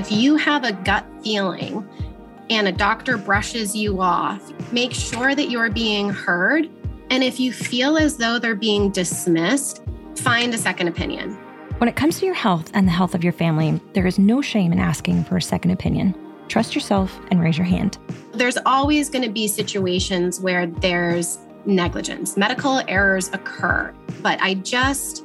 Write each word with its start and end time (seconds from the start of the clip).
if 0.00 0.10
you 0.10 0.36
have 0.36 0.64
a 0.64 0.72
gut 0.72 1.04
feeling 1.22 1.86
and 2.48 2.66
a 2.66 2.72
doctor 2.72 3.18
brushes 3.18 3.76
you 3.76 4.00
off, 4.00 4.40
make 4.72 4.94
sure 4.94 5.34
that 5.34 5.50
you're 5.50 5.68
being 5.68 6.08
heard. 6.08 6.70
And 7.10 7.22
if 7.22 7.38
you 7.38 7.52
feel 7.52 7.98
as 7.98 8.16
though 8.16 8.38
they're 8.38 8.54
being 8.54 8.90
dismissed, 8.90 9.82
find 10.16 10.54
a 10.54 10.58
second 10.58 10.88
opinion. 10.88 11.34
When 11.76 11.86
it 11.86 11.96
comes 11.96 12.18
to 12.20 12.24
your 12.24 12.34
health 12.34 12.70
and 12.72 12.88
the 12.88 12.92
health 12.92 13.14
of 13.14 13.22
your 13.22 13.34
family, 13.34 13.78
there 13.92 14.06
is 14.06 14.18
no 14.18 14.40
shame 14.40 14.72
in 14.72 14.78
asking 14.78 15.24
for 15.24 15.36
a 15.36 15.42
second 15.42 15.72
opinion. 15.72 16.14
Trust 16.48 16.74
yourself 16.74 17.20
and 17.30 17.38
raise 17.38 17.58
your 17.58 17.66
hand. 17.66 17.98
There's 18.32 18.56
always 18.64 19.10
going 19.10 19.24
to 19.24 19.30
be 19.30 19.48
situations 19.48 20.40
where 20.40 20.66
there's 20.66 21.38
negligence. 21.66 22.38
Medical 22.38 22.80
errors 22.88 23.28
occur, 23.34 23.92
but 24.22 24.40
I 24.40 24.54
just 24.54 25.24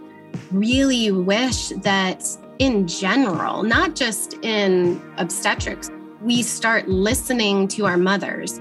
really 0.52 1.12
wish 1.12 1.70
that 1.70 2.26
in 2.60 2.88
general, 2.88 3.64
not 3.64 3.96
just 3.96 4.36
in 4.42 5.02
obstetrics, 5.18 5.90
we 6.22 6.42
start 6.42 6.88
listening 6.88 7.68
to 7.68 7.86
our 7.86 7.98
mothers. 7.98 8.58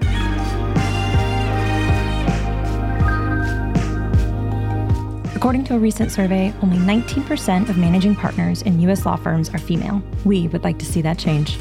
According 5.35 5.63
to 5.65 5.75
a 5.75 5.79
recent 5.79 6.11
survey, 6.11 6.53
only 6.63 6.77
19% 6.77 7.69
of 7.69 7.77
managing 7.77 8.15
partners 8.15 8.63
in 8.63 8.79
U.S. 8.81 9.05
law 9.05 9.15
firms 9.15 9.49
are 9.49 9.59
female. 9.59 10.01
We 10.25 10.47
would 10.47 10.63
like 10.63 10.79
to 10.79 10.85
see 10.85 11.01
that 11.03 11.19
change. 11.19 11.57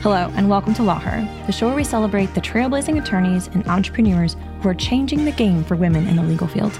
Hello, 0.00 0.32
and 0.36 0.48
welcome 0.48 0.72
to 0.74 0.82
Law 0.82 0.98
Her, 0.98 1.20
the 1.46 1.52
show 1.52 1.66
where 1.66 1.76
we 1.76 1.84
celebrate 1.84 2.34
the 2.34 2.40
trailblazing 2.40 3.00
attorneys 3.00 3.48
and 3.48 3.66
entrepreneurs 3.66 4.36
who 4.62 4.68
are 4.68 4.74
changing 4.74 5.24
the 5.24 5.32
game 5.32 5.64
for 5.64 5.76
women 5.76 6.06
in 6.06 6.16
the 6.16 6.22
legal 6.22 6.48
field. 6.48 6.78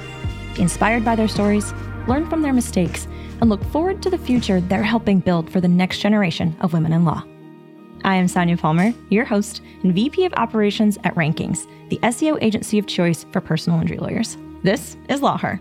Inspired 0.59 1.04
by 1.04 1.15
their 1.15 1.29
stories, 1.29 1.73
learn 2.06 2.28
from 2.28 2.42
their 2.42 2.52
mistakes, 2.52 3.06
and 3.41 3.51
look 3.51 3.62
forward 3.66 4.02
to 4.02 4.10
the 4.10 4.19
future 4.19 4.60
they're 4.60 4.83
helping 4.83 5.20
build 5.20 5.51
for 5.51 5.60
the 5.60 5.69
next 5.69 5.98
generation 5.98 6.56
of 6.60 6.73
women 6.73 6.92
in 6.92 7.05
law. 7.05 7.24
I 8.05 8.16
am 8.16 8.29
Sonia 8.29 8.56
Palmer, 8.56 8.95
your 9.10 9.24
host 9.24 9.62
and 9.82 9.95
VP 9.95 10.24
of 10.24 10.32
Operations 10.34 10.96
at 11.04 11.15
Rankings, 11.15 11.66
the 11.88 11.99
SEO 12.04 12.38
agency 12.40 12.79
of 12.79 12.87
choice 12.87 13.24
for 13.32 13.40
personal 13.40 13.80
injury 13.80 13.99
lawyers. 13.99 14.37
This 14.62 14.96
is 15.09 15.23
Law 15.23 15.38
Her. 15.38 15.60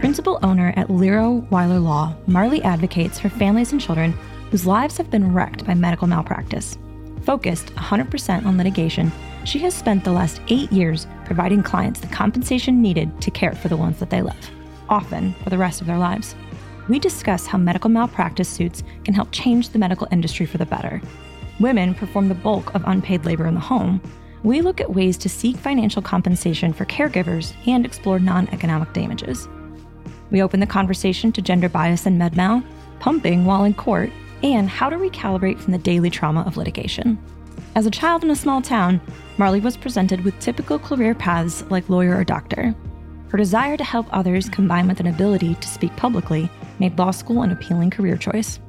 Principal 0.00 0.38
owner 0.42 0.72
at 0.76 0.90
Liro 0.90 1.46
Willer 1.50 1.80
Law, 1.80 2.14
Marlie 2.26 2.62
advocates 2.62 3.18
for 3.18 3.28
families 3.28 3.72
and 3.72 3.80
children 3.80 4.12
whose 4.50 4.66
lives 4.66 4.96
have 4.96 5.10
been 5.10 5.32
wrecked 5.32 5.66
by 5.66 5.74
medical 5.74 6.06
malpractice. 6.06 6.78
Focused 7.22 7.74
100% 7.74 8.46
on 8.46 8.56
litigation, 8.56 9.10
she 9.44 9.58
has 9.60 9.74
spent 9.74 10.04
the 10.04 10.12
last 10.12 10.40
eight 10.48 10.72
years 10.72 11.06
providing 11.24 11.62
clients 11.62 12.00
the 12.00 12.06
compensation 12.08 12.80
needed 12.80 13.20
to 13.20 13.30
care 13.30 13.52
for 13.52 13.68
the 13.68 13.76
ones 13.76 13.98
that 13.98 14.10
they 14.10 14.22
love, 14.22 14.50
often 14.88 15.34
for 15.44 15.50
the 15.50 15.58
rest 15.58 15.80
of 15.80 15.86
their 15.86 15.98
lives. 15.98 16.34
We 16.88 16.98
discuss 16.98 17.46
how 17.46 17.58
medical 17.58 17.90
malpractice 17.90 18.48
suits 18.48 18.82
can 19.04 19.14
help 19.14 19.28
change 19.32 19.70
the 19.70 19.78
medical 19.78 20.08
industry 20.10 20.46
for 20.46 20.58
the 20.58 20.66
better. 20.66 21.00
Women 21.60 21.94
perform 21.94 22.28
the 22.28 22.34
bulk 22.34 22.74
of 22.74 22.82
unpaid 22.86 23.24
labor 23.24 23.46
in 23.46 23.54
the 23.54 23.60
home. 23.60 24.02
We 24.42 24.60
look 24.60 24.80
at 24.80 24.92
ways 24.92 25.16
to 25.18 25.28
seek 25.28 25.56
financial 25.56 26.02
compensation 26.02 26.72
for 26.72 26.84
caregivers 26.84 27.54
and 27.66 27.86
explore 27.86 28.18
non 28.18 28.48
economic 28.48 28.92
damages. 28.92 29.48
We 30.30 30.42
open 30.42 30.60
the 30.60 30.66
conversation 30.66 31.32
to 31.32 31.42
gender 31.42 31.68
bias 31.68 32.06
and 32.06 32.20
medmal, 32.20 32.64
pumping 32.98 33.44
while 33.44 33.64
in 33.64 33.74
court, 33.74 34.10
and 34.42 34.68
how 34.68 34.90
to 34.90 34.96
recalibrate 34.96 35.58
from 35.58 35.72
the 35.72 35.78
daily 35.78 36.10
trauma 36.10 36.42
of 36.42 36.56
litigation. 36.56 37.18
As 37.74 37.86
a 37.86 37.90
child 37.90 38.22
in 38.22 38.30
a 38.30 38.36
small 38.36 38.62
town, 38.62 39.00
Marlie 39.36 39.60
was 39.60 39.76
presented 39.76 40.24
with 40.24 40.38
typical 40.38 40.78
career 40.78 41.14
paths 41.14 41.64
like 41.70 41.88
lawyer 41.88 42.16
or 42.16 42.24
doctor. 42.24 42.74
Her 43.28 43.38
desire 43.38 43.76
to 43.76 43.82
help 43.82 44.06
others 44.10 44.48
combined 44.48 44.88
with 44.88 45.00
an 45.00 45.08
ability 45.08 45.56
to 45.56 45.68
speak 45.68 45.96
publicly 45.96 46.48
made 46.78 46.96
law 46.96 47.10
school 47.10 47.42
an 47.42 47.50
appealing 47.50 47.90
career 47.90 48.16
choice. 48.16 48.60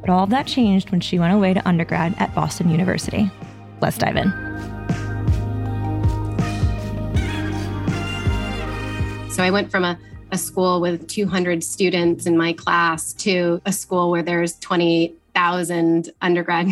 But 0.00 0.10
all 0.10 0.22
of 0.22 0.30
that 0.30 0.46
changed 0.46 0.90
when 0.90 1.00
she 1.00 1.18
went 1.18 1.34
away 1.34 1.52
to 1.54 1.68
undergrad 1.68 2.14
at 2.18 2.34
Boston 2.34 2.70
University. 2.70 3.30
Let's 3.80 3.98
dive 3.98 4.16
in. 4.16 4.30
So 9.32 9.42
I 9.42 9.50
went 9.50 9.68
from 9.68 9.82
a, 9.82 9.98
a 10.30 10.38
school 10.38 10.80
with 10.80 11.08
200 11.08 11.64
students 11.64 12.26
in 12.26 12.38
my 12.38 12.52
class 12.52 13.12
to 13.14 13.60
a 13.66 13.72
school 13.72 14.12
where 14.12 14.22
there's 14.22 14.56
20,000 14.60 16.10
undergrad 16.22 16.68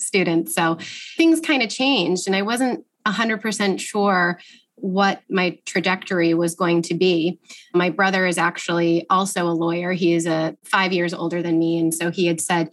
students. 0.00 0.54
So 0.54 0.78
things 1.16 1.40
kind 1.40 1.62
of 1.62 1.68
changed, 1.68 2.26
and 2.26 2.36
I 2.36 2.42
wasn't 2.42 2.84
100% 3.06 3.80
sure 3.80 4.40
what 4.76 5.20
my 5.28 5.58
trajectory 5.66 6.32
was 6.34 6.54
going 6.54 6.82
to 6.82 6.94
be. 6.94 7.38
My 7.74 7.90
brother 7.90 8.26
is 8.26 8.38
actually 8.38 9.06
also 9.10 9.46
a 9.46 9.52
lawyer. 9.52 9.92
He 9.92 10.14
is 10.14 10.26
a 10.26 10.56
5 10.64 10.92
years 10.92 11.12
older 11.12 11.42
than 11.42 11.58
me 11.58 11.78
and 11.78 11.94
so 11.94 12.10
he 12.10 12.26
had 12.26 12.40
said, 12.40 12.70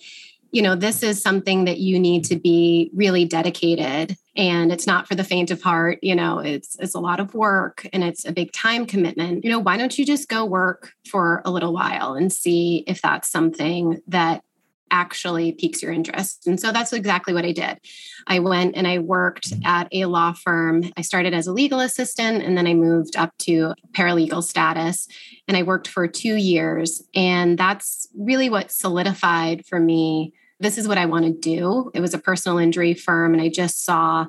you 0.51 0.61
know, 0.61 0.75
this 0.75 1.03
is 1.03 1.21
something 1.21 1.65
that 1.65 1.79
you 1.79 1.99
need 1.99 2.23
to 2.25 2.37
be 2.37 2.89
really 2.93 3.25
dedicated 3.25 4.15
and 4.35 4.71
it's 4.71 4.87
not 4.87 5.07
for 5.07 5.15
the 5.15 5.23
faint 5.23 5.51
of 5.51 5.61
heart, 5.61 5.99
you 6.01 6.15
know, 6.15 6.39
it's 6.39 6.77
it's 6.79 6.95
a 6.95 6.99
lot 6.99 7.19
of 7.19 7.33
work 7.33 7.85
and 7.91 8.03
it's 8.03 8.23
a 8.25 8.31
big 8.31 8.53
time 8.53 8.85
commitment. 8.85 9.43
You 9.43 9.51
know, 9.51 9.59
why 9.59 9.75
don't 9.75 9.97
you 9.97 10.05
just 10.05 10.29
go 10.29 10.45
work 10.45 10.93
for 11.05 11.41
a 11.43 11.51
little 11.51 11.73
while 11.73 12.13
and 12.13 12.31
see 12.31 12.83
if 12.87 13.01
that's 13.01 13.29
something 13.29 14.01
that 14.07 14.43
actually 14.91 15.51
piques 15.51 15.81
your 15.81 15.91
interest. 15.91 16.47
And 16.47 16.59
so 16.59 16.71
that's 16.71 16.93
exactly 16.93 17.33
what 17.33 17.45
I 17.45 17.51
did. 17.51 17.79
I 18.27 18.39
went 18.39 18.75
and 18.75 18.87
I 18.87 18.99
worked 18.99 19.51
mm-hmm. 19.51 19.65
at 19.65 19.87
a 19.91 20.05
law 20.05 20.33
firm. 20.33 20.83
I 20.97 21.01
started 21.01 21.33
as 21.33 21.47
a 21.47 21.53
legal 21.53 21.79
assistant 21.79 22.43
and 22.43 22.57
then 22.57 22.67
I 22.67 22.73
moved 22.73 23.15
up 23.15 23.37
to 23.39 23.73
paralegal 23.91 24.43
status 24.43 25.07
and 25.47 25.55
I 25.57 25.63
worked 25.63 25.87
for 25.87 26.07
2 26.07 26.35
years 26.35 27.03
and 27.13 27.57
that's 27.57 28.07
really 28.17 28.49
what 28.49 28.71
solidified 28.71 29.65
for 29.65 29.79
me 29.79 30.33
this 30.59 30.77
is 30.77 30.87
what 30.87 30.97
I 30.97 31.05
want 31.05 31.25
to 31.25 31.31
do. 31.31 31.91
It 31.93 32.01
was 32.01 32.13
a 32.13 32.19
personal 32.19 32.57
injury 32.57 32.93
firm 32.93 33.33
and 33.33 33.41
I 33.41 33.49
just 33.49 33.85
saw 33.85 34.25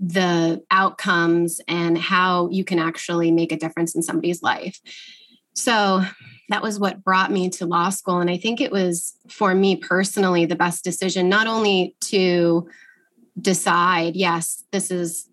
the 0.00 0.62
outcomes 0.70 1.60
and 1.68 1.98
how 1.98 2.48
you 2.50 2.64
can 2.64 2.78
actually 2.78 3.30
make 3.30 3.52
a 3.52 3.56
difference 3.56 3.94
in 3.94 4.02
somebody's 4.02 4.42
life. 4.42 4.80
So 5.54 6.04
that 6.50 6.62
was 6.62 6.78
what 6.78 7.02
brought 7.02 7.30
me 7.30 7.48
to 7.48 7.64
law 7.64 7.90
school. 7.90 8.18
And 8.18 8.28
I 8.28 8.36
think 8.36 8.60
it 8.60 8.72
was 8.72 9.16
for 9.28 9.54
me 9.54 9.76
personally 9.76 10.46
the 10.46 10.56
best 10.56 10.84
decision, 10.84 11.28
not 11.28 11.46
only 11.46 11.96
to 12.02 12.68
decide, 13.40 14.16
yes, 14.16 14.64
this 14.72 14.90
is 14.90 15.28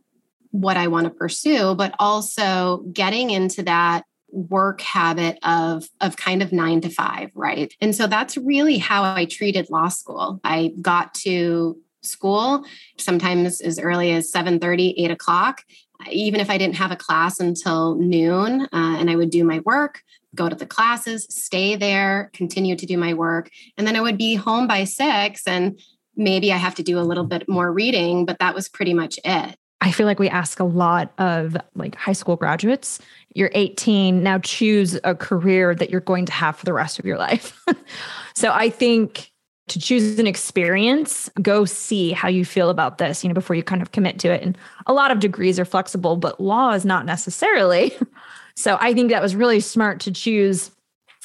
what 0.52 0.78
I 0.78 0.88
want 0.88 1.06
to 1.06 1.10
pursue, 1.10 1.76
but 1.76 1.94
also 2.00 2.84
getting 2.94 3.32
into 3.32 3.64
that 3.64 4.04
work 4.30 4.82
habit 4.82 5.40
of 5.44 5.88
of 6.02 6.18
kind 6.18 6.44
of 6.44 6.52
nine 6.52 6.82
to 6.82 6.90
five 6.90 7.32
right? 7.34 7.74
And 7.82 7.96
so 7.96 8.08
that's 8.08 8.38
really 8.38 8.78
how 8.78 9.04
i 9.04 9.26
treated 9.26 9.70
law 9.70 9.88
school. 9.88 10.40
I 10.44 10.74
got 10.82 11.14
to 11.16 11.78
school 12.04 12.64
sometimes 12.98 13.60
as 13.62 13.80
early 13.80 14.12
as 14.12 14.32
7 14.32 14.60
30 14.60 14.96
8 14.98 15.12
o'clock 15.12 15.64
even 16.10 16.40
if 16.40 16.50
i 16.50 16.58
didn't 16.58 16.76
have 16.76 16.92
a 16.92 16.96
class 16.96 17.40
until 17.40 17.96
noon 17.96 18.62
uh, 18.62 18.68
and 19.00 19.10
i 19.10 19.16
would 19.16 19.30
do 19.32 19.44
my 19.44 19.60
work 19.66 20.02
go 20.38 20.48
to 20.48 20.56
the 20.56 20.66
classes, 20.66 21.28
stay 21.30 21.76
there, 21.76 22.30
continue 22.34 22.76
to 22.78 22.86
do 22.86 22.98
my 22.98 23.14
work. 23.14 23.50
And 23.78 23.86
then 23.86 23.96
I 23.96 24.02
would 24.02 24.18
be 24.18 24.36
home 24.36 24.68
by 24.68 24.86
six 24.86 25.46
and 25.46 25.78
maybe 26.16 26.54
I 26.54 26.58
have 26.58 26.76
to 26.76 26.84
do 26.84 27.00
a 27.00 27.02
little 27.02 27.26
bit 27.26 27.50
more 27.50 27.72
reading, 27.72 28.26
but 28.26 28.40
that 28.40 28.56
was 28.56 28.70
pretty 28.70 28.94
much 28.94 29.20
it. 29.26 29.58
I 29.82 29.92
feel 29.92 30.08
like 30.08 30.20
we 30.20 30.30
ask 30.30 30.60
a 30.60 30.64
lot 30.64 31.12
of 31.20 31.56
like 31.76 31.96
high 31.96 32.14
school 32.14 32.36
graduates. 32.36 33.00
You're 33.36 33.52
18, 33.54 34.24
now 34.24 34.40
choose 34.40 35.00
a 35.04 35.14
career 35.14 35.76
that 35.76 35.90
you're 35.90 36.02
going 36.02 36.26
to 36.26 36.32
have 36.32 36.56
for 36.56 36.66
the 36.66 36.74
rest 36.74 36.98
of 36.98 37.06
your 37.06 37.18
life. 37.18 37.60
so 38.36 38.52
I 38.52 38.70
think 38.70 39.32
to 39.68 39.80
choose 39.80 40.18
an 40.18 40.28
experience, 40.28 41.30
go 41.42 41.66
see 41.66 42.12
how 42.12 42.28
you 42.28 42.46
feel 42.46 42.70
about 42.70 42.98
this, 42.98 43.24
you 43.24 43.30
know, 43.30 43.34
before 43.34 43.56
you 43.56 43.64
kind 43.64 43.82
of 43.82 43.92
commit 43.92 44.18
to 44.20 44.30
it. 44.30 44.42
And 44.42 44.58
a 44.88 44.94
lot 44.94 45.12
of 45.12 45.20
degrees 45.20 45.60
are 45.60 45.66
flexible, 45.66 46.16
but 46.16 46.40
law 46.40 46.72
is 46.72 46.86
not 46.86 47.06
necessarily. 47.06 47.94
So 48.58 48.76
I 48.82 48.92
think 48.96 49.12
that 49.12 49.22
was 49.22 49.36
really 49.36 49.60
smart 49.60 50.00
to 50.02 50.12
choose 50.12 50.72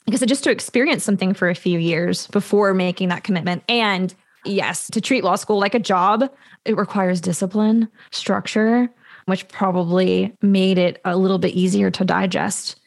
because 0.05 0.21
just 0.21 0.45
to 0.45 0.51
experience 0.51 1.03
something 1.03 1.33
for 1.33 1.49
a 1.49 1.55
few 1.55 1.79
years 1.79 2.27
before 2.27 2.75
making 2.75 3.09
that 3.09 3.25
commitment. 3.25 3.65
And 3.71 4.15
yes, 4.45 4.89
to 4.91 5.01
treat 5.01 5.25
law 5.25 5.37
school 5.37 5.59
like 5.59 5.75
a 5.75 5.79
job, 5.79 6.31
it 6.67 6.77
requires 6.77 7.23
discipline, 7.23 7.89
structure, 8.11 8.91
which 9.25 9.49
probably 9.49 10.37
made 10.43 10.77
it 10.77 11.01
a 11.07 11.17
little 11.17 11.39
bit 11.39 11.55
easier 11.55 11.91
to 11.93 12.05
digest. 12.05 12.79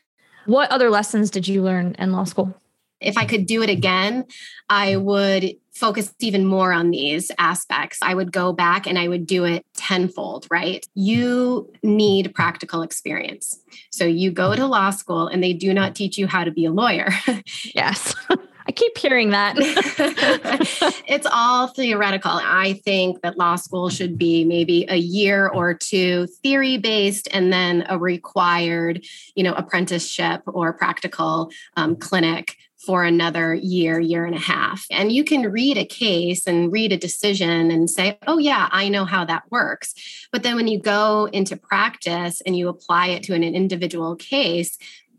What 0.46 0.70
other 0.70 0.92
lessons 0.92 1.32
did 1.32 1.48
you 1.48 1.64
learn 1.64 1.96
in 1.98 2.12
law 2.12 2.26
school? 2.26 2.56
If 3.02 3.18
I 3.18 3.26
could 3.26 3.48
do 3.48 3.64
it 3.64 3.70
again, 3.72 4.26
I 4.70 4.98
would 4.98 5.56
focus 5.76 6.14
even 6.20 6.46
more 6.46 6.72
on 6.72 6.90
these 6.90 7.32
aspects. 7.38 8.00
I 8.02 8.16
would 8.16 8.32
go 8.32 8.54
back 8.54 8.88
and 8.88 8.98
I 8.98 9.08
would 9.08 9.28
do 9.28 9.44
it 9.44 9.66
tenfold, 9.76 10.48
right? 10.50 10.86
You 10.96 11.72
need 11.84 12.34
practical 12.34 12.82
experience. 12.82 13.60
So 13.92 14.06
you 14.06 14.32
go 14.32 14.56
to 14.56 14.66
law 14.66 14.90
school 14.90 15.28
and 15.28 15.44
they 15.44 15.54
do 15.54 15.74
not 15.74 15.94
teach 15.94 16.18
you 16.18 16.28
how 16.28 16.46
to 16.46 16.52
be 16.52 16.66
a 16.66 16.72
lawyer. 16.72 17.10
yes. 17.76 18.16
I 18.68 18.72
keep 18.72 18.98
hearing 18.98 19.30
that. 19.30 19.56
it's 21.08 21.28
all 21.32 21.68
theoretical. 21.68 22.32
I 22.34 22.82
think 22.84 23.22
that 23.22 23.38
law 23.38 23.58
school 23.58 23.90
should 23.90 24.18
be 24.18 24.44
maybe 24.44 24.88
a 24.90 24.96
year 24.96 25.48
or 25.50 25.76
two 25.76 26.26
theory 26.42 26.78
based 26.78 27.28
and 27.32 27.54
then 27.54 27.86
a 27.90 28.00
required, 28.00 29.06
you 29.36 29.44
know, 29.44 29.54
apprenticeship 29.54 30.42
or 30.48 30.74
practical 30.74 31.52
um, 31.78 31.96
clinic 31.96 32.58
for 32.86 33.04
another 33.04 33.54
year, 33.54 34.00
year 34.00 34.26
and 34.26 34.36
a 34.36 34.40
half. 34.40 34.86
And 34.92 35.12
you 35.12 35.24
can 35.24 35.52
read 35.52 35.78
a 35.78 35.86
case 35.86 36.48
and 36.48 36.72
read 36.72 36.92
a 36.92 36.98
decision 36.98 37.72
and 37.72 37.90
say, 37.90 38.18
oh, 38.28 38.38
yeah, 38.38 38.70
I 38.72 38.90
know 38.90 39.06
how 39.06 39.26
that 39.26 39.44
works. 39.50 39.94
But 40.32 40.44
then 40.44 40.56
when 40.56 40.68
you 40.68 40.80
go 40.80 41.28
into 41.32 41.58
practice 41.58 42.42
and 42.42 42.56
you 42.58 42.70
apply 42.70 43.08
it 43.08 43.24
to 43.24 43.34
an 43.34 43.44
individual 43.44 44.16
case, 44.16 44.78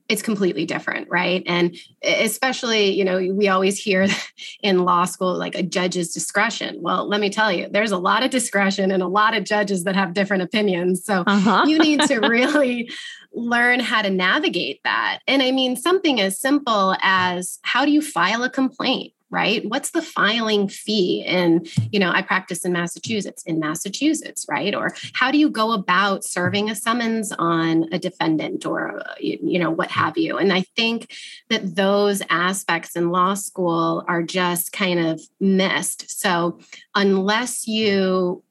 it's 0.09 0.23
completely 0.23 0.65
different 0.65 1.09
right 1.11 1.43
and 1.47 1.77
especially 2.05 2.91
you 2.91 3.05
know 3.05 3.19
we 3.33 3.49
always 3.49 3.79
hear 3.79 4.07
in 4.63 4.85
law 4.85 5.05
school 5.05 5.37
like 5.37 5.55
a 5.55 5.63
judge's 5.63 6.13
discretion 6.13 6.81
well 6.81 7.09
let 7.09 7.21
me 7.21 7.29
tell 7.29 7.51
you 7.51 7.69
there's 7.69 7.91
a 7.91 7.99
lot 7.99 8.23
of 8.23 8.31
discretion 8.31 8.91
and 8.91 9.03
a 9.03 9.09
lot 9.09 9.37
of 9.37 9.45
judges 9.45 9.85
that 9.85 9.97
have 9.97 10.15
different 10.15 10.43
opinions 10.43 11.05
so 11.05 11.25
uh-huh. 11.27 11.65
you 11.67 11.79
need 11.79 12.01
to 12.03 12.19
really 12.29 12.91
learn 13.37 13.81
how 13.81 14.03
to 14.03 14.11
navigate 14.11 14.81
that. 14.85 15.21
And 15.29 15.43
i 15.43 15.51
mean 15.53 15.77
something 15.77 16.21
as 16.21 16.41
simple 16.41 16.97
as 17.03 17.59
how 17.63 17.85
do 17.85 17.91
you 17.91 18.03
file 18.03 18.43
a 18.43 18.51
complaint 18.51 19.13
right? 19.29 19.69
What's 19.69 19.91
the 19.91 20.03
filing 20.03 20.69
fee 20.69 21.25
and 21.27 21.69
you 21.91 21.99
know 21.99 22.11
i 22.11 22.23
practice 22.23 22.65
in 22.65 22.73
massachusetts 22.73 23.43
in 23.45 23.59
massachusetts 23.59 24.47
right? 24.49 24.75
Or 24.75 24.95
how 25.15 25.31
do 25.31 25.39
you 25.39 25.51
go 25.51 25.73
about 25.73 26.25
serving 26.25 26.71
a 26.71 26.75
summons 26.75 27.33
on 27.33 27.93
a 27.93 27.99
defendant 27.99 28.65
or 28.65 29.03
you 29.19 29.59
know 29.59 29.71
what 29.71 29.91
have 29.91 30.17
you? 30.17 30.39
And 30.39 30.53
i 30.53 30.63
think 30.77 31.13
that 31.51 31.75
those 31.75 32.23
aspects 32.31 32.95
in 32.95 33.11
law 33.11 33.35
school 33.35 34.05
are 34.07 34.23
just 34.23 34.73
kind 34.73 35.01
of 35.01 35.21
missed. 35.41 36.21
So 36.21 36.61
unless 36.95 37.67
you 37.67 38.43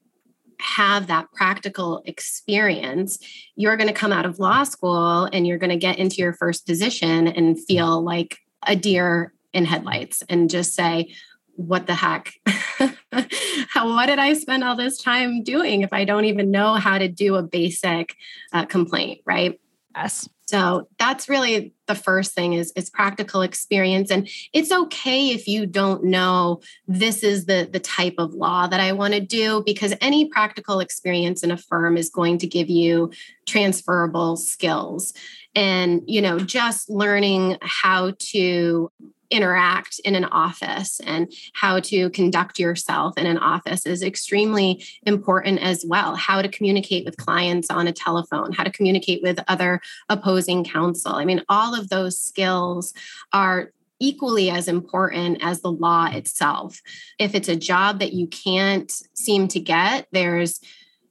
have 0.60 1.06
that 1.06 1.30
practical 1.32 2.02
experience, 2.06 3.18
you're 3.54 3.76
going 3.76 3.88
to 3.88 3.94
come 3.94 4.12
out 4.12 4.26
of 4.26 4.38
law 4.38 4.64
school 4.64 5.24
and 5.24 5.46
you're 5.46 5.58
going 5.58 5.70
to 5.70 5.76
get 5.76 5.98
into 5.98 6.16
your 6.16 6.32
first 6.32 6.66
position 6.66 7.28
and 7.28 7.62
feel 7.64 8.02
like 8.02 8.38
a 8.66 8.76
deer 8.76 9.32
in 9.52 9.64
headlights 9.64 10.22
and 10.28 10.50
just 10.50 10.74
say, 10.74 11.14
what 11.54 11.86
the 11.86 11.94
heck? 11.94 12.34
how, 13.68 13.88
what 13.88 14.06
did 14.06 14.18
I 14.18 14.34
spend 14.34 14.62
all 14.62 14.76
this 14.76 14.98
time 14.98 15.42
doing 15.42 15.82
if 15.82 15.92
I 15.92 16.04
don't 16.04 16.26
even 16.26 16.50
know 16.50 16.74
how 16.74 16.98
to 16.98 17.08
do 17.08 17.36
a 17.36 17.42
basic 17.42 18.14
uh, 18.52 18.66
complaint, 18.66 19.22
right? 19.24 19.58
Yes. 19.96 20.28
So 20.46 20.88
that's 20.98 21.28
really 21.28 21.72
the 21.86 21.94
first 21.94 22.34
thing 22.34 22.52
is 22.52 22.72
is 22.76 22.90
practical 22.90 23.42
experience 23.42 24.10
and 24.10 24.28
it's 24.52 24.70
okay 24.70 25.30
if 25.30 25.48
you 25.48 25.66
don't 25.66 26.04
know 26.04 26.60
this 26.86 27.24
is 27.24 27.46
the 27.46 27.68
the 27.72 27.80
type 27.80 28.14
of 28.18 28.34
law 28.34 28.66
that 28.68 28.78
I 28.78 28.92
want 28.92 29.14
to 29.14 29.20
do 29.20 29.62
because 29.66 29.94
any 30.00 30.28
practical 30.28 30.78
experience 30.78 31.42
in 31.42 31.50
a 31.50 31.56
firm 31.56 31.96
is 31.96 32.10
going 32.10 32.38
to 32.38 32.46
give 32.46 32.68
you 32.68 33.10
transferable 33.46 34.36
skills 34.36 35.12
and 35.56 36.02
you 36.06 36.20
know 36.20 36.38
just 36.38 36.88
learning 36.88 37.56
how 37.62 38.12
to 38.18 38.92
interact 39.30 40.00
in 40.04 40.14
an 40.14 40.24
office 40.26 41.00
and 41.00 41.32
how 41.54 41.80
to 41.80 42.10
conduct 42.10 42.58
yourself 42.60 43.18
in 43.18 43.26
an 43.26 43.38
office 43.38 43.84
is 43.86 44.02
extremely 44.02 44.84
important 45.02 45.60
as 45.60 45.84
well. 45.84 46.14
How 46.14 46.42
to 46.42 46.48
communicate 46.48 47.04
with 47.04 47.16
clients 47.16 47.68
on 47.68 47.88
a 47.88 47.92
telephone, 47.92 48.52
how 48.52 48.64
to 48.64 48.70
communicate 48.70 49.22
with 49.22 49.40
other 49.48 49.80
opposing 50.08 50.64
counsel. 50.64 51.14
I 51.14 51.24
mean, 51.24 51.42
all 51.48 51.74
of 51.74 51.88
those 51.88 52.20
skills 52.20 52.94
are 53.32 53.72
equally 53.98 54.50
as 54.50 54.68
important 54.68 55.38
as 55.42 55.60
the 55.60 55.72
law 55.72 56.06
itself. 56.06 56.80
If 57.18 57.34
it's 57.34 57.48
a 57.48 57.56
job 57.56 57.98
that 58.00 58.12
you 58.12 58.26
can't 58.26 58.92
seem 59.14 59.48
to 59.48 59.60
get, 59.60 60.06
there's 60.12 60.60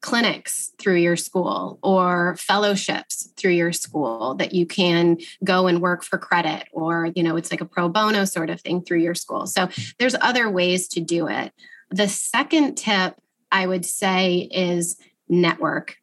clinics 0.06 0.72
through 0.78 0.98
your 0.98 1.16
school 1.16 1.80
or 1.82 2.36
fellowships 2.38 3.28
through 3.38 3.54
your 3.54 3.74
school 3.74 4.36
that 4.36 4.54
you 4.54 4.64
can 4.64 5.18
go 5.44 5.66
and 5.66 5.82
work 5.82 6.04
for 6.04 6.20
credit 6.20 6.68
or 6.72 7.08
you 7.16 7.24
know 7.24 7.36
it's 7.36 7.50
like 7.50 7.60
a 7.60 7.66
pro 7.66 7.90
bono 7.90 8.24
sort 8.24 8.52
of 8.52 8.62
thing 8.62 8.84
through 8.84 9.00
your 9.00 9.16
school. 9.16 9.48
So 9.48 9.68
there's 9.98 10.16
other 10.22 10.48
ways 10.48 10.88
to 10.90 11.02
do 11.02 11.28
it. 11.28 11.54
The 11.90 12.08
second 12.08 12.76
tip 12.76 13.16
i 13.52 13.66
would 13.66 13.84
say 13.84 14.48
is 14.52 14.96
network. 15.28 15.98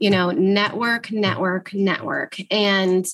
You 0.00 0.10
know 0.10 0.32
network 0.32 1.12
network 1.12 1.72
network. 1.72 2.36
And 2.50 3.06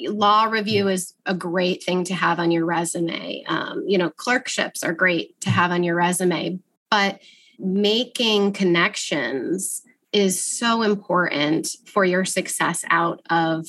law 0.00 0.46
review 0.46 0.88
is 0.88 1.14
a 1.26 1.34
great 1.34 1.84
thing 1.84 2.02
to 2.04 2.14
have 2.14 2.40
on 2.40 2.50
your 2.50 2.64
resume. 2.64 3.44
Um, 3.46 3.84
you 3.86 3.98
know 3.98 4.10
clerkships 4.10 4.82
are 4.82 4.92
great 4.92 5.40
to 5.42 5.50
have 5.50 5.70
on 5.70 5.84
your 5.84 5.94
resume 5.94 6.58
but 6.90 7.20
making 7.58 8.52
connections 8.52 9.82
is 10.12 10.42
so 10.42 10.82
important 10.82 11.68
for 11.86 12.04
your 12.04 12.24
success 12.24 12.84
out 12.90 13.20
of 13.30 13.66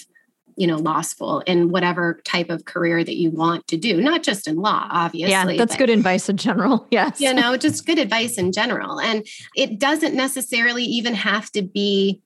you 0.56 0.66
know 0.66 0.78
law 0.78 1.02
school 1.02 1.42
in 1.42 1.70
whatever 1.70 2.20
type 2.26 2.50
of 2.50 2.66
career 2.66 3.04
that 3.04 3.16
you 3.16 3.30
want 3.30 3.66
to 3.68 3.78
do 3.78 4.02
not 4.02 4.24
just 4.24 4.48
in 4.48 4.56
law 4.56 4.88
obviously 4.90 5.32
yeah 5.32 5.46
that's 5.46 5.74
but, 5.74 5.80
good 5.80 5.90
advice 5.90 6.30
in 6.30 6.36
general 6.36 6.88
yes. 6.92 7.22
You 7.22 7.34
know 7.34 7.56
just 7.58 7.86
good 7.86 8.00
advice 8.00 8.38
in 8.38 8.52
general 8.52 9.00
and 9.00 9.26
it 9.56 9.80
doesn't 9.80 10.16
necessarily 10.16 10.84
even 10.84 11.14
have 11.14 11.52
to 11.52 11.62
be 11.62 12.22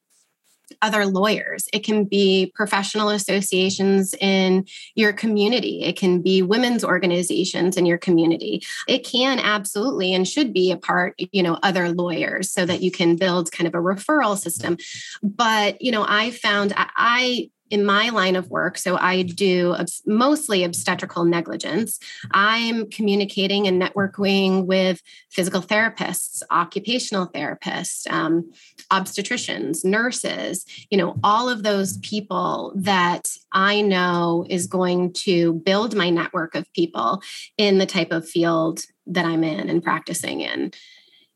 other 0.81 1.05
lawyers. 1.05 1.67
It 1.73 1.83
can 1.83 2.05
be 2.05 2.51
professional 2.55 3.09
associations 3.09 4.13
in 4.19 4.65
your 4.95 5.13
community. 5.13 5.83
It 5.83 5.97
can 5.97 6.21
be 6.21 6.41
women's 6.41 6.83
organizations 6.83 7.77
in 7.77 7.85
your 7.85 7.97
community. 7.97 8.63
It 8.87 9.05
can 9.05 9.39
absolutely 9.39 10.13
and 10.13 10.27
should 10.27 10.53
be 10.53 10.71
a 10.71 10.77
part, 10.77 11.15
you 11.17 11.43
know, 11.43 11.57
other 11.63 11.89
lawyers 11.89 12.51
so 12.51 12.65
that 12.65 12.81
you 12.81 12.91
can 12.91 13.15
build 13.15 13.51
kind 13.51 13.67
of 13.67 13.73
a 13.73 13.77
referral 13.77 14.37
system. 14.37 14.77
But, 15.21 15.81
you 15.81 15.91
know, 15.91 16.05
I 16.07 16.31
found 16.31 16.73
I 16.77 17.49
in 17.71 17.85
my 17.85 18.09
line 18.09 18.35
of 18.35 18.49
work, 18.49 18.77
so 18.77 18.97
I 18.97 19.23
do 19.23 19.75
mostly 20.05 20.63
obstetrical 20.63 21.23
negligence, 21.23 21.99
I'm 22.31 22.89
communicating 22.89 23.65
and 23.65 23.81
networking 23.81 24.65
with 24.65 25.01
physical 25.29 25.61
therapists, 25.61 26.43
occupational 26.51 27.27
therapists, 27.27 28.11
um, 28.11 28.51
obstetricians, 28.91 29.85
nurses, 29.85 30.65
you 30.89 30.97
know, 30.97 31.17
all 31.23 31.49
of 31.49 31.63
those 31.63 31.97
people 31.99 32.73
that 32.75 33.29
I 33.53 33.81
know 33.81 34.45
is 34.49 34.67
going 34.67 35.13
to 35.13 35.53
build 35.53 35.95
my 35.95 36.09
network 36.09 36.55
of 36.55 36.71
people 36.73 37.21
in 37.57 37.77
the 37.77 37.85
type 37.85 38.11
of 38.11 38.27
field 38.27 38.81
that 39.07 39.25
I'm 39.25 39.45
in 39.45 39.69
and 39.69 39.81
practicing 39.81 40.41
in. 40.41 40.71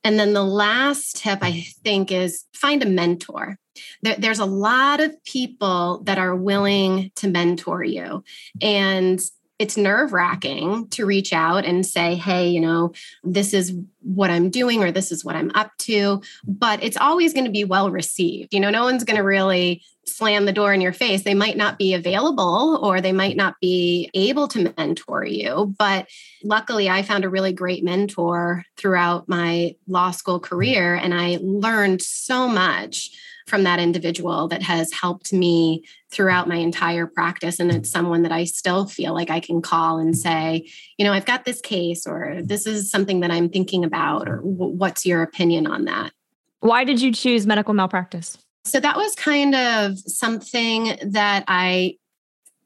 And 0.04 0.20
then 0.20 0.34
the 0.34 0.44
last 0.44 1.18
tip 1.18 1.40
I 1.42 1.66
think 1.84 2.12
is 2.12 2.44
find 2.54 2.84
a 2.84 2.86
mentor 2.88 3.58
there, 4.02 4.16
there's 4.18 4.40
a 4.40 4.46
lot 4.46 5.00
of 5.00 5.24
people 5.24 6.02
that 6.04 6.18
are 6.18 6.36
willing 6.36 7.12
to 7.16 7.28
mentor 7.28 7.84
you. 7.84 8.24
And 8.62 9.22
it's 9.58 9.78
nerve 9.78 10.12
wracking 10.12 10.88
to 10.90 11.06
reach 11.06 11.32
out 11.32 11.66
and 11.66 11.86
say, 11.86 12.16
hey, 12.16 12.50
you 12.50 12.60
know, 12.60 12.92
this 13.24 13.54
is 13.54 13.74
what 14.06 14.30
I'm 14.30 14.50
doing 14.50 14.84
or 14.84 14.92
this 14.92 15.12
is 15.12 15.26
what 15.26 15.36
I'm 15.36 15.52
up 15.56 15.72
to. 15.80 16.22
But 16.46 16.84
it's 16.84 16.98
always 16.98 17.34
going 17.34 17.46
to 17.46 17.52
be 17.52 17.64
well 17.64 17.90
received. 17.90 18.54
You 18.54 18.60
know, 18.60 18.70
no 18.70 18.84
one's 18.84 19.04
going 19.04 19.18
to 19.18 19.24
really 19.24 19.84
slam 20.06 20.46
the 20.46 20.54
door 20.54 20.74
in 20.74 20.82
your 20.82 20.94
face. 20.94 21.24
They 21.24 21.34
might 21.34 21.58
not 21.58 21.80
be 21.80 21.96
available 21.96 22.80
or 22.84 23.02
they 23.02 23.12
might 23.12 23.36
not 23.36 23.56
be 23.60 24.10
able 24.14 24.48
to 24.50 24.72
mentor 24.78 25.26
you. 25.26 25.74
But 25.78 26.08
luckily, 26.44 26.88
I 26.88 27.02
found 27.02 27.26
a 27.26 27.30
really 27.30 27.54
great 27.54 27.84
mentor 27.84 28.64
throughout 28.78 29.28
my 29.28 29.76
law 29.88 30.12
school 30.12 30.40
career 30.40 30.96
and 30.96 31.14
I 31.14 31.40
learned 31.42 32.02
so 32.04 32.48
much 32.48 33.10
from 33.48 33.64
that 33.64 33.80
individual 33.80 34.48
that 34.48 34.64
has 34.64 34.92
helped 34.92 35.32
me 35.32 35.84
throughout 36.10 36.48
my 36.48 36.56
entire 36.56 37.06
practice. 37.06 37.60
And 37.60 37.72
it's 37.72 37.92
someone 37.92 38.24
that 38.24 38.32
I 38.32 38.46
still 38.46 38.88
feel 38.88 39.14
like 39.14 39.30
I 39.30 39.40
can 39.40 39.62
call 39.62 40.00
and 40.00 40.18
say, 40.18 40.68
you 40.98 41.06
know, 41.06 41.14
I've 41.14 41.26
got 41.26 41.46
this 41.46 41.62
case, 41.62 42.08
or 42.08 42.40
this 42.42 42.66
is 42.66 42.90
something 42.90 43.20
that 43.20 43.32
I'm 43.32 43.50
thinking 43.50 43.84
about, 43.84 43.95
or 44.28 44.38
what's 44.44 45.06
your 45.06 45.22
opinion 45.22 45.68
on 45.68 45.86
that? 45.86 46.12
Why 46.60 46.84
did 46.84 47.02
you 47.02 47.12
choose 47.12 47.46
medical 47.46 47.74
malpractice? 47.74 48.38
So 48.64 48.80
that 48.80 48.98
was 48.98 49.14
kind 49.16 49.54
of 49.54 50.00
something 50.00 50.98
that 51.04 51.44
I 51.48 51.98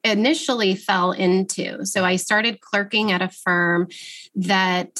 initially 0.03 0.75
fell 0.75 1.12
into. 1.12 1.86
So 1.86 2.05
I 2.05 2.15
started 2.15 2.62
clerking 2.62 3.12
at 3.12 3.21
a 3.21 3.29
firm 3.29 3.89
that 4.36 4.98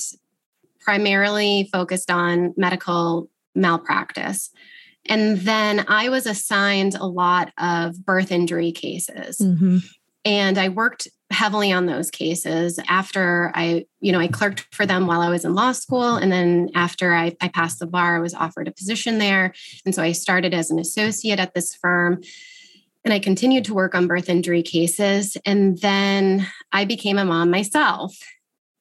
primarily 0.82 1.70
focused 1.72 2.12
on 2.12 2.54
medical 2.58 3.30
malpractice. 3.56 4.50
And 5.06 5.38
then 5.40 5.86
I 5.88 6.10
was 6.10 6.26
assigned 6.26 6.96
a 6.96 7.06
lot 7.06 7.54
of 7.58 8.06
birth 8.06 8.32
injury 8.32 8.72
cases. 8.72 9.38
Mm-hmm. 9.38 9.78
And 10.26 10.58
I 10.58 10.70
worked 10.70 11.08
heavily 11.40 11.72
on 11.72 11.86
those 11.86 12.12
cases 12.12 12.82
after 12.90 13.50
I, 13.56 13.86
you 14.02 14.12
know, 14.12 14.20
I 14.20 14.28
clerked 14.28 14.68
for 14.76 14.86
them 14.86 15.08
while 15.08 15.22
I 15.22 15.30
was 15.30 15.46
in 15.46 15.56
law 15.56 15.72
school. 15.72 16.18
And 16.18 16.30
then 16.30 16.70
after 16.76 17.14
I, 17.14 17.34
I 17.40 17.48
passed 17.48 17.80
the 17.80 17.88
bar, 17.88 18.18
I 18.18 18.20
was 18.20 18.34
offered 18.34 18.68
a 18.68 18.74
position 18.74 19.20
there. 19.20 19.54
And 19.86 19.96
so 19.96 20.04
I 20.04 20.12
started 20.12 20.54
as 20.54 20.70
an 20.70 20.80
associate 20.80 21.40
at 21.40 21.54
this 21.54 21.74
firm. 21.74 22.22
And 23.06 23.14
I 23.14 23.20
continued 23.20 23.64
to 23.66 23.74
work 23.74 23.96
on 23.96 24.06
birth 24.06 24.28
injury 24.28 24.62
cases. 24.62 25.38
And 25.46 25.78
then 25.80 26.46
I 26.74 26.84
became 26.84 27.18
a 27.18 27.24
mom 27.24 27.52
myself. 27.52 28.20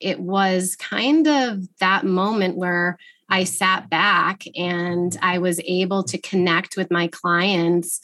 It 0.00 0.19
was 0.19 0.75
kind 0.75 1.29
of 1.29 1.62
that 1.79 2.05
moment 2.05 2.57
where 2.57 2.99
I 3.29 3.45
sat 3.45 3.88
back 3.88 4.43
and 4.57 5.17
I 5.23 5.38
was 5.38 5.61
able 5.65 6.03
to 6.03 6.19
connect 6.19 6.77
with 6.77 6.91
my 6.91 7.07
clients 7.07 8.00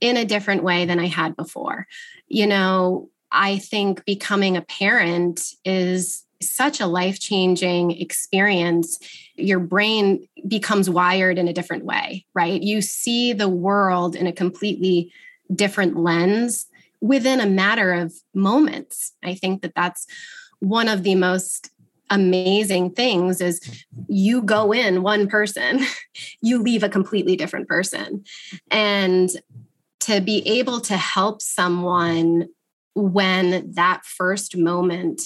in 0.00 0.16
a 0.16 0.24
different 0.24 0.62
way 0.62 0.86
than 0.86 0.98
I 0.98 1.08
had 1.08 1.36
before. 1.36 1.86
You 2.26 2.46
know, 2.46 3.10
I 3.32 3.58
think 3.58 4.04
becoming 4.04 4.56
a 4.56 4.62
parent 4.62 5.54
is 5.64 6.24
such 6.40 6.80
a 6.80 6.86
life 6.86 7.18
changing 7.18 8.00
experience. 8.00 8.98
Your 9.34 9.58
brain 9.58 10.28
becomes 10.46 10.88
wired 10.88 11.38
in 11.38 11.48
a 11.48 11.52
different 11.52 11.84
way, 11.84 12.24
right? 12.34 12.62
You 12.62 12.80
see 12.80 13.32
the 13.32 13.48
world 13.48 14.14
in 14.14 14.26
a 14.26 14.32
completely 14.32 15.12
different 15.54 15.96
lens 15.96 16.66
within 17.00 17.40
a 17.40 17.46
matter 17.46 17.92
of 17.92 18.12
moments. 18.34 19.12
I 19.22 19.34
think 19.34 19.62
that 19.62 19.74
that's 19.74 20.06
one 20.60 20.88
of 20.88 21.02
the 21.02 21.14
most 21.14 21.70
amazing 22.10 22.90
things 22.92 23.40
is 23.40 23.84
you 24.08 24.42
go 24.42 24.72
in 24.72 25.02
one 25.02 25.28
person, 25.28 25.84
you 26.40 26.62
leave 26.62 26.82
a 26.82 26.88
completely 26.88 27.36
different 27.36 27.68
person. 27.68 28.24
And 28.70 29.30
to 30.00 30.20
be 30.20 30.46
able 30.48 30.80
to 30.80 30.96
help 30.96 31.42
someone 31.42 32.48
when 32.98 33.72
that 33.74 34.04
first 34.04 34.56
moment 34.56 35.22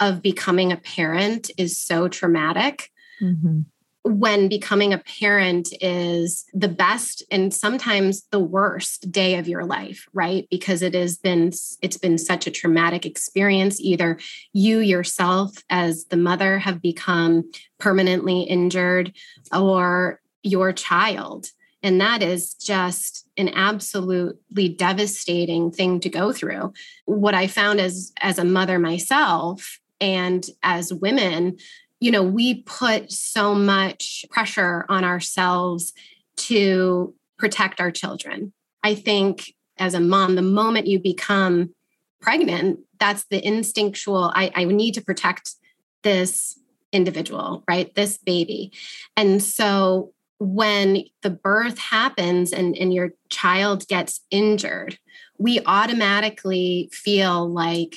of 0.00 0.22
becoming 0.22 0.72
a 0.72 0.76
parent 0.76 1.50
is 1.56 1.78
so 1.78 2.08
traumatic. 2.08 2.90
Mm-hmm. 3.22 3.60
When 4.04 4.48
becoming 4.48 4.92
a 4.92 4.98
parent 4.98 5.68
is 5.80 6.44
the 6.52 6.68
best 6.68 7.24
and 7.30 7.52
sometimes 7.52 8.26
the 8.30 8.38
worst 8.38 9.10
day 9.10 9.36
of 9.36 9.48
your 9.48 9.64
life, 9.64 10.06
right? 10.12 10.46
Because 10.50 10.82
it 10.82 10.94
has 10.94 11.16
been 11.16 11.52
it's 11.82 11.96
been 11.96 12.18
such 12.18 12.46
a 12.46 12.52
traumatic 12.52 13.04
experience. 13.04 13.80
Either 13.80 14.18
you 14.52 14.78
yourself 14.78 15.52
as 15.70 16.04
the 16.06 16.16
mother 16.16 16.58
have 16.58 16.80
become 16.80 17.50
permanently 17.78 18.42
injured 18.42 19.12
or 19.52 20.20
your 20.42 20.72
child. 20.72 21.48
And 21.86 22.00
that 22.00 22.20
is 22.20 22.54
just 22.54 23.28
an 23.36 23.48
absolutely 23.50 24.68
devastating 24.68 25.70
thing 25.70 26.00
to 26.00 26.08
go 26.08 26.32
through. 26.32 26.72
What 27.04 27.32
I 27.32 27.46
found 27.46 27.80
as 27.80 28.12
as 28.20 28.40
a 28.40 28.44
mother 28.44 28.80
myself 28.80 29.78
and 30.00 30.44
as 30.64 30.92
women, 30.92 31.58
you 32.00 32.10
know, 32.10 32.24
we 32.24 32.62
put 32.62 33.12
so 33.12 33.54
much 33.54 34.24
pressure 34.30 34.84
on 34.88 35.04
ourselves 35.04 35.92
to 36.38 37.14
protect 37.38 37.80
our 37.80 37.92
children. 37.92 38.52
I 38.82 38.96
think 38.96 39.54
as 39.78 39.94
a 39.94 40.00
mom, 40.00 40.34
the 40.34 40.42
moment 40.42 40.88
you 40.88 40.98
become 40.98 41.72
pregnant, 42.20 42.80
that's 42.98 43.26
the 43.30 43.46
instinctual, 43.46 44.32
I, 44.34 44.50
I 44.56 44.64
need 44.64 44.94
to 44.94 45.02
protect 45.02 45.54
this 46.02 46.58
individual, 46.90 47.62
right? 47.68 47.94
This 47.94 48.18
baby. 48.18 48.72
And 49.16 49.40
so 49.40 50.14
when 50.38 51.04
the 51.22 51.30
birth 51.30 51.78
happens 51.78 52.52
and, 52.52 52.76
and 52.76 52.92
your 52.92 53.12
child 53.28 53.86
gets 53.88 54.20
injured, 54.30 54.98
we 55.38 55.60
automatically 55.66 56.90
feel 56.92 57.48
like 57.48 57.96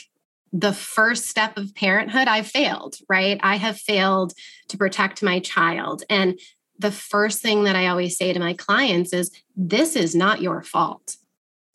the 0.51 0.73
first 0.73 1.25
step 1.25 1.57
of 1.57 1.75
parenthood, 1.75 2.27
I 2.27 2.41
failed, 2.41 2.95
right? 3.07 3.39
I 3.43 3.57
have 3.57 3.77
failed 3.77 4.33
to 4.69 4.77
protect 4.77 5.21
my 5.21 5.39
child. 5.39 6.03
And 6.09 6.39
the 6.77 6.91
first 6.91 7.41
thing 7.41 7.65
that 7.65 7.75
I 7.75 7.87
always 7.87 8.17
say 8.17 8.33
to 8.33 8.39
my 8.39 8.53
clients 8.53 9.13
is 9.13 9.31
this 9.55 9.95
is 9.95 10.15
not 10.15 10.41
your 10.41 10.63
fault, 10.63 11.17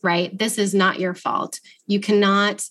right? 0.03 0.37
This 0.37 0.59
is 0.59 0.75
not 0.75 0.99
your 0.99 1.15
fault. 1.15 1.61
You 1.87 2.01
cannot 2.01 2.65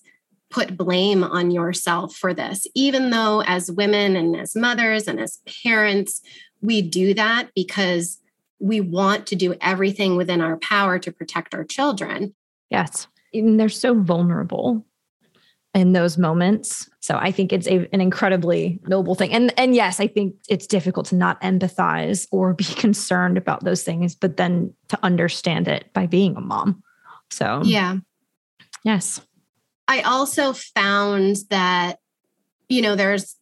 put 0.49 0.77
blame 0.77 1.23
on 1.23 1.51
yourself 1.51 2.15
for 2.15 2.33
this, 2.33 2.67
even 2.75 3.09
though 3.09 3.41
as 3.43 3.71
women 3.71 4.15
and 4.15 4.35
as 4.35 4.55
mothers 4.55 5.07
and 5.07 5.19
as 5.19 5.39
parents, 5.63 6.21
we 6.63 6.81
do 6.81 7.13
that 7.13 7.49
because 7.53 8.19
we 8.59 8.79
want 8.81 9.27
to 9.27 9.35
do 9.35 9.53
everything 9.61 10.15
within 10.15 10.41
our 10.41 10.57
power 10.57 10.97
to 10.97 11.11
protect 11.11 11.53
our 11.53 11.65
children. 11.65 12.33
Yes. 12.69 13.07
And 13.33 13.59
they're 13.59 13.69
so 13.69 13.93
vulnerable 13.93 14.85
in 15.73 15.91
those 15.91 16.17
moments. 16.17 16.89
So 17.01 17.17
I 17.17 17.31
think 17.31 17.51
it's 17.51 17.67
a, 17.67 17.87
an 17.93 17.99
incredibly 17.99 18.79
noble 18.87 19.15
thing. 19.15 19.33
And 19.33 19.53
and 19.59 19.75
yes, 19.75 19.99
I 19.99 20.07
think 20.07 20.35
it's 20.47 20.67
difficult 20.67 21.07
to 21.07 21.15
not 21.15 21.41
empathize 21.41 22.27
or 22.31 22.53
be 22.53 22.63
concerned 22.77 23.37
about 23.37 23.63
those 23.63 23.83
things, 23.83 24.15
but 24.15 24.37
then 24.37 24.73
to 24.89 24.99
understand 25.03 25.67
it 25.67 25.91
by 25.93 26.05
being 26.05 26.37
a 26.37 26.41
mom. 26.41 26.81
So 27.29 27.61
Yeah. 27.63 27.97
Yes. 28.83 29.19
I 29.87 30.01
also 30.01 30.53
found 30.53 31.37
that 31.49 31.99
you 32.69 32.81
know 32.81 32.95
there's 32.95 33.35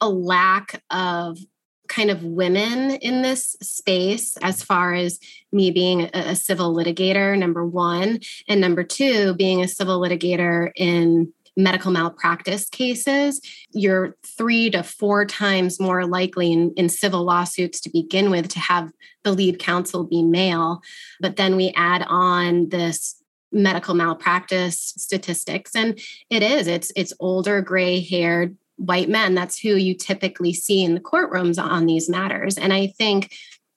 a 0.00 0.08
lack 0.08 0.82
of 0.90 1.38
kind 1.88 2.10
of 2.10 2.22
women 2.22 2.92
in 2.92 3.22
this 3.22 3.56
space 3.62 4.36
as 4.38 4.62
far 4.62 4.94
as 4.94 5.18
me 5.52 5.70
being 5.70 6.02
a, 6.02 6.10
a 6.30 6.36
civil 6.36 6.74
litigator 6.74 7.38
number 7.38 7.66
1 7.66 8.20
and 8.48 8.60
number 8.60 8.84
2 8.84 9.34
being 9.34 9.62
a 9.62 9.68
civil 9.68 10.00
litigator 10.00 10.70
in 10.76 11.32
medical 11.56 11.90
malpractice 11.90 12.68
cases, 12.68 13.40
you're 13.70 14.14
three 14.36 14.70
to 14.70 14.82
four 14.82 15.24
times 15.24 15.80
more 15.80 16.06
likely 16.06 16.52
in, 16.52 16.72
in 16.76 16.88
civil 16.88 17.24
lawsuits 17.24 17.80
to 17.80 17.90
begin 17.90 18.30
with 18.30 18.48
to 18.48 18.58
have 18.58 18.90
the 19.24 19.32
lead 19.32 19.58
counsel 19.58 20.04
be 20.04 20.22
male. 20.22 20.82
But 21.20 21.36
then 21.36 21.56
we 21.56 21.72
add 21.74 22.04
on 22.08 22.68
this 22.68 23.22
medical 23.52 23.94
malpractice 23.94 24.92
statistics 24.98 25.74
and 25.74 25.98
it 26.28 26.42
is 26.42 26.66
it's 26.66 26.92
it's 26.96 27.12
older 27.20 27.62
gray 27.62 28.00
haired 28.00 28.56
white 28.76 29.08
men 29.08 29.34
that's 29.34 29.58
who 29.58 29.76
you 29.76 29.94
typically 29.94 30.52
see 30.52 30.82
in 30.82 30.94
the 30.94 31.00
courtrooms 31.00 31.62
on 31.62 31.86
these 31.86 32.08
matters. 32.08 32.58
And 32.58 32.72
i 32.72 32.86
think 32.86 33.34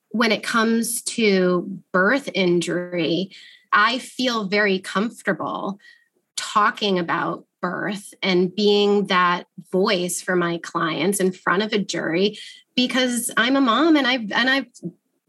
when 0.10 0.32
it 0.32 0.44
comes 0.44 1.02
to 1.04 1.82
birth 1.92 2.30
injury 2.34 3.32
i 3.72 4.00
feel 4.00 4.46
very 4.46 4.80
comfortable 4.80 5.80
talking 6.36 6.98
about 6.98 7.46
birth 7.62 8.14
and 8.24 8.56
being 8.56 9.08
that 9.08 9.46
voice 9.72 10.22
for 10.22 10.36
my 10.36 10.58
clients 10.60 11.20
in 11.20 11.32
front 11.32 11.64
of 11.64 11.74
a 11.74 11.78
jury 11.78 12.38
because 12.76 13.30
I'm 13.36 13.58
a 13.58 13.62
mom 13.62 13.98
and 13.98 14.08
I've 14.08 14.32
and 14.32 14.50
I've 14.50 14.68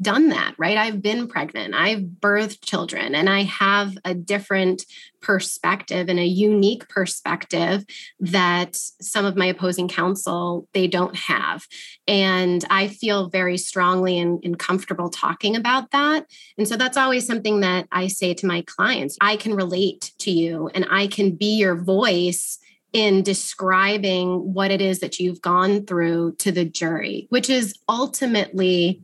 done 0.01 0.31
that, 0.31 0.55
right? 0.59 0.77
I've 0.77 1.03
been 1.03 1.29
pregnant, 1.29 1.75
I've 1.75 2.01
birthed 2.01 2.63
children, 2.63 3.15
and 3.15 3.29
I 3.29 3.43
have 3.43 3.97
a 4.05 4.15
different 4.15 4.85
perspective 5.21 6.09
and 6.09 6.19
a 6.19 6.25
unique 6.25 6.89
perspective 6.89 7.85
that 8.21 8.77
some 8.77 9.27
of 9.27 9.37
my 9.37 9.47
opposing 9.47 9.89
counsel 9.89 10.67
they 10.73 10.87
don't 10.87 11.15
have. 11.15 11.67
And 12.09 12.65
I 12.71 12.89
feel 12.89 13.29
very 13.29 13.59
strongly 13.59 14.19
and, 14.19 14.43
and 14.43 14.59
comfortable 14.59 15.11
talking 15.11 15.57
about 15.57 15.91
that. 15.91 16.27
And 16.57 16.67
so 16.67 16.77
that's 16.77 16.97
always 16.97 17.27
something 17.27 17.61
that 17.61 17.87
I 17.93 18.07
say 18.07 18.33
to 18.35 18.47
my 18.47 18.63
clients. 18.63 19.17
I 19.21 19.37
can 19.37 19.55
relate 19.55 20.13
to 20.21 20.31
you 20.31 20.71
and 20.75 20.87
I 20.91 21.07
can 21.07 21.33
be 21.33 21.57
your 21.57 21.77
voice 21.77 22.59
in 22.93 23.23
describing 23.23 24.53
what 24.53 24.71
it 24.71 24.81
is 24.81 24.99
that 25.01 25.21
you've 25.21 25.41
gone 25.41 25.87
through 25.87 26.35
to 26.39 26.51
the 26.51 26.65
jury, 26.65 27.27
which 27.31 27.49
is 27.49 27.79
ultimately 27.89 29.03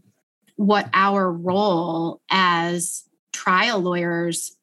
what 0.56 0.88
our 0.92 1.30
role 1.30 2.20
as 2.30 3.04
trial 3.32 3.80
lawyers 3.80 4.56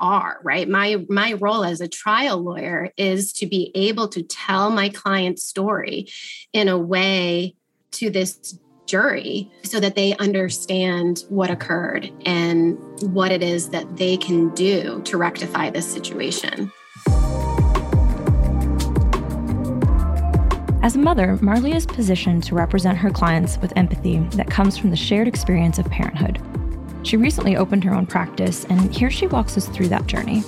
are 0.00 0.38
right? 0.44 0.68
My 0.68 1.04
my 1.08 1.34
role 1.34 1.64
as 1.64 1.80
a 1.80 1.88
trial 1.88 2.38
lawyer 2.38 2.92
is 2.96 3.32
to 3.34 3.46
be 3.46 3.72
able 3.74 4.08
to 4.08 4.22
tell 4.22 4.70
my 4.70 4.88
client's 4.90 5.42
story 5.42 6.08
in 6.52 6.68
a 6.68 6.78
way 6.78 7.56
to 7.92 8.10
this 8.10 8.58
jury 8.86 9.50
so 9.64 9.80
that 9.80 9.96
they 9.96 10.16
understand 10.16 11.24
what 11.28 11.50
occurred 11.50 12.10
and 12.24 12.78
what 13.12 13.30
it 13.30 13.42
is 13.42 13.68
that 13.70 13.96
they 13.96 14.16
can 14.16 14.48
do 14.54 15.02
to 15.02 15.18
rectify 15.18 15.68
this 15.68 15.90
situation 15.90 16.72
As 20.80 20.94
a 20.94 20.98
mother, 21.00 21.36
Marlie 21.42 21.74
is 21.74 21.84
positioned 21.84 22.44
to 22.44 22.54
represent 22.54 22.96
her 22.98 23.10
clients 23.10 23.58
with 23.58 23.72
empathy 23.76 24.20
that 24.36 24.48
comes 24.48 24.78
from 24.78 24.90
the 24.90 24.96
shared 24.96 25.26
experience 25.26 25.78
of 25.78 25.86
parenthood. 25.86 26.40
She 27.02 27.16
recently 27.16 27.56
opened 27.56 27.82
her 27.82 27.92
own 27.92 28.06
practice, 28.06 28.64
and 28.66 28.94
here 28.94 29.10
she 29.10 29.26
walks 29.26 29.56
us 29.56 29.66
through 29.66 29.88
that 29.88 30.06
journey. 30.06 30.44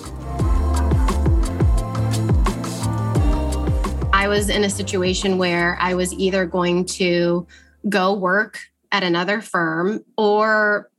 I 4.12 4.28
was 4.28 4.50
in 4.50 4.62
a 4.62 4.70
situation 4.70 5.37
where 5.37 5.76
I 5.80 5.94
was 5.94 6.12
either 6.12 6.46
going 6.46 6.84
to 6.87 7.49
go 7.88 8.14
work 8.14 8.60
at 8.92 9.02
another 9.02 9.40
firm 9.40 10.04
or 10.16 10.90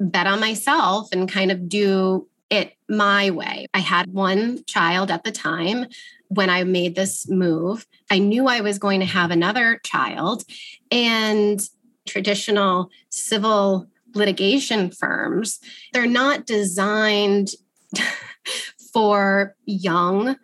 bet 0.00 0.26
on 0.26 0.40
myself 0.40 1.10
and 1.12 1.30
kind 1.30 1.52
of 1.52 1.68
do 1.68 2.26
it 2.50 2.76
my 2.88 3.30
way. 3.30 3.66
I 3.72 3.78
had 3.78 4.12
one 4.12 4.64
child 4.66 5.12
at 5.12 5.22
the 5.22 5.32
time 5.32 5.86
when 6.34 6.50
I 6.50 6.64
made 6.64 6.94
this 6.94 7.28
move. 7.28 7.86
I 8.10 8.18
knew 8.18 8.46
I 8.46 8.60
was 8.60 8.78
going 8.78 9.00
to 9.00 9.06
have 9.06 9.30
another 9.30 9.80
child, 9.84 10.44
and 10.90 11.60
traditional 12.06 12.90
civil 13.10 13.88
litigation 14.14 14.90
firms, 14.90 15.60
they're 15.92 16.06
not 16.06 16.46
designed 16.46 17.50
for 18.92 19.54
young 19.64 20.36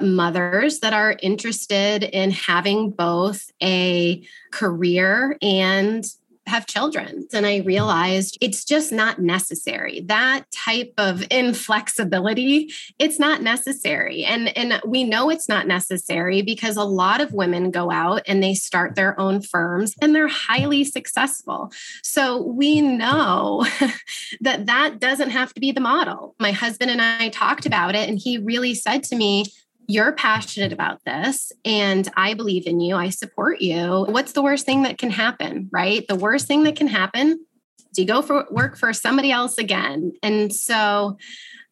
mothers 0.00 0.80
that 0.80 0.92
are 0.92 1.16
interested 1.22 2.02
in 2.02 2.30
having 2.30 2.90
both 2.90 3.50
a 3.62 4.26
career 4.50 5.38
and 5.40 6.04
have 6.46 6.66
children. 6.66 7.26
And 7.32 7.46
I 7.46 7.58
realized 7.58 8.36
it's 8.40 8.64
just 8.64 8.92
not 8.92 9.18
necessary. 9.18 10.00
That 10.06 10.44
type 10.50 10.92
of 10.98 11.22
inflexibility, 11.30 12.72
it's 12.98 13.18
not 13.18 13.42
necessary. 13.42 14.24
And, 14.24 14.56
and 14.56 14.80
we 14.86 15.04
know 15.04 15.30
it's 15.30 15.48
not 15.48 15.66
necessary 15.66 16.42
because 16.42 16.76
a 16.76 16.84
lot 16.84 17.20
of 17.20 17.32
women 17.32 17.70
go 17.70 17.90
out 17.90 18.22
and 18.26 18.42
they 18.42 18.54
start 18.54 18.94
their 18.94 19.18
own 19.18 19.40
firms 19.40 19.94
and 20.02 20.14
they're 20.14 20.28
highly 20.28 20.84
successful. 20.84 21.72
So 22.02 22.42
we 22.42 22.80
know 22.80 23.66
that 24.40 24.66
that 24.66 25.00
doesn't 25.00 25.30
have 25.30 25.54
to 25.54 25.60
be 25.60 25.72
the 25.72 25.80
model. 25.80 26.34
My 26.38 26.52
husband 26.52 26.90
and 26.90 27.00
I 27.00 27.30
talked 27.30 27.66
about 27.66 27.94
it, 27.94 28.08
and 28.08 28.18
he 28.18 28.38
really 28.38 28.74
said 28.74 29.02
to 29.04 29.16
me, 29.16 29.46
you're 29.86 30.12
passionate 30.12 30.72
about 30.72 31.04
this 31.04 31.52
and 31.64 32.08
I 32.16 32.34
believe 32.34 32.66
in 32.66 32.80
you. 32.80 32.96
I 32.96 33.10
support 33.10 33.60
you. 33.60 34.06
What's 34.08 34.32
the 34.32 34.42
worst 34.42 34.66
thing 34.66 34.82
that 34.82 34.98
can 34.98 35.10
happen, 35.10 35.68
right? 35.72 36.06
The 36.06 36.16
worst 36.16 36.46
thing 36.46 36.64
that 36.64 36.76
can 36.76 36.86
happen 36.86 37.44
is 37.90 37.98
you 37.98 38.06
go 38.06 38.22
for 38.22 38.46
work 38.50 38.76
for 38.76 38.92
somebody 38.92 39.30
else 39.30 39.58
again. 39.58 40.12
And 40.22 40.54
so 40.54 41.18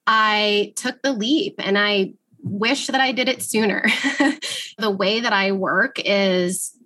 I 0.06 0.72
took 0.76 1.02
the 1.02 1.12
leap 1.12 1.54
and 1.58 1.78
I 1.78 2.14
wish 2.42 2.88
that 2.88 3.00
I 3.00 3.12
did 3.12 3.28
it 3.28 3.42
sooner. 3.42 3.84
the 4.78 4.90
way 4.90 5.20
that 5.20 5.32
I 5.32 5.52
work 5.52 5.96
is 6.04 6.76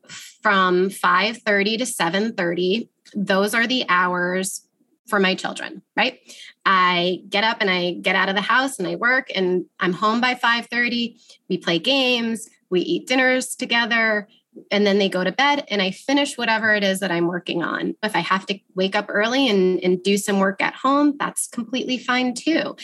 from 0.43 0.91
5:30 0.91 1.79
to 1.79 1.85
7:30. 1.85 2.89
Those 3.15 3.55
are 3.55 3.67
the 3.67 3.85
hours 3.89 4.66
for 5.07 5.21
my 5.21 5.35
children, 5.35 5.83
right? 5.97 6.19
I 6.65 7.23
get 7.29 7.45
up 7.45 7.59
and 7.61 7.71
I 7.71 7.93
get 7.93 8.17
out 8.17 8.29
of 8.29 8.35
the 8.35 8.41
house 8.41 8.79
and 8.79 8.89
I 8.89 8.97
work 8.97 9.29
and 9.35 9.67
I'm 9.81 9.93
home 9.93 10.21
by 10.21 10.35
5:30. 10.35 11.21
We 11.49 11.59
play 11.59 11.79
games, 11.79 12.49
we 12.71 12.81
eat 12.81 13.07
dinners 13.07 13.55
together, 13.55 14.29
and 14.71 14.87
then 14.87 14.99
they 14.99 15.09
go 15.09 15.23
to 15.23 15.33
bed 15.33 15.65
and 15.69 15.83
I 15.83 15.91
finish 15.91 16.37
whatever 16.37 16.75
it 16.75 16.83
is 16.83 17.01
that 17.01 17.11
I'm 17.11 17.27
working 17.27 17.63
on. 17.63 17.95
If 18.03 18.17
I 18.17 18.21
have 18.21 18.47
to 18.47 18.59
wake 18.75 18.97
up 18.97 19.07
early 19.09 19.49
and, 19.49 19.83
and 19.83 20.03
do 20.03 20.17
some 20.17 20.39
work 20.39 20.63
at 20.63 20.75
home, 20.75 21.17
that's 21.19 21.47
completely 21.47 21.99
fine 21.99 22.35
too. 22.35 22.77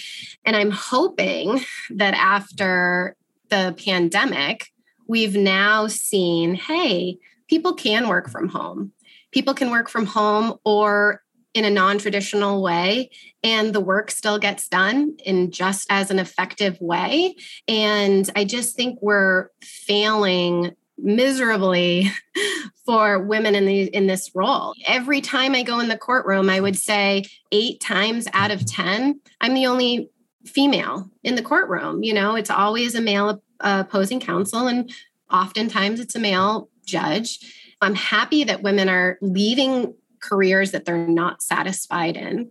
And 0.45 0.57
I'm 0.57 0.71
hoping 0.71 1.61
that 1.91 2.15
after 2.15 3.17
the 3.49 3.75
pandemic, 3.85 4.73
we've 5.07 5.37
now 5.37 5.87
seen, 5.87 6.55
hey, 6.55 7.19
people 7.49 7.75
can 7.75 8.09
work 8.09 8.31
from 8.31 8.49
home. 8.49 8.93
People 9.31 9.55
can 9.55 9.71
work 9.71 9.89
from 9.89 10.07
home 10.07 10.59
or 10.65 11.23
in 11.55 11.65
a 11.65 11.71
non 11.71 11.99
traditional 11.99 12.63
way, 12.63 13.11
and 13.43 13.75
the 13.75 13.81
work 13.81 14.11
still 14.11 14.39
gets 14.39 14.69
done 14.69 15.17
in 15.25 15.51
just 15.51 15.87
as 15.91 16.11
an 16.11 16.19
effective 16.19 16.81
way. 16.81 17.35
And 17.69 18.29
I 18.35 18.45
just 18.45 18.77
think 18.77 18.99
we're 19.03 19.49
failing 19.63 20.75
miserably 20.99 22.11
for 22.87 23.19
women 23.19 23.55
in 23.55 23.67
the 23.67 23.83
in 23.85 24.07
this 24.07 24.31
role. 24.35 24.75
Every 24.87 25.21
time 25.21 25.55
I 25.55 25.63
go 25.63 25.81
in 25.81 25.89
the 25.89 25.99
courtroom, 25.99 26.49
I 26.49 26.61
would 26.61 26.79
say 26.79 27.25
8 27.51 27.81
times 27.81 28.29
out 28.33 28.51
of 28.51 28.67
10, 28.67 29.21
I'm 29.41 29.55
the 29.55 29.67
only 29.67 30.11
female 30.47 31.11
in 31.23 31.35
the 31.35 31.43
courtroom, 31.43 32.03
you 32.03 32.13
know, 32.13 32.35
it's 32.35 32.51
always 32.51 32.95
a 32.95 33.01
male 33.01 33.43
opposing 33.61 34.21
counsel 34.21 34.67
and 34.67 34.93
oftentimes 35.31 36.01
it's 36.01 36.17
a 36.17 36.21
male 36.21 36.69
judge. 36.85 37.39
I'm 37.81 37.95
happy 37.95 38.45
that 38.45 38.63
women 38.63 38.89
are 38.89 39.19
leaving 39.21 39.95
careers 40.23 40.71
that 40.71 40.85
they're 40.85 41.07
not 41.07 41.43
satisfied 41.43 42.17
in. 42.17 42.51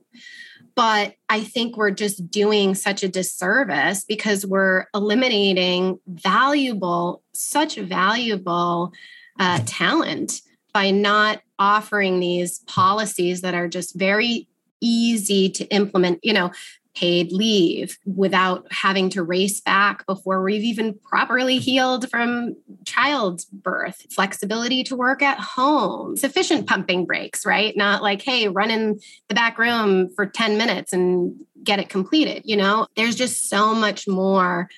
But 0.75 1.15
I 1.29 1.41
think 1.41 1.75
we're 1.75 1.91
just 1.91 2.29
doing 2.29 2.75
such 2.75 3.03
a 3.03 3.09
disservice 3.09 4.05
because 4.05 4.45
we're 4.45 4.85
eliminating 4.93 5.99
valuable, 6.07 7.23
such 7.33 7.75
valuable 7.75 8.93
uh, 9.39 9.59
talent 9.65 10.41
by 10.73 10.91
not 10.91 11.41
offering 11.59 12.19
these 12.19 12.59
policies 12.59 13.41
that 13.41 13.53
are 13.53 13.67
just 13.67 13.95
very 13.95 14.47
easy 14.79 15.49
to 15.49 15.65
implement. 15.65 16.19
You 16.23 16.33
know, 16.33 16.51
paid 16.93 17.31
leave 17.31 17.97
without 18.05 18.65
having 18.71 19.09
to 19.09 19.23
race 19.23 19.61
back 19.61 20.05
before 20.05 20.43
we've 20.43 20.63
even 20.63 20.97
properly 21.03 21.57
healed 21.57 22.09
from 22.09 22.55
childbirth, 22.85 24.05
flexibility 24.13 24.83
to 24.83 24.95
work 24.95 25.21
at 25.21 25.39
home, 25.39 26.17
sufficient 26.17 26.67
pumping 26.67 27.05
breaks, 27.05 27.45
right? 27.45 27.75
Not 27.77 28.01
like, 28.01 28.21
hey, 28.21 28.47
run 28.49 28.71
in 28.71 28.99
the 29.29 29.35
back 29.35 29.57
room 29.57 30.09
for 30.15 30.25
10 30.25 30.57
minutes 30.57 30.91
and 30.91 31.35
get 31.63 31.79
it 31.79 31.89
completed. 31.89 32.43
You 32.45 32.57
know, 32.57 32.87
there's 32.95 33.15
just 33.15 33.49
so 33.49 33.73
much 33.73 34.07
more 34.07 34.69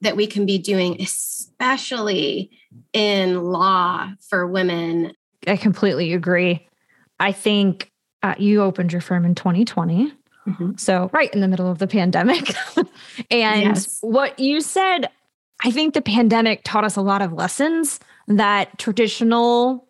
that 0.00 0.16
we 0.16 0.26
can 0.26 0.46
be 0.46 0.58
doing, 0.58 1.00
especially 1.00 2.50
in 2.92 3.42
law 3.42 4.10
for 4.28 4.46
women. 4.46 5.12
I 5.46 5.56
completely 5.56 6.14
agree. 6.14 6.66
I 7.18 7.32
think 7.32 7.90
uh, 8.22 8.34
you 8.38 8.62
opened 8.62 8.92
your 8.92 9.02
firm 9.02 9.24
in 9.24 9.34
2020. 9.34 10.12
Mm-hmm. 10.46 10.72
So, 10.76 11.10
right 11.12 11.32
in 11.32 11.40
the 11.40 11.48
middle 11.48 11.70
of 11.70 11.78
the 11.78 11.86
pandemic. 11.86 12.54
and 13.30 13.62
yes. 13.62 13.98
what 14.00 14.38
you 14.38 14.60
said, 14.60 15.10
I 15.64 15.70
think 15.70 15.94
the 15.94 16.02
pandemic 16.02 16.62
taught 16.64 16.84
us 16.84 16.96
a 16.96 17.02
lot 17.02 17.22
of 17.22 17.32
lessons 17.32 18.00
that 18.26 18.78
traditional 18.78 19.86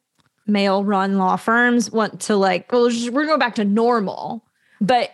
male 0.46 0.84
run 0.84 1.18
law 1.18 1.36
firms 1.36 1.90
want 1.90 2.20
to 2.22 2.36
like, 2.36 2.70
well, 2.72 2.90
we're 3.10 3.26
going 3.26 3.38
back 3.38 3.54
to 3.56 3.64
normal. 3.64 4.44
But 4.80 5.10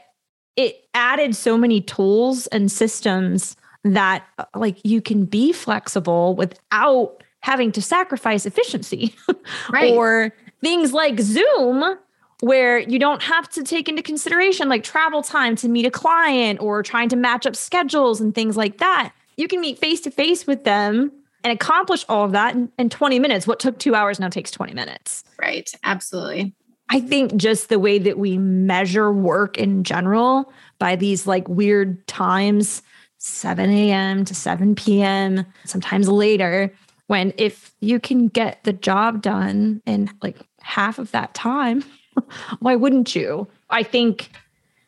it 0.57 0.89
added 0.95 1.37
so 1.37 1.59
many 1.59 1.81
tools 1.81 2.47
and 2.49 2.73
systems 2.73 3.57
that 3.85 4.25
like 4.55 4.79
you 4.85 5.01
can 5.01 5.25
be 5.25 5.53
flexible 5.53 6.35
without 6.35 7.23
having 7.41 7.71
to 7.73 7.83
sacrifice 7.83 8.47
efficiency 8.47 9.15
right. 9.71 9.93
or 9.93 10.33
things 10.61 10.93
like 10.93 11.21
Zoom 11.21 11.97
where 12.41 12.79
you 12.79 12.99
don't 12.99 13.23
have 13.23 13.49
to 13.51 13.63
take 13.63 13.89
into 13.89 14.03
consideration 14.03 14.69
like 14.69 14.85
travel 14.85 15.23
time 15.23 15.57
to 15.57 15.69
meet 15.69 15.87
a 15.87 15.91
client 15.91 16.61
or 16.61 16.83
trying 16.83 17.09
to 17.09 17.17
match 17.17 17.47
up 17.47 17.57
schedules 17.57 18.21
and 18.21 18.35
things 18.35 18.57
like 18.57 18.79
that. 18.79 19.13
You 19.37 19.49
can 19.49 19.61
meet 19.61 19.79
face 19.79 20.01
to 20.03 20.11
face 20.11 20.47
with 20.47 20.65
them 20.65 21.13
and 21.45 21.53
accomplish 21.53 22.05
all 22.09 22.25
of 22.25 22.33
that 22.33 22.55
in, 22.55 22.71
in 22.79 22.91
20 22.91 23.19
minutes. 23.19 23.47
What 23.47 23.61
took 23.61 23.79
two 23.79 23.95
hours 23.95 24.19
now 24.19 24.29
takes 24.29 24.51
20 24.51 24.75
minutes. 24.75 25.25
Right. 25.41 25.71
Absolutely. 25.85 26.55
I 26.89 27.01
think 27.01 27.37
just 27.37 27.69
the 27.69 27.79
way 27.79 27.99
that 27.99 28.19
we 28.19 28.39
measure 28.39 29.13
work 29.13 29.59
in 29.59 29.83
general 29.83 30.53
by 30.79 30.97
these 30.97 31.27
like 31.27 31.49
weird 31.49 32.07
times, 32.07 32.83
7 33.19 33.71
a.m. 33.71 34.25
to 34.25 34.35
7 34.35 34.75
p.m., 34.75 35.45
sometimes 35.65 36.09
later, 36.09 36.73
when 37.09 37.33
if 37.39 37.75
you 37.81 37.99
can 37.99 38.29
get 38.29 38.63
the 38.65 38.73
job 38.73 39.23
done 39.23 39.83
in 39.87 40.11
like 40.23 40.37
half 40.61 40.99
of 40.99 41.11
that 41.13 41.35
time, 41.35 41.85
why 42.61 42.77
wouldn't 42.77 43.15
you? 43.15 43.47
I 43.71 43.83
think 43.83 44.31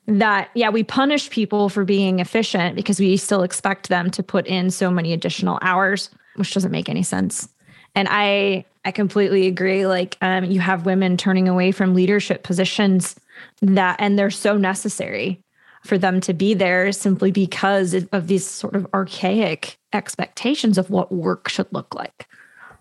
that 0.07 0.49
yeah 0.55 0.71
we 0.71 0.83
punish 0.83 1.29
people 1.29 1.69
for 1.69 1.85
being 1.85 2.19
efficient 2.19 2.75
because 2.75 2.99
we 2.99 3.17
still 3.19 3.43
expect 3.43 3.91
them 3.91 4.11
to 4.11 4.23
put 4.23 4.47
in 4.47 4.71
so 4.71 4.91
many 4.91 5.13
additional 5.13 5.59
hours 5.61 6.09
which 6.37 6.55
doesn't 6.55 6.73
make 6.73 6.89
any 6.89 7.03
sense 7.03 7.47
and 7.95 8.09
i 8.11 8.65
i 8.87 8.91
completely 8.91 9.47
agree 9.47 9.87
like 9.87 10.17
um, 10.23 10.45
you 10.45 10.61
have 10.61 10.87
women 10.87 11.19
turning 11.19 11.47
away 11.47 11.71
from 11.71 11.95
leadership 11.95 12.43
positions 12.43 13.17
that 13.61 13.97
and 13.99 14.19
they're 14.19 14.31
so 14.31 14.57
necessary 14.57 15.43
for 15.85 15.99
them 15.99 16.23
to 16.23 16.33
be 16.33 16.55
there 16.55 16.91
simply 16.91 17.31
because 17.31 17.93
of 17.93 18.29
these 18.29 18.47
sort 18.47 18.75
of 18.75 18.87
archaic 18.95 19.79
expectations 19.93 20.79
of 20.79 20.89
what 20.89 21.13
work 21.13 21.51
should 21.51 21.71
look 21.71 21.95
like 21.95 22.27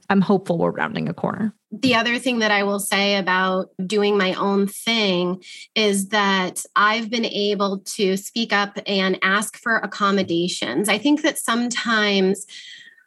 I'm 0.10 0.22
hopeful 0.22 0.58
we're 0.58 0.72
rounding 0.72 1.10
a 1.10 1.14
corner. 1.14 1.54
The 1.72 1.96
other 1.96 2.18
thing 2.18 2.40
that 2.40 2.52
I 2.52 2.64
will 2.64 2.80
say 2.80 3.18
about 3.18 3.72
doing 3.86 4.18
my 4.18 4.34
own 4.36 4.68
thing 4.68 5.44
is 5.76 6.10
that 6.10 6.64
I've 6.76 7.10
been 7.10 7.26
able 7.26 7.80
to 7.80 8.16
speak 8.16 8.54
up 8.54 8.80
and 8.86 9.20
ask 9.22 9.58
for 9.58 9.76
accommodations. 9.78 10.88
I 10.88 10.98
think 10.98 11.24
that 11.24 11.38
sometimes 11.38 12.46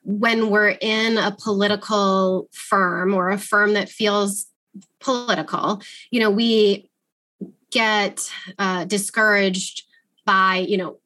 when 0.02 0.50
we're 0.50 0.76
in 0.80 1.16
a 1.16 1.34
political 1.42 2.48
firm 2.52 3.14
or 3.14 3.30
a 3.30 3.38
firm 3.38 3.72
that 3.74 3.88
feels 3.88 4.46
political, 5.00 5.80
you 6.10 6.20
know, 6.20 6.30
we 6.30 6.90
get 7.70 8.30
uh, 8.58 8.84
discouraged 8.84 9.84
by, 10.26 10.56
you 10.56 10.76
know, 10.76 10.98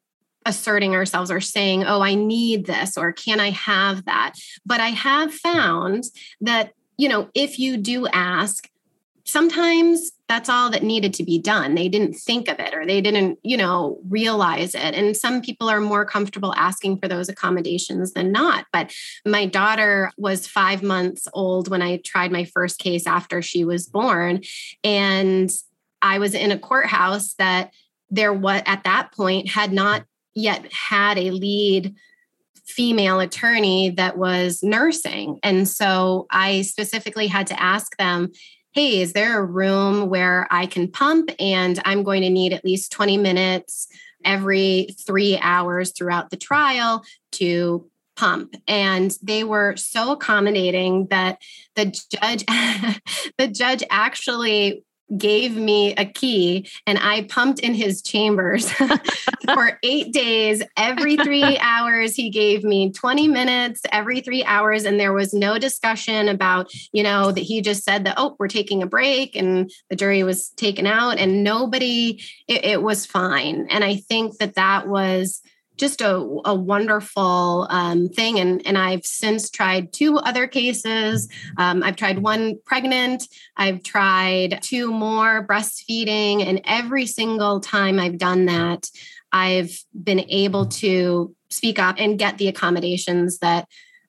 asserting 0.45 0.95
ourselves 0.95 1.31
or 1.31 1.41
saying, 1.41 1.85
oh, 1.85 2.03
I 2.03 2.15
need 2.15 2.67
this 2.67 2.99
or 2.99 3.13
can 3.13 3.39
I 3.39 3.51
have 3.51 4.05
that? 4.07 4.35
But 4.67 4.81
I 4.81 4.89
have 4.89 5.33
found 5.33 6.05
that, 6.41 6.73
you 6.97 7.09
know, 7.09 7.29
if 7.35 7.59
you 7.59 7.77
do 7.77 8.07
ask, 8.09 8.69
sometimes 9.25 10.13
that's 10.29 10.49
all 10.49 10.71
that 10.71 10.83
needed 10.83 11.15
to 11.15 11.25
be 11.25 11.39
done. 11.39 11.75
They 11.75 11.89
didn't 11.89 12.15
think 12.15 12.49
of 12.49 12.59
it 12.59 12.75
or 12.75 12.87
they 12.87 13.01
didn't, 13.01 13.39
you 13.43 13.57
know, 13.57 13.99
realize 14.09 14.75
it. 14.75 14.95
And 14.95 15.17
some 15.17 15.41
people 15.41 15.69
are 15.69 15.81
more 15.81 16.05
comfortable 16.05 16.55
asking 16.57 16.99
for 16.99 17.09
those 17.09 17.29
accommodations 17.29 18.13
than 18.13 18.33
not. 18.33 18.67
But 18.73 18.95
my 19.25 19.47
daughter 19.47 20.11
was 20.19 20.47
five 20.47 20.83
months 20.83 21.27
old 21.33 21.69
when 21.69 21.83
I 21.83 21.99
tried 21.99 22.33
my 22.33 22.45
first 22.45 22.79
case 22.79 23.07
after 23.07 23.43
she 23.43 23.65
was 23.65 23.87
born. 23.87 24.43
And 24.83 25.51
I 26.03 26.19
was 26.19 26.35
in 26.35 26.53
a 26.53 26.59
courthouse 26.59 27.35
that 27.35 27.73
there 28.11 28.33
was 28.33 28.63
at 28.67 28.85
that 28.85 29.13
point 29.13 29.49
had 29.49 29.73
not 29.73 30.05
yet 30.35 30.71
had 30.73 31.19
a 31.19 31.31
lead 31.31 31.95
female 32.67 33.21
attorney 33.21 33.91
that 33.91 34.17
was 34.17 34.63
nursing. 34.63 35.39
And 35.43 35.69
so 35.69 36.27
I 36.31 36.63
specifically 36.63 37.27
had 37.27 37.47
to 37.49 37.63
ask 37.63 37.97
them, 37.97 38.33
hey, 38.73 39.01
is 39.01 39.13
there 39.13 39.39
a 39.39 39.45
room 39.45 40.09
where 40.09 40.49
I 40.51 40.67
can 40.67 40.91
pump 40.91 41.31
and 41.39 41.81
I'm 41.85 42.03
going 42.03 42.23
to 42.23 42.31
need 42.31 42.53
at 42.53 42.65
least 42.65 42.93
20 42.93 43.19
minutes 43.19 43.87
every 44.25 44.97
three 45.07 45.39
hours 45.39 45.93
throughout 45.93 46.31
the 46.31 46.37
trial 46.37 47.05
to 47.33 47.89
pump 48.17 48.55
and 48.69 49.17
they 49.23 49.43
were 49.43 49.75
so 49.77 50.13
accommodating 50.13 51.07
that 51.09 51.43
the 51.75 51.87
judge 51.87 52.45
the 53.39 53.49
judge 53.49 53.83
actually 53.91 54.85
gave 55.17 55.57
me 55.57 55.95
a 55.95 56.05
key 56.05 56.69
and 56.87 56.99
I 56.99 57.25
pumped 57.25 57.61
in 57.61 57.75
his 57.75 58.03
chambers 58.03 58.71
for 59.55 59.79
eight 59.83 60.13
days. 60.13 60.63
Every 60.77 61.17
three 61.17 61.59
hours, 61.61 62.17
he 62.17 62.31
gave 62.31 62.65
me 62.65 62.91
20 62.91 63.29
minutes 63.29 63.83
every 63.93 64.21
three 64.21 64.45
hours. 64.45 64.85
And 64.85 64.99
there 64.99 65.13
was 65.13 65.35
no 65.35 65.59
discussion 65.59 66.29
about, 66.29 66.71
you 66.93 67.03
know, 67.03 67.33
that 67.33 67.41
he 67.41 67.61
just 67.61 67.85
said 67.85 68.05
that, 68.05 68.15
oh, 68.17 68.37
we're 68.39 68.49
taking 68.49 68.83
a 68.83 68.87
break 68.87 69.37
and 69.37 69.71
the 69.91 69.97
jury 69.97 70.23
was 70.23 70.51
taken 70.51 70.87
out 70.87 71.19
and 71.19 71.45
nobody, 71.45 72.21
it, 72.49 72.65
it 72.65 72.83
was 72.83 73.07
fine. 73.07 73.67
And 73.71 73.85
I 73.85 73.97
think 73.97 74.39
that 74.39 74.55
that 74.55 74.89
was 74.89 75.43
just 75.77 76.01
a, 76.01 76.15
a 76.45 76.55
wonderful 76.55 77.67
um, 77.71 78.09
thing. 78.09 78.39
And, 78.39 78.65
and 78.67 78.79
I've 78.79 79.05
since 79.05 79.51
tried 79.51 79.93
two 79.93 80.19
other 80.19 80.47
cases. 80.47 81.29
Um, 81.57 81.83
I've 81.83 81.97
tried 81.97 82.21
one 82.21 82.59
pregnant, 82.65 83.29
I've 83.57 83.83
tried 83.83 84.61
two 84.63 84.93
more 84.93 85.47
breastfeeding. 85.47 86.47
And 86.47 86.61
every 86.65 87.07
single 87.07 87.61
time 87.61 87.99
I've 87.99 88.19
done 88.19 88.47
that, 88.47 88.89
I've 89.33 89.77
been 89.93 90.21
able 90.29 90.67
to 90.67 91.35
speak 91.51 91.79
up 91.79 91.97
and 91.99 92.19
get 92.19 92.39
the 92.39 92.49
accommodations 92.49 93.39
that 93.39 93.67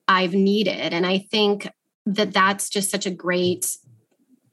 I've 0.08 0.34
needed. 0.34 0.94
And 0.94 1.06
I 1.06 1.20
think 1.32 1.68
that 2.06 2.32
that's 2.32 2.70
just 2.70 2.92
such 2.92 3.08
a 3.08 3.12
great 3.12 3.76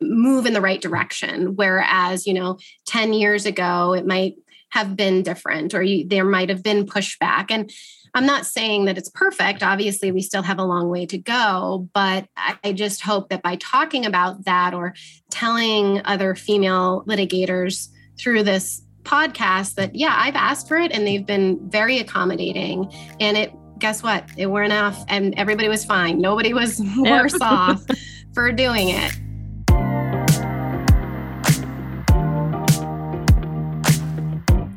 move 0.00 0.46
in 0.46 0.54
the 0.54 0.60
right 0.60 0.80
direction. 0.80 1.56
Whereas, 1.56 2.26
you 2.26 2.34
know, 2.34 2.58
10 2.86 3.12
years 3.12 3.46
ago, 3.46 3.92
it 3.92 4.06
might 4.06 4.34
have 4.72 4.96
been 4.96 5.22
different 5.22 5.74
or 5.74 5.82
you, 5.82 6.08
there 6.08 6.24
might 6.24 6.48
have 6.48 6.62
been 6.62 6.86
pushback. 6.86 7.50
And 7.50 7.70
I'm 8.14 8.24
not 8.24 8.46
saying 8.46 8.86
that 8.86 8.96
it's 8.96 9.10
perfect. 9.10 9.62
Obviously, 9.62 10.10
we 10.12 10.22
still 10.22 10.42
have 10.42 10.58
a 10.58 10.64
long 10.64 10.88
way 10.88 11.04
to 11.06 11.18
go, 11.18 11.88
but 11.92 12.26
I 12.64 12.72
just 12.72 13.02
hope 13.02 13.28
that 13.28 13.42
by 13.42 13.56
talking 13.56 14.06
about 14.06 14.46
that 14.46 14.72
or 14.72 14.94
telling 15.30 16.00
other 16.06 16.34
female 16.34 17.04
litigators 17.06 17.88
through 18.18 18.44
this 18.44 18.82
podcast 19.02 19.74
that, 19.74 19.94
yeah, 19.94 20.14
I've 20.16 20.36
asked 20.36 20.68
for 20.68 20.78
it 20.78 20.90
and 20.90 21.06
they've 21.06 21.26
been 21.26 21.58
very 21.68 21.98
accommodating. 21.98 22.90
And 23.20 23.36
it, 23.36 23.52
guess 23.78 24.02
what? 24.02 24.24
It 24.38 24.46
were 24.46 24.62
enough 24.62 25.04
and 25.08 25.34
everybody 25.36 25.68
was 25.68 25.84
fine. 25.84 26.18
Nobody 26.18 26.54
was 26.54 26.80
worse 26.96 27.38
off 27.42 27.84
for 28.32 28.52
doing 28.52 28.88
it. 28.88 29.12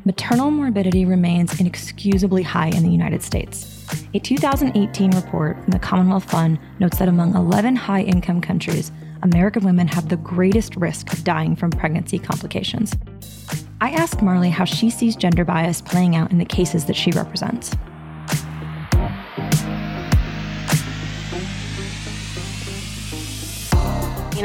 Maternal 0.06 0.52
morbidity 0.52 1.04
remains 1.04 1.58
inexcusably 1.58 2.44
high 2.44 2.68
in 2.68 2.84
the 2.84 2.88
United 2.88 3.24
States. 3.24 3.84
A 4.14 4.20
2018 4.20 5.10
report 5.10 5.60
from 5.64 5.72
the 5.72 5.80
Commonwealth 5.80 6.30
Fund 6.30 6.60
notes 6.78 6.98
that 6.98 7.08
among 7.08 7.34
11 7.34 7.74
high 7.74 8.02
income 8.02 8.40
countries, 8.40 8.92
American 9.24 9.64
women 9.64 9.88
have 9.88 10.08
the 10.08 10.16
greatest 10.18 10.76
risk 10.76 11.12
of 11.12 11.24
dying 11.24 11.56
from 11.56 11.72
pregnancy 11.72 12.20
complications. 12.20 12.94
I 13.80 13.90
asked 13.90 14.22
Marlie 14.22 14.48
how 14.48 14.64
she 14.64 14.90
sees 14.90 15.16
gender 15.16 15.44
bias 15.44 15.80
playing 15.80 16.14
out 16.14 16.30
in 16.30 16.38
the 16.38 16.44
cases 16.44 16.84
that 16.84 16.94
she 16.94 17.10
represents. 17.10 17.72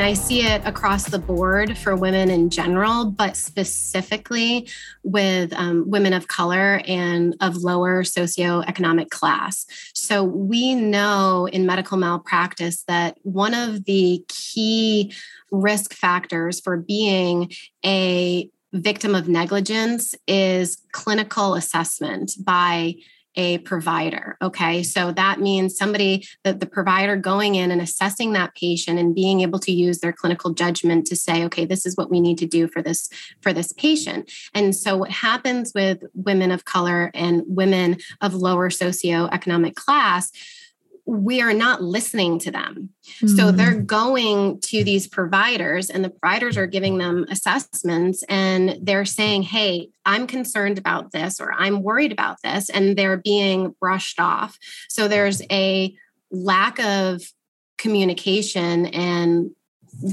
And 0.02 0.10
I 0.10 0.14
see 0.14 0.42
it 0.42 0.66
across 0.66 1.04
the 1.04 1.20
board 1.20 1.78
for 1.78 1.96
women 1.96 2.32
in 2.32 2.50
general, 2.50 3.06
but 3.06 3.38
specifically 3.38 4.68
with 5.04 5.54
um, 5.54 5.88
women 5.92 6.12
of 6.14 6.28
color 6.28 6.82
and 6.88 7.36
of 7.40 7.58
lower 7.58 8.02
socioeconomic 8.02 9.12
class. 9.12 9.68
So 9.94 10.24
we 10.24 10.74
know 10.74 11.48
in 11.54 11.68
medical 11.68 11.98
malpractice 11.98 12.82
that 12.88 13.20
one 13.22 13.54
of 13.54 13.86
the 13.86 14.26
key 14.28 15.14
risk 15.52 15.94
factors 15.94 16.60
for 16.60 16.78
being 16.78 17.52
a 17.86 18.50
victim 18.74 19.14
of 19.14 19.28
negligence 19.30 20.16
is 20.26 20.82
clinical 20.94 21.54
assessment 21.54 22.32
by 22.44 22.96
a 23.36 23.60
provider. 23.60 24.38
Okay. 24.42 24.84
So 24.84 25.12
that 25.14 25.40
means 25.40 25.78
somebody, 25.78 26.28
that 26.44 26.60
the 26.60 26.66
provider 26.66 27.16
going 27.16 27.56
in 27.56 27.72
and 27.72 27.82
assessing 27.82 28.34
that 28.34 28.56
patient 28.56 29.00
and 29.00 29.16
being 29.16 29.42
able 29.42 29.60
to 29.60 29.72
use 29.72 30.00
their 30.00 30.14
clinical 30.14 30.54
judgment 30.54 31.08
to 31.08 31.16
say, 31.16 31.44
okay, 31.46 31.66
this 31.66 31.86
is 31.86 31.96
what 31.96 32.10
we 32.10 32.20
need 32.20 32.38
to 32.40 32.46
do 32.46 32.68
for 32.68 32.82
this, 32.82 33.10
for 33.42 33.54
this 33.54 33.72
patient. 33.72 34.32
And 34.54 34.76
so 34.76 34.98
what 34.98 35.12
happens 35.12 35.72
with 35.74 36.04
women 36.14 36.52
of 36.52 36.66
color 36.66 37.12
and 37.14 37.44
women 37.48 37.98
of 38.20 38.34
lower 38.34 38.70
socioeconomic 38.70 39.76
class 39.76 40.32
we 41.06 41.42
are 41.42 41.54
not 41.54 41.82
listening 41.82 42.40
to 42.40 42.52
them. 42.52 42.90
Mm-hmm. 43.16 43.28
So 43.36 43.52
they're 43.52 43.80
going 43.80 44.60
to 44.62 44.84
these 44.84 45.08
providers, 45.08 45.90
and 45.90 46.04
the 46.04 46.10
providers 46.10 46.58
are 46.58 46.68
giving 46.68 46.98
them 46.98 47.26
assessments 47.30 48.24
and 48.30 48.78
they're 48.82 49.06
saying, 49.06 49.44
Hey, 49.44 49.90
I'm 50.06 50.28
concerned 50.28 50.78
about 50.78 51.12
this, 51.12 51.40
or 51.40 51.54
I'm 51.54 51.84
worried 51.84 52.12
about 52.12 52.38
this, 52.44 52.70
and 52.70 52.98
they're 52.98 53.18
being 53.18 53.76
brushed 53.80 54.20
off. 54.20 54.58
So 54.90 55.08
there's 55.08 55.42
a 55.52 55.94
lack 56.32 56.80
of 56.80 57.22
communication 57.78 58.86
and 58.88 59.52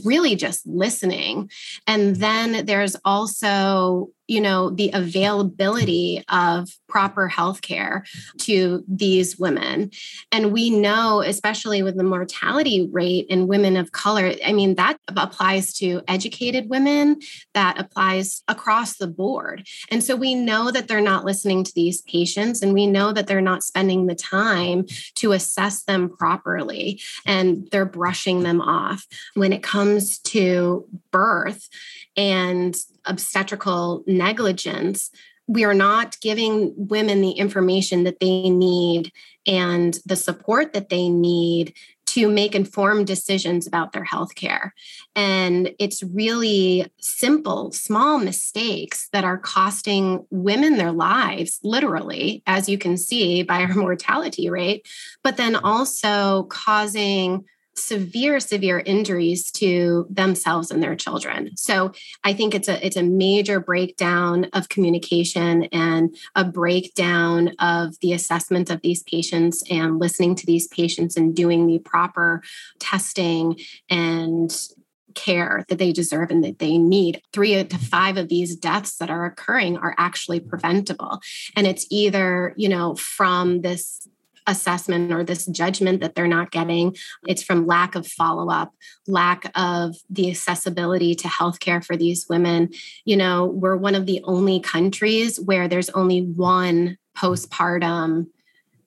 really 0.04 0.34
just 0.34 0.66
listening. 0.66 1.50
And 1.86 2.16
then 2.16 2.66
there's 2.66 2.96
also 3.04 4.10
you 4.28 4.40
know 4.40 4.70
the 4.70 4.90
availability 4.94 6.22
of 6.28 6.70
proper 6.88 7.28
health 7.28 7.60
care 7.60 8.04
to 8.38 8.84
these 8.86 9.38
women. 9.38 9.90
And 10.32 10.52
we 10.52 10.70
know 10.70 11.20
especially 11.20 11.82
with 11.82 11.96
the 11.96 12.04
mortality 12.04 12.88
rate 12.92 13.26
in 13.28 13.48
women 13.48 13.76
of 13.76 13.92
color 13.92 14.32
i 14.44 14.52
mean 14.52 14.74
that 14.76 14.98
applies 15.16 15.72
to 15.74 16.00
educated 16.08 16.68
women 16.68 17.20
that 17.54 17.78
applies 17.78 18.42
across 18.48 18.96
the 18.96 19.06
board. 19.06 19.66
And 19.90 20.02
so 20.02 20.16
we 20.16 20.34
know 20.34 20.70
that 20.70 20.88
they're 20.88 21.00
not 21.00 21.24
listening 21.24 21.64
to 21.64 21.72
these 21.74 22.02
patients 22.02 22.62
and 22.62 22.74
we 22.74 22.86
know 22.86 23.12
that 23.12 23.26
they're 23.26 23.40
not 23.40 23.62
spending 23.62 24.06
the 24.06 24.14
time 24.14 24.86
to 25.16 25.32
assess 25.32 25.84
them 25.84 26.08
properly 26.08 27.00
and 27.26 27.68
they're 27.70 27.84
brushing 27.84 28.42
them 28.42 28.60
off. 28.60 29.06
When 29.34 29.52
it 29.52 29.62
comes 29.62 30.18
to 30.18 30.86
birth 31.18 31.68
and 32.16 32.76
obstetrical 33.04 34.04
negligence, 34.06 35.10
we 35.48 35.64
are 35.64 35.74
not 35.74 36.20
giving 36.20 36.72
women 36.76 37.22
the 37.22 37.32
information 37.32 38.04
that 38.04 38.20
they 38.20 38.50
need 38.50 39.10
and 39.46 39.98
the 40.06 40.14
support 40.14 40.74
that 40.74 40.90
they 40.90 41.08
need 41.08 41.74
to 42.06 42.30
make 42.30 42.54
informed 42.54 43.06
decisions 43.06 43.66
about 43.66 43.92
their 43.92 44.04
health 44.04 44.34
care. 44.34 44.72
And 45.16 45.72
it's 45.78 46.02
really 46.02 46.86
simple, 47.00 47.72
small 47.72 48.18
mistakes 48.18 49.08
that 49.12 49.24
are 49.24 49.38
costing 49.38 50.24
women 50.30 50.76
their 50.76 50.92
lives, 50.92 51.58
literally, 51.62 52.42
as 52.46 52.68
you 52.68 52.78
can 52.78 52.96
see 52.96 53.42
by 53.42 53.62
our 53.62 53.74
mortality 53.86 54.48
rate, 54.48 54.86
but 55.24 55.36
then 55.36 55.56
also 55.56 56.44
causing 56.44 57.44
severe 57.82 58.40
severe 58.40 58.80
injuries 58.80 59.50
to 59.50 60.06
themselves 60.10 60.70
and 60.70 60.82
their 60.82 60.96
children 60.96 61.56
so 61.56 61.92
i 62.24 62.32
think 62.32 62.54
it's 62.54 62.68
a 62.68 62.84
it's 62.84 62.96
a 62.96 63.02
major 63.02 63.60
breakdown 63.60 64.46
of 64.52 64.68
communication 64.68 65.64
and 65.64 66.16
a 66.34 66.44
breakdown 66.44 67.52
of 67.58 67.98
the 68.00 68.12
assessment 68.12 68.70
of 68.70 68.80
these 68.82 69.02
patients 69.04 69.62
and 69.70 69.98
listening 69.98 70.34
to 70.34 70.46
these 70.46 70.68
patients 70.68 71.16
and 71.16 71.34
doing 71.34 71.66
the 71.66 71.78
proper 71.78 72.42
testing 72.78 73.58
and 73.88 74.68
care 75.14 75.64
that 75.68 75.78
they 75.78 75.92
deserve 75.92 76.30
and 76.30 76.44
that 76.44 76.58
they 76.58 76.78
need. 76.78 77.20
Three 77.32 77.62
to 77.62 77.78
five 77.78 78.16
of 78.16 78.28
these 78.28 78.56
deaths 78.56 78.96
that 78.98 79.10
are 79.10 79.24
occurring 79.24 79.76
are 79.78 79.94
actually 79.98 80.40
preventable. 80.40 81.20
And 81.56 81.66
it's 81.66 81.86
either, 81.90 82.54
you 82.56 82.68
know, 82.68 82.94
from 82.94 83.62
this 83.62 84.06
assessment 84.48 85.12
or 85.12 85.22
this 85.22 85.46
judgment 85.46 86.00
that 86.00 86.14
they're 86.14 86.26
not 86.26 86.50
getting. 86.50 86.96
It's 87.28 87.42
from 87.42 87.66
lack 87.66 87.94
of 87.94 88.06
follow 88.06 88.50
up, 88.50 88.74
lack 89.06 89.50
of 89.54 89.94
the 90.10 90.30
accessibility 90.30 91.14
to 91.14 91.28
healthcare 91.28 91.84
for 91.84 91.96
these 91.96 92.26
women. 92.28 92.70
You 93.04 93.16
know, 93.16 93.46
we're 93.46 93.76
one 93.76 93.94
of 93.94 94.06
the 94.06 94.20
only 94.24 94.58
countries 94.58 95.38
where 95.38 95.68
there's 95.68 95.90
only 95.90 96.22
one 96.22 96.96
postpartum 97.16 98.26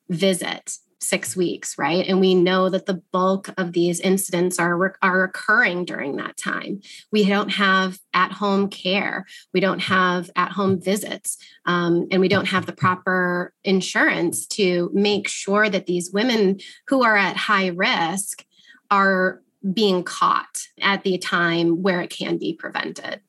visit 0.10 0.78
six 1.02 1.36
weeks, 1.36 1.78
right? 1.78 2.06
And 2.08 2.20
we 2.20 2.36
know 2.36 2.70
that 2.70 2.86
the 2.86 3.02
bulk 3.12 3.50
of 3.58 3.74
these 3.74 4.00
incidents 4.00 4.60
are, 4.60 4.96
are 5.02 5.24
occurring 5.24 5.86
during 5.86 6.16
that 6.18 6.38
time. 6.38 6.80
We 7.12 7.28
don't 7.28 7.50
have 7.50 8.00
at 8.14 8.32
home 8.32 8.70
care, 8.70 9.26
we 9.54 9.60
don't 9.60 9.80
have 9.80 10.30
at 10.36 10.52
home 10.52 10.80
visits, 10.80 11.38
um, 11.66 12.08
and 12.12 12.22
we 12.22 12.28
don't 12.28 12.48
have 12.48 12.66
the 12.66 12.74
proper 12.74 13.54
insurance 13.64 14.46
to 14.48 14.90
make 14.94 15.28
sure 15.28 15.70
that 15.70 15.88
these 15.88 16.12
women 16.12 16.60
who 16.88 17.04
are 17.04 17.18
at 17.18 17.36
high 17.36 17.68
risk 17.68 18.46
are 18.90 19.42
being 19.74 20.04
caught 20.04 20.68
at 20.82 21.04
the 21.04 21.18
time 21.18 21.82
where 21.82 22.02
it 22.02 22.10
can 22.10 22.38
be 22.38 22.54
prevented. 22.54 23.22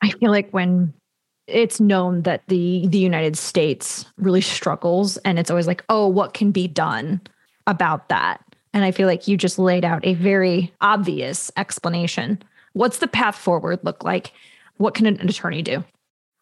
I 0.00 0.10
feel 0.10 0.30
like 0.30 0.50
when 0.50 0.94
it's 1.46 1.80
known 1.80 2.22
that 2.22 2.42
the 2.48 2.86
the 2.86 2.98
United 2.98 3.36
States 3.36 4.04
really 4.16 4.40
struggles 4.40 5.16
and 5.18 5.38
it's 5.38 5.50
always 5.50 5.66
like, 5.66 5.84
"Oh, 5.88 6.06
what 6.08 6.34
can 6.34 6.52
be 6.52 6.68
done 6.68 7.20
about 7.66 8.08
that?" 8.08 8.40
And 8.72 8.84
I 8.84 8.90
feel 8.90 9.06
like 9.06 9.28
you 9.28 9.36
just 9.36 9.58
laid 9.58 9.84
out 9.84 10.06
a 10.06 10.14
very 10.14 10.72
obvious 10.80 11.50
explanation. 11.56 12.42
What's 12.72 12.98
the 12.98 13.08
path 13.08 13.36
forward 13.36 13.80
look 13.82 14.02
like? 14.02 14.32
What 14.78 14.94
can 14.94 15.06
an 15.06 15.28
attorney 15.28 15.62
do? 15.62 15.84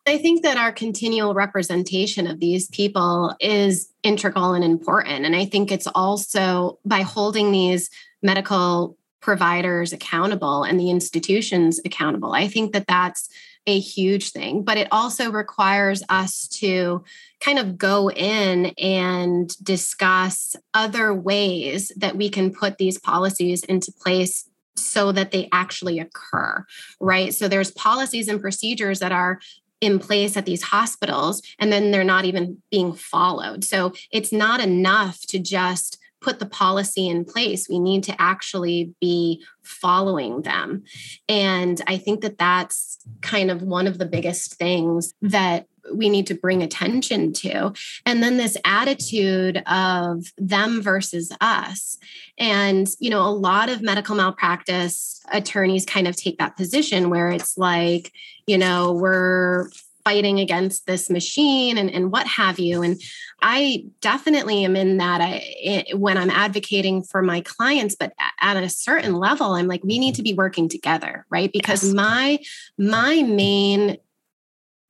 I 0.06 0.18
think 0.18 0.42
that 0.42 0.56
our 0.56 0.72
continual 0.72 1.34
representation 1.34 2.26
of 2.26 2.40
these 2.40 2.68
people 2.68 3.34
is 3.40 3.92
integral 4.02 4.54
and 4.54 4.64
important. 4.64 5.26
And 5.26 5.36
I 5.36 5.44
think 5.44 5.70
it's 5.70 5.86
also 5.88 6.78
by 6.84 7.02
holding 7.02 7.52
these 7.52 7.90
medical 8.22 8.96
providers 9.20 9.92
accountable 9.92 10.64
and 10.64 10.80
the 10.80 10.90
institutions 10.90 11.80
accountable. 11.84 12.32
I 12.32 12.48
think 12.48 12.72
that 12.72 12.86
that's 12.86 13.28
a 13.70 13.80
huge 13.80 14.32
thing, 14.32 14.62
but 14.62 14.76
it 14.76 14.88
also 14.90 15.30
requires 15.30 16.02
us 16.08 16.46
to 16.48 17.04
kind 17.40 17.58
of 17.58 17.78
go 17.78 18.10
in 18.10 18.66
and 18.78 19.56
discuss 19.62 20.56
other 20.74 21.14
ways 21.14 21.92
that 21.96 22.16
we 22.16 22.28
can 22.28 22.52
put 22.52 22.78
these 22.78 22.98
policies 22.98 23.62
into 23.64 23.92
place 23.92 24.48
so 24.76 25.12
that 25.12 25.30
they 25.30 25.48
actually 25.52 25.98
occur, 25.98 26.64
right? 27.00 27.34
So 27.34 27.48
there's 27.48 27.70
policies 27.70 28.28
and 28.28 28.40
procedures 28.40 28.98
that 29.00 29.12
are 29.12 29.40
in 29.80 29.98
place 29.98 30.36
at 30.36 30.46
these 30.46 30.62
hospitals 30.62 31.42
and 31.58 31.72
then 31.72 31.90
they're 31.90 32.04
not 32.04 32.24
even 32.24 32.62
being 32.70 32.92
followed. 32.92 33.64
So 33.64 33.92
it's 34.10 34.32
not 34.32 34.60
enough 34.60 35.20
to 35.28 35.38
just 35.38 35.98
put 36.20 36.38
the 36.38 36.46
policy 36.46 37.08
in 37.08 37.24
place. 37.24 37.68
We 37.68 37.78
need 37.78 38.02
to 38.04 38.20
actually 38.20 38.94
be 39.00 39.42
following 39.62 40.42
them. 40.42 40.84
And 41.28 41.80
I 41.86 41.96
think 41.96 42.20
that 42.20 42.38
that's 42.38 42.98
kind 43.20 43.50
of 43.50 43.62
one 43.62 43.86
of 43.86 43.98
the 43.98 44.06
biggest 44.06 44.54
things 44.54 45.14
that 45.22 45.66
we 45.94 46.08
need 46.08 46.26
to 46.26 46.34
bring 46.34 46.62
attention 46.62 47.32
to. 47.32 47.72
And 48.04 48.22
then 48.22 48.36
this 48.36 48.56
attitude 48.64 49.62
of 49.66 50.26
them 50.36 50.82
versus 50.82 51.32
us. 51.40 51.98
And, 52.38 52.86
you 52.98 53.10
know, 53.10 53.22
a 53.22 53.32
lot 53.32 53.68
of 53.68 53.82
medical 53.82 54.14
malpractice 54.14 55.22
attorneys 55.32 55.86
kind 55.86 56.06
of 56.06 56.16
take 56.16 56.38
that 56.38 56.56
position 56.56 57.10
where 57.10 57.30
it's 57.30 57.56
like, 57.56 58.12
you 58.46 58.58
know, 58.58 58.92
we're 58.92 59.70
fighting 60.10 60.40
against 60.40 60.86
this 60.86 61.08
machine 61.08 61.78
and, 61.78 61.88
and 61.88 62.10
what 62.10 62.26
have 62.26 62.58
you. 62.58 62.82
And 62.82 63.00
I 63.42 63.84
definitely 64.00 64.64
am 64.64 64.74
in 64.74 64.96
that 64.96 65.20
uh, 65.20 65.24
I, 65.24 65.84
when 65.94 66.18
I'm 66.18 66.30
advocating 66.30 67.04
for 67.04 67.22
my 67.22 67.42
clients, 67.42 67.94
but 67.94 68.12
at 68.40 68.56
a 68.56 68.68
certain 68.68 69.14
level, 69.14 69.52
I'm 69.52 69.68
like, 69.68 69.84
we 69.84 70.00
need 70.00 70.16
to 70.16 70.22
be 70.22 70.34
working 70.34 70.68
together, 70.68 71.26
right? 71.30 71.52
Because 71.52 71.84
yes. 71.84 71.94
my 71.94 72.38
my 72.76 73.22
main 73.22 73.98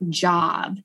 job 0.09 0.79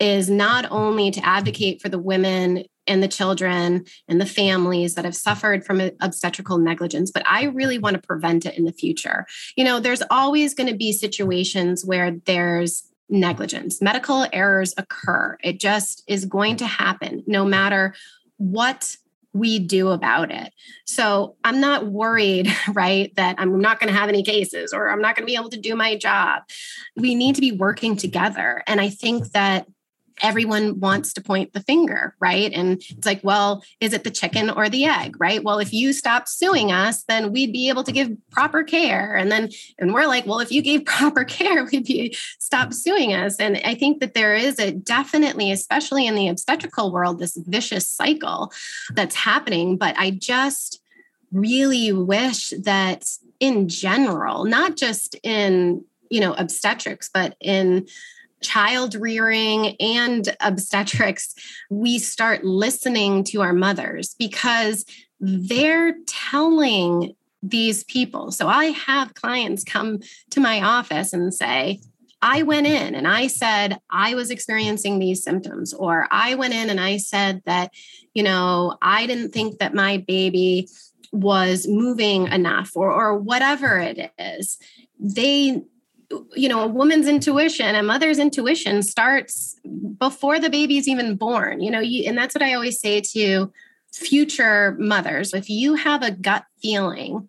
is 0.00 0.30
not 0.30 0.64
only 0.70 1.10
to 1.10 1.24
advocate 1.24 1.82
for 1.82 1.90
the 1.90 1.98
women 1.98 2.64
and 2.86 3.02
the 3.02 3.08
children 3.08 3.84
and 4.08 4.20
the 4.20 4.26
families 4.26 4.94
that 4.94 5.04
have 5.04 5.14
suffered 5.14 5.66
from 5.66 5.90
obstetrical 6.00 6.56
negligence, 6.56 7.10
but 7.10 7.22
I 7.26 7.44
really 7.44 7.78
want 7.78 7.94
to 7.94 8.02
prevent 8.02 8.46
it 8.46 8.56
in 8.56 8.64
the 8.64 8.72
future. 8.72 9.26
You 9.54 9.64
know, 9.64 9.80
there's 9.80 10.02
always 10.10 10.54
going 10.54 10.70
to 10.70 10.76
be 10.76 10.92
situations 10.92 11.84
where 11.84 12.16
there's 12.24 12.88
negligence. 13.12 13.80
Medical 13.80 14.26
errors 14.32 14.74
occur. 14.76 15.36
It 15.44 15.60
just 15.60 16.02
is 16.08 16.24
going 16.24 16.56
to 16.56 16.66
happen 16.66 17.22
no 17.26 17.44
matter 17.44 17.94
what 18.38 18.96
we 19.34 19.58
do 19.58 19.88
about 19.88 20.30
it. 20.30 20.52
So 20.84 21.36
I'm 21.44 21.60
not 21.60 21.86
worried, 21.86 22.54
right, 22.72 23.14
that 23.16 23.36
I'm 23.38 23.60
not 23.60 23.80
going 23.80 23.92
to 23.92 23.98
have 23.98 24.08
any 24.08 24.22
cases 24.22 24.72
or 24.72 24.90
I'm 24.90 25.00
not 25.00 25.14
going 25.14 25.26
to 25.26 25.30
be 25.30 25.36
able 25.36 25.50
to 25.50 25.60
do 25.60 25.76
my 25.76 25.96
job. 25.96 26.42
We 26.96 27.14
need 27.14 27.34
to 27.36 27.40
be 27.40 27.52
working 27.52 27.96
together. 27.96 28.62
And 28.66 28.80
I 28.80 28.90
think 28.90 29.30
that 29.32 29.66
everyone 30.22 30.78
wants 30.80 31.12
to 31.12 31.20
point 31.20 31.52
the 31.52 31.60
finger, 31.60 32.14
right? 32.20 32.52
And 32.52 32.82
it's 32.88 33.06
like, 33.06 33.20
well, 33.22 33.64
is 33.80 33.92
it 33.92 34.04
the 34.04 34.10
chicken 34.10 34.50
or 34.50 34.68
the 34.68 34.84
egg, 34.84 35.16
right? 35.18 35.42
Well, 35.42 35.58
if 35.58 35.72
you 35.72 35.92
stop 35.92 36.28
suing 36.28 36.70
us, 36.70 37.02
then 37.04 37.32
we'd 37.32 37.52
be 37.52 37.68
able 37.68 37.82
to 37.84 37.92
give 37.92 38.16
proper 38.30 38.62
care. 38.62 39.14
And 39.14 39.30
then, 39.30 39.50
and 39.78 39.92
we're 39.92 40.06
like, 40.06 40.24
well, 40.24 40.40
if 40.40 40.52
you 40.52 40.62
gave 40.62 40.84
proper 40.86 41.24
care, 41.24 41.64
we'd 41.64 41.84
be 41.84 42.16
stop 42.38 42.72
suing 42.72 43.12
us. 43.12 43.36
And 43.36 43.60
I 43.64 43.74
think 43.74 44.00
that 44.00 44.14
there 44.14 44.34
is 44.34 44.58
a 44.58 44.72
definitely, 44.72 45.50
especially 45.50 46.06
in 46.06 46.14
the 46.14 46.28
obstetrical 46.28 46.92
world, 46.92 47.18
this 47.18 47.36
vicious 47.36 47.88
cycle 47.88 48.52
that's 48.94 49.16
happening. 49.16 49.76
But 49.76 49.98
I 49.98 50.10
just 50.10 50.80
really 51.32 51.92
wish 51.92 52.52
that 52.62 53.08
in 53.40 53.68
general, 53.68 54.44
not 54.44 54.76
just 54.76 55.16
in, 55.22 55.84
you 56.10 56.20
know, 56.20 56.34
obstetrics, 56.34 57.10
but 57.12 57.34
in 57.40 57.88
child 58.42 58.94
rearing 58.94 59.76
and 59.80 60.36
obstetrics, 60.40 61.34
we 61.70 61.98
start 61.98 62.44
listening 62.44 63.24
to 63.24 63.42
our 63.42 63.52
mothers 63.52 64.14
because 64.18 64.84
they're 65.20 65.94
telling 66.06 67.14
these 67.42 67.84
people. 67.84 68.30
So 68.30 68.48
I 68.48 68.66
have 68.66 69.14
clients 69.14 69.64
come 69.64 70.00
to 70.30 70.40
my 70.40 70.62
office 70.62 71.12
and 71.12 71.32
say, 71.32 71.80
I 72.24 72.42
went 72.42 72.68
in 72.68 72.94
and 72.94 73.08
I 73.08 73.26
said 73.26 73.78
I 73.90 74.14
was 74.14 74.30
experiencing 74.30 74.98
these 74.98 75.24
symptoms, 75.24 75.74
or 75.74 76.06
I 76.12 76.36
went 76.36 76.54
in 76.54 76.70
and 76.70 76.80
I 76.80 76.98
said 76.98 77.42
that, 77.46 77.72
you 78.14 78.22
know, 78.22 78.76
I 78.80 79.06
didn't 79.06 79.32
think 79.32 79.58
that 79.58 79.74
my 79.74 80.04
baby 80.06 80.68
was 81.10 81.66
moving 81.68 82.28
enough, 82.28 82.72
or, 82.76 82.92
or 82.92 83.18
whatever 83.18 83.78
it 83.78 84.12
is. 84.18 84.56
They 84.98 85.62
you 86.34 86.48
know 86.48 86.62
a 86.62 86.66
woman's 86.66 87.08
intuition 87.08 87.74
a 87.74 87.82
mother's 87.82 88.18
intuition 88.18 88.82
starts 88.82 89.56
before 89.98 90.38
the 90.38 90.50
baby's 90.50 90.88
even 90.88 91.16
born 91.16 91.60
you 91.60 91.70
know 91.70 91.80
you, 91.80 92.04
and 92.08 92.16
that's 92.16 92.34
what 92.34 92.42
i 92.42 92.54
always 92.54 92.80
say 92.80 93.00
to 93.00 93.52
future 93.92 94.76
mothers 94.78 95.34
if 95.34 95.48
you 95.48 95.74
have 95.74 96.02
a 96.02 96.10
gut 96.10 96.44
feeling 96.60 97.28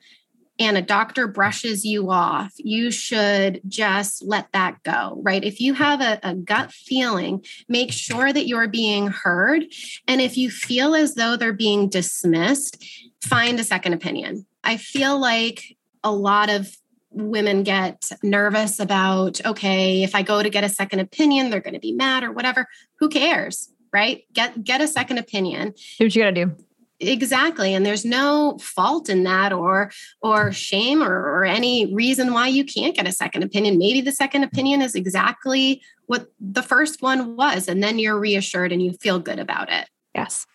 and 0.59 0.77
a 0.77 0.81
doctor 0.81 1.27
brushes 1.27 1.83
you 1.83 2.11
off, 2.11 2.53
you 2.57 2.91
should 2.91 3.59
just 3.67 4.23
let 4.23 4.51
that 4.53 4.81
go, 4.83 5.19
right? 5.23 5.43
If 5.43 5.59
you 5.59 5.73
have 5.73 5.99
a, 5.99 6.19
a, 6.21 6.35
gut 6.35 6.71
feeling, 6.71 7.43
make 7.67 7.91
sure 7.91 8.31
that 8.31 8.47
you're 8.47 8.67
being 8.67 9.07
heard. 9.07 9.63
And 10.07 10.21
if 10.21 10.37
you 10.37 10.51
feel 10.51 10.93
as 10.93 11.15
though 11.15 11.35
they're 11.35 11.53
being 11.53 11.89
dismissed, 11.89 12.85
find 13.21 13.59
a 13.59 13.63
second 13.63 13.93
opinion. 13.93 14.45
I 14.63 14.77
feel 14.77 15.19
like 15.19 15.75
a 16.03 16.11
lot 16.11 16.49
of 16.49 16.75
women 17.13 17.63
get 17.63 18.09
nervous 18.23 18.79
about 18.79 19.39
okay 19.45 20.03
if 20.03 20.15
i 20.15 20.21
go 20.21 20.41
to 20.41 20.49
get 20.49 20.63
a 20.63 20.69
second 20.69 20.99
opinion 20.99 21.49
they're 21.49 21.61
going 21.61 21.73
to 21.73 21.79
be 21.79 21.91
mad 21.93 22.23
or 22.23 22.31
whatever. 22.31 22.67
Who 22.99 23.09
cares 23.09 23.69
right? 23.93 24.23
Get 24.33 24.61
get 24.63 24.81
a 24.81 24.87
second 24.87 25.19
opinion. 25.19 25.75
Do 25.99 26.05
what 26.05 26.15
you 26.15 26.23
got 26.23 26.31
to 26.31 26.45
do. 26.45 26.55
Exactly 26.99 27.73
and 27.73 27.85
there's 27.85 28.05
no 28.05 28.57
fault 28.61 29.09
in 29.09 29.23
that 29.23 29.51
or 29.51 29.91
or 30.21 30.51
shame 30.51 31.03
or, 31.03 31.13
or 31.13 31.43
any 31.43 31.93
reason 31.93 32.33
why 32.33 32.47
you 32.47 32.63
can't 32.63 32.95
get 32.95 33.07
a 33.07 33.11
second 33.11 33.43
opinion. 33.43 33.77
Maybe 33.77 34.01
the 34.01 34.11
second 34.11 34.43
opinion 34.43 34.81
is 34.81 34.95
exactly 34.95 35.81
what 36.07 36.27
the 36.39 36.63
first 36.63 37.01
one 37.01 37.35
was 37.35 37.67
and 37.67 37.83
then 37.83 37.99
you're 37.99 38.19
reassured 38.19 38.71
and 38.71 38.81
you 38.81 38.93
feel 38.93 39.19
good 39.19 39.39
about 39.39 39.71
it. 39.71 39.89
Yes. 40.15 40.45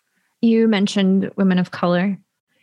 You 0.40 0.68
mentioned 0.68 1.30
women 1.36 1.58
of 1.58 1.70
color. 1.70 2.16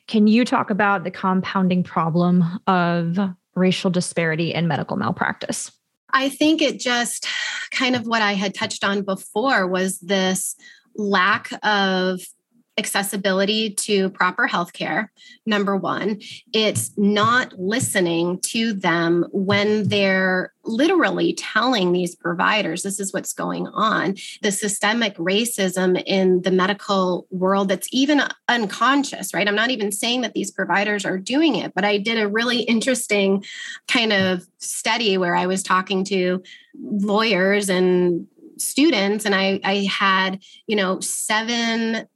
Can 0.08 0.27
you 0.27 0.45
talk 0.45 0.69
about 0.69 1.03
the 1.03 1.12
compounding 1.12 1.84
problem 1.84 2.43
of 2.67 3.19
racial 3.56 3.89
disparity 3.89 4.54
in 4.54 4.68
medical 4.68 4.98
malpractice? 4.98 5.72
I 6.12 6.30
think 6.30 6.62
it 6.62 6.80
just 6.80 7.28
kind 7.72 7.96
of 7.96 8.06
what 8.06 8.22
I 8.22 8.34
had 8.34 8.54
touched 8.54 8.84
on 8.84 9.04
before 9.04 9.68
was 9.68 10.00
this 10.00 10.56
lack 10.96 11.50
of 11.63 12.22
accessibility 12.78 13.70
to 13.70 14.10
proper 14.10 14.48
health 14.48 14.74
care 14.74 15.12
number 15.46 15.78
one. 15.78 16.20
It's 16.54 16.92
not 16.98 17.58
listening 17.58 18.40
to 18.42 18.74
them 18.74 19.26
when 19.32 19.88
they're 19.88 20.52
literally 20.66 21.34
telling 21.34 21.92
these 21.92 22.16
providers 22.16 22.82
this 22.82 23.00
is 23.00 23.14
what's 23.14 23.34
going 23.34 23.68
on 23.68 24.16
the 24.42 24.52
systemic 24.52 25.16
racism 25.18 26.02
in 26.08 26.42
the 26.42 26.50
medical 26.50 27.28
world 27.30 27.70
that's 27.70 27.88
even 27.92 28.22
unconscious 28.50 29.32
right? 29.32 29.48
I'm 29.48 29.56
not 29.56 29.70
even 29.70 29.92
saying 29.92 30.22
that 30.22 30.34
these 30.34 30.50
providers 30.50 31.06
are 31.06 31.20
doing 31.20 31.56
it 31.56 31.74
but 31.76 31.86
i 31.86 32.00
did 32.00 32.18
a 32.18 32.28
really 32.28 32.62
interesting 32.62 33.46
kind 33.88 34.12
of 34.12 34.44
study 34.58 35.20
where 35.20 35.36
i 35.36 35.46
was 35.46 35.62
talking 35.62 36.04
to 36.06 36.42
lawyers 36.82 37.70
and 37.70 38.28
students 38.58 39.26
and 39.26 39.36
I, 39.36 39.60
I 39.64 39.88
had 39.92 40.42
you 40.68 40.76
know 40.76 41.00
seven 41.00 42.08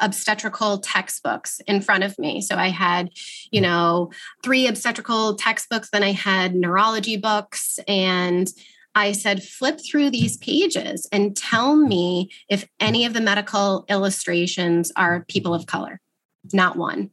obstetrical 0.00 0.78
textbooks 0.78 1.60
in 1.66 1.80
front 1.80 2.04
of 2.04 2.18
me. 2.18 2.40
So 2.40 2.56
I 2.56 2.68
had, 2.68 3.10
you 3.50 3.60
hmm. 3.60 3.64
know, 3.64 4.10
three 4.42 4.66
obstetrical 4.66 5.34
textbooks, 5.36 5.90
then 5.90 6.02
I 6.02 6.12
had 6.12 6.54
neurology 6.54 7.16
books. 7.16 7.78
And 7.86 8.48
I 8.94 9.12
said, 9.12 9.42
flip 9.42 9.80
through 9.84 10.10
these 10.10 10.36
pages 10.36 11.08
and 11.10 11.36
tell 11.36 11.74
me 11.74 12.30
if 12.48 12.68
any 12.78 13.04
of 13.04 13.12
the 13.12 13.20
medical 13.20 13.84
illustrations 13.88 14.92
are 14.96 15.24
people 15.28 15.52
of 15.54 15.66
color. 15.66 16.00
Not 16.52 16.76
one. 16.76 17.10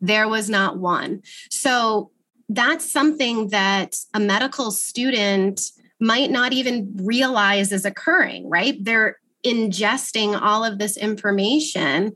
There 0.00 0.28
was 0.28 0.50
not 0.50 0.78
one. 0.78 1.22
So 1.50 2.10
that's 2.48 2.90
something 2.90 3.48
that 3.48 3.96
a 4.12 4.20
medical 4.20 4.70
student 4.70 5.60
might 6.00 6.30
not 6.30 6.52
even 6.52 6.92
realize 7.02 7.72
is 7.72 7.84
occurring, 7.84 8.48
right? 8.48 8.76
They're 8.80 9.18
ingesting 9.44 10.40
all 10.40 10.64
of 10.64 10.78
this 10.78 10.96
information 10.96 12.12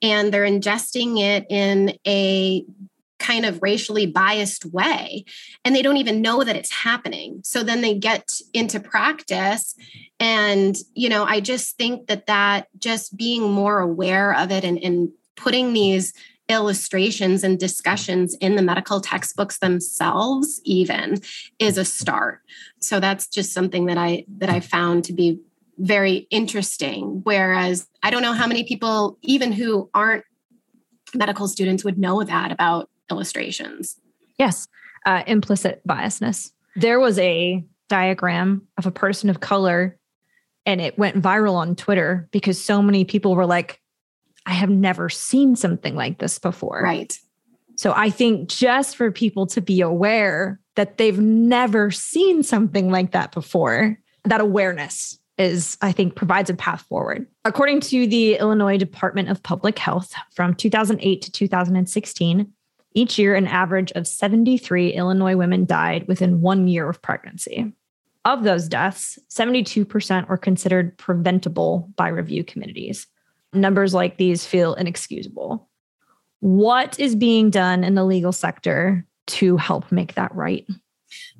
and 0.00 0.32
they're 0.32 0.46
ingesting 0.46 1.20
it 1.20 1.46
in 1.48 1.96
a 2.06 2.64
kind 3.18 3.46
of 3.46 3.62
racially 3.62 4.04
biased 4.04 4.64
way 4.64 5.24
and 5.64 5.76
they 5.76 5.82
don't 5.82 5.96
even 5.96 6.20
know 6.20 6.42
that 6.42 6.56
it's 6.56 6.72
happening. 6.72 7.40
So 7.44 7.62
then 7.62 7.80
they 7.80 7.94
get 7.94 8.32
into 8.52 8.80
practice 8.80 9.76
and 10.20 10.76
you 10.94 11.08
know 11.08 11.24
i 11.24 11.40
just 11.40 11.76
think 11.76 12.06
that 12.06 12.26
that 12.26 12.68
just 12.78 13.16
being 13.16 13.50
more 13.50 13.80
aware 13.80 14.34
of 14.36 14.52
it 14.52 14.62
and, 14.62 14.78
and 14.78 15.10
putting 15.36 15.72
these 15.72 16.12
illustrations 16.48 17.42
and 17.42 17.58
discussions 17.58 18.34
in 18.40 18.56
the 18.56 18.62
medical 18.62 19.00
textbooks 19.00 19.58
themselves 19.58 20.60
even 20.64 21.20
is 21.58 21.78
a 21.78 21.84
start. 21.84 22.40
So 22.80 23.00
that's 23.00 23.26
just 23.26 23.52
something 23.52 23.86
that 23.86 23.98
i 23.98 24.24
that 24.38 24.50
i 24.50 24.60
found 24.60 25.04
to 25.04 25.12
be 25.12 25.40
very 25.78 26.26
interesting 26.30 27.20
whereas 27.24 27.88
i 28.02 28.10
don't 28.10 28.22
know 28.22 28.32
how 28.32 28.46
many 28.46 28.62
people 28.64 29.18
even 29.22 29.52
who 29.52 29.88
aren't 29.94 30.24
medical 31.14 31.48
students 31.48 31.84
would 31.84 31.98
know 31.98 32.22
that 32.22 32.52
about 32.52 32.88
illustrations. 33.10 33.96
Yes, 34.38 34.68
uh, 35.06 35.22
implicit 35.26 35.82
biasness. 35.86 36.50
There 36.76 37.00
was 37.00 37.18
a 37.18 37.64
diagram 37.88 38.66
of 38.78 38.86
a 38.86 38.90
person 38.90 39.28
of 39.28 39.40
color 39.40 39.98
and 40.64 40.80
it 40.80 40.98
went 40.98 41.20
viral 41.20 41.54
on 41.54 41.76
Twitter 41.76 42.28
because 42.32 42.62
so 42.62 42.80
many 42.80 43.04
people 43.04 43.34
were 43.34 43.46
like, 43.46 43.80
I 44.46 44.52
have 44.52 44.70
never 44.70 45.08
seen 45.08 45.56
something 45.56 45.94
like 45.94 46.18
this 46.18 46.38
before. 46.38 46.82
Right. 46.82 47.18
So 47.76 47.92
I 47.94 48.10
think 48.10 48.48
just 48.48 48.96
for 48.96 49.10
people 49.10 49.46
to 49.48 49.60
be 49.60 49.80
aware 49.80 50.60
that 50.76 50.98
they've 50.98 51.18
never 51.18 51.90
seen 51.90 52.42
something 52.42 52.90
like 52.90 53.12
that 53.12 53.32
before, 53.32 53.98
that 54.24 54.40
awareness 54.40 55.18
is, 55.38 55.76
I 55.80 55.92
think, 55.92 56.14
provides 56.14 56.50
a 56.50 56.54
path 56.54 56.82
forward. 56.82 57.26
According 57.44 57.80
to 57.80 58.06
the 58.06 58.34
Illinois 58.34 58.76
Department 58.76 59.28
of 59.28 59.42
Public 59.42 59.78
Health 59.78 60.14
from 60.34 60.54
2008 60.54 61.22
to 61.22 61.32
2016, 61.32 62.52
each 62.94 63.18
year, 63.18 63.34
an 63.34 63.46
average 63.46 63.90
of 63.92 64.06
73 64.06 64.92
Illinois 64.92 65.36
women 65.36 65.64
died 65.64 66.06
within 66.08 66.40
one 66.42 66.68
year 66.68 66.88
of 66.88 67.00
pregnancy. 67.00 67.72
Of 68.24 68.44
those 68.44 68.68
deaths, 68.68 69.18
72% 69.30 70.28
were 70.28 70.36
considered 70.36 70.96
preventable 70.98 71.90
by 71.96 72.08
review 72.08 72.44
committees. 72.44 73.06
Numbers 73.52 73.94
like 73.94 74.16
these 74.16 74.46
feel 74.46 74.74
inexcusable. 74.74 75.68
What 76.40 76.98
is 77.00 77.16
being 77.16 77.50
done 77.50 77.82
in 77.82 77.94
the 77.94 78.04
legal 78.04 78.32
sector 78.32 79.06
to 79.28 79.56
help 79.56 79.90
make 79.90 80.14
that 80.14 80.34
right? 80.34 80.66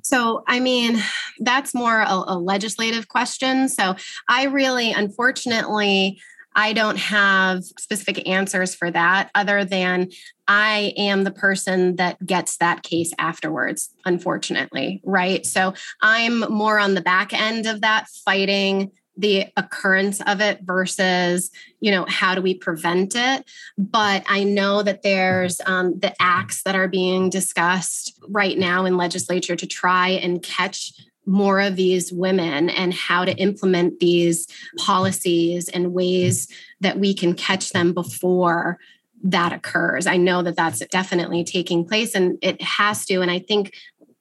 So, 0.03 0.43
I 0.47 0.59
mean, 0.59 1.01
that's 1.39 1.73
more 1.73 2.01
a, 2.01 2.23
a, 2.27 2.37
legislative 2.37 3.07
question. 3.07 3.69
So, 3.69 3.95
I 4.27 4.45
really, 4.45 4.91
unfortunately, 4.91 6.19
I 6.55 6.73
don't 6.73 6.97
have 6.97 7.63
specific 7.63 8.27
answers 8.27 8.75
for 8.75 8.91
that 8.91 9.31
other 9.33 9.65
than 9.65 10.09
I 10.47 10.93
am 10.97 11.23
the 11.23 11.31
person 11.31 11.95
that 11.95 12.23
gets 12.25 12.57
that 12.57 12.83
case 12.83 13.13
afterwards, 13.17 13.89
unfortunately, 14.05 15.01
right? 15.03 15.45
So 15.45 15.73
I'm 16.01 16.39
more 16.39 16.79
on 16.79 16.93
the 16.93 17.01
back 17.01 17.33
end 17.33 17.65
of 17.65 17.81
that 17.81 18.07
fighting 18.25 18.91
the 19.15 19.45
occurrence 19.57 20.21
of 20.21 20.41
it 20.41 20.61
versus 20.63 21.51
you 21.79 21.91
know 21.91 22.05
how 22.07 22.33
do 22.33 22.41
we 22.41 22.53
prevent 22.53 23.15
it 23.15 23.45
but 23.77 24.23
i 24.27 24.43
know 24.43 24.81
that 24.81 25.03
there's 25.03 25.61
um, 25.65 25.99
the 25.99 26.13
acts 26.21 26.63
that 26.63 26.75
are 26.75 26.87
being 26.87 27.29
discussed 27.29 28.19
right 28.27 28.57
now 28.57 28.85
in 28.85 28.97
legislature 28.97 29.55
to 29.55 29.67
try 29.67 30.09
and 30.09 30.41
catch 30.41 30.93
more 31.25 31.59
of 31.59 31.75
these 31.75 32.11
women 32.11 32.69
and 32.69 32.93
how 32.93 33.23
to 33.23 33.35
implement 33.37 33.99
these 33.99 34.47
policies 34.77 35.69
and 35.69 35.93
ways 35.93 36.47
that 36.81 36.99
we 36.99 37.13
can 37.13 37.33
catch 37.33 37.71
them 37.71 37.93
before 37.93 38.77
that 39.23 39.53
occurs. 39.53 40.05
I 40.05 40.17
know 40.17 40.43
that 40.43 40.57
that's 40.57 40.85
definitely 40.87 41.45
taking 41.45 41.85
place 41.85 42.13
and 42.13 42.37
it 42.41 42.61
has 42.61 43.05
to. 43.05 43.21
And 43.21 43.31
I 43.31 43.39
think 43.39 43.73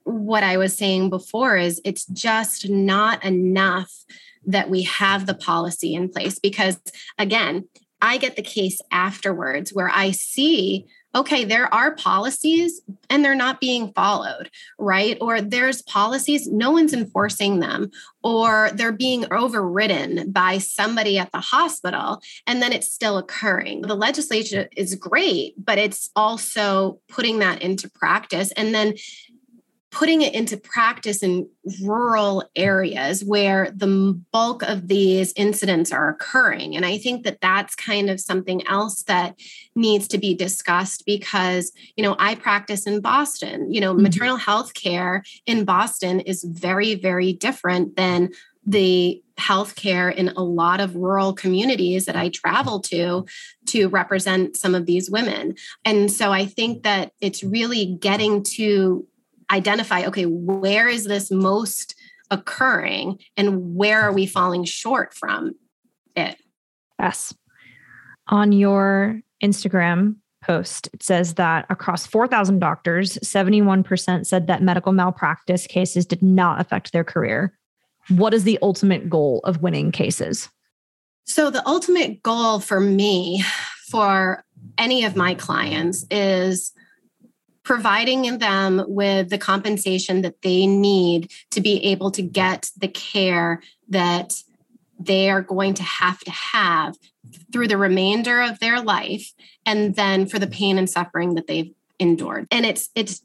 what 0.05 0.45
I 0.45 0.57
was 0.57 0.77
saying 0.77 1.11
before 1.11 1.57
is 1.57 1.81
it's 1.85 2.07
just 2.07 2.69
not 2.69 3.25
enough 3.25 3.93
that 4.47 4.71
we 4.71 4.83
have 4.83 5.27
the 5.27 5.35
policy 5.35 5.95
in 5.95 6.09
place 6.09 6.39
because, 6.39 6.81
again, 7.19 7.69
I 8.01 8.19
get 8.19 8.37
the 8.37 8.43
case 8.43 8.81
afterwards 8.91 9.73
where 9.73 9.91
I 9.91 10.11
see 10.11 10.87
okay, 11.15 11.45
there 11.45 11.73
are 11.73 11.95
policies 11.95 12.81
and 13.11 13.25
they're 13.25 13.35
not 13.35 13.61
being 13.61 13.93
followed, 13.93 14.51
right? 14.79 15.19
Or 15.21 15.41
there's 15.41 15.83
policies, 15.83 16.49
no 16.49 16.71
one's 16.71 16.95
enforcing 16.95 17.61
them, 17.61 17.91
or 18.23 18.71
they're 18.75 18.93
being 18.93 19.27
overridden 19.31 20.33
by 20.33 20.59
somebody 20.59 21.19
at 21.19 21.31
the 21.33 21.41
hospital, 21.41 22.23
and 22.47 22.63
then 22.63 22.73
it's 22.73 22.91
still 22.91 23.19
occurring. 23.19 23.83
The 23.83 23.95
legislation 23.95 24.69
is 24.77 24.95
great, 24.95 25.55
but 25.63 25.79
it's 25.79 26.11
also 26.17 26.99
putting 27.09 27.41
that 27.41 27.61
into 27.61 27.91
practice. 27.91 28.51
And 28.53 28.75
then 28.75 28.95
putting 29.93 30.23
it 30.23 30.35
into 30.35 30.57
practice 30.57 31.23
in 31.23 31.47
rural 31.83 32.43
areas 32.57 33.23
where 33.23 33.71
the 33.77 34.19
bulk 34.33 34.63
of 34.63 34.89
these 34.89 35.35
incidents 35.37 35.93
are 35.93 36.09
occurring. 36.09 36.75
And 36.75 36.87
I 36.87 36.97
think 36.97 37.25
that 37.25 37.43
that's 37.43 37.75
kind 37.75 38.09
of 38.09 38.19
something 38.19 38.67
else 38.67 39.03
that 39.03 39.39
needs 39.75 40.09
to 40.09 40.19
be 40.19 40.35
discussed 40.35 41.05
because, 41.05 41.73
you 41.95 42.03
know, 42.03 42.17
I 42.19 42.37
practice 42.37 42.87
in 42.87 43.03
Boston. 43.03 43.71
You 43.71 43.83
know, 43.83 43.93
mm-hmm. 43.93 44.05
maternal 44.05 44.37
health 44.37 44.73
care 44.73 45.23
in 45.45 45.67
Boston 45.67 46.21
is 46.21 46.43
very, 46.43 46.95
very 46.95 47.35
different 47.35 47.95
than 47.95 48.31
the 48.65 49.23
healthcare 49.39 50.15
in 50.15 50.29
a 50.31 50.43
lot 50.43 50.81
of 50.81 50.95
rural 50.95 51.35
communities 51.35 52.07
that 52.07 52.17
I 52.17 52.29
travel 52.29 52.81
to 52.81 53.27
to 53.67 53.89
represent 53.89 54.57
some 54.57 54.75
of 54.75 54.87
these 54.87 55.11
women. 55.11 55.57
And 55.85 56.11
so 56.11 56.33
I 56.33 56.47
think 56.47 56.85
that 56.85 57.13
it's 57.21 57.43
really 57.43 57.97
getting 58.01 58.43
to 58.55 59.07
identify 59.53 60.05
okay, 60.07 60.25
where 60.25 60.89
is 60.89 61.05
this 61.05 61.31
most 61.31 61.95
occurring 62.31 63.19
and 63.37 63.75
where 63.75 64.01
are 64.01 64.13
we 64.13 64.27
falling 64.27 64.65
short 64.65 65.15
from 65.15 65.53
it? 66.17 66.37
Yes. 66.99 67.35
On 68.29 68.53
your 68.53 69.21
Instagram 69.43 70.17
post, 70.43 70.89
it 70.93 71.03
says 71.03 71.35
that 71.35 71.67
across 71.69 72.07
4,000 72.07 72.59
doctors, 72.59 73.19
71% 73.19 74.27
said 74.27 74.47
that 74.47 74.63
medical 74.63 74.93
malpractice 74.93 75.67
cases 75.67 76.07
did 76.07 76.23
not 76.23 76.61
affect 76.61 76.93
their 76.93 77.05
career. 77.05 77.57
What 78.09 78.35
is 78.35 78.45
the 78.45 78.59
ultimate 78.63 79.09
goal 79.09 79.41
of 79.45 79.63
winning 79.63 79.93
cases? 79.93 80.49
So, 81.25 81.51
the 81.51 81.67
ultimate 81.69 82.23
goal 82.23 82.59
for 82.59 82.81
me, 82.81 83.45
for 83.91 84.45
any 84.77 85.05
of 85.05 85.15
my 85.15 85.35
clients, 85.35 86.05
is 86.11 86.73
providing 87.65 88.39
them 88.39 88.85
with 88.89 89.31
the 89.31 89.39
compensation 89.39 90.23
that 90.23 90.43
they 90.43 90.67
need 90.67 91.31
to 91.51 91.61
be 91.61 91.85
able 91.85 92.11
to 92.11 92.23
get 92.23 92.71
the 92.77 92.89
care 92.89 93.63
that 93.89 94.35
they 94.99 95.31
are 95.31 95.43
going 95.43 95.75
to 95.75 95.83
have 95.83 96.21
to 96.21 96.31
have 96.31 96.97
through 97.53 97.69
the 97.69 97.77
remainder 97.77 98.41
of 98.41 98.59
their 98.61 98.81
life 98.81 99.33
and 99.65 99.95
then 99.95 100.27
for 100.27 100.39
the 100.39 100.47
pain 100.47 100.79
and 100.79 100.91
suffering 100.91 101.35
that 101.35 101.47
they've 101.47 101.73
endured. 101.99 102.47
And 102.51 102.67
it's 102.67 102.89
it's 102.95 103.23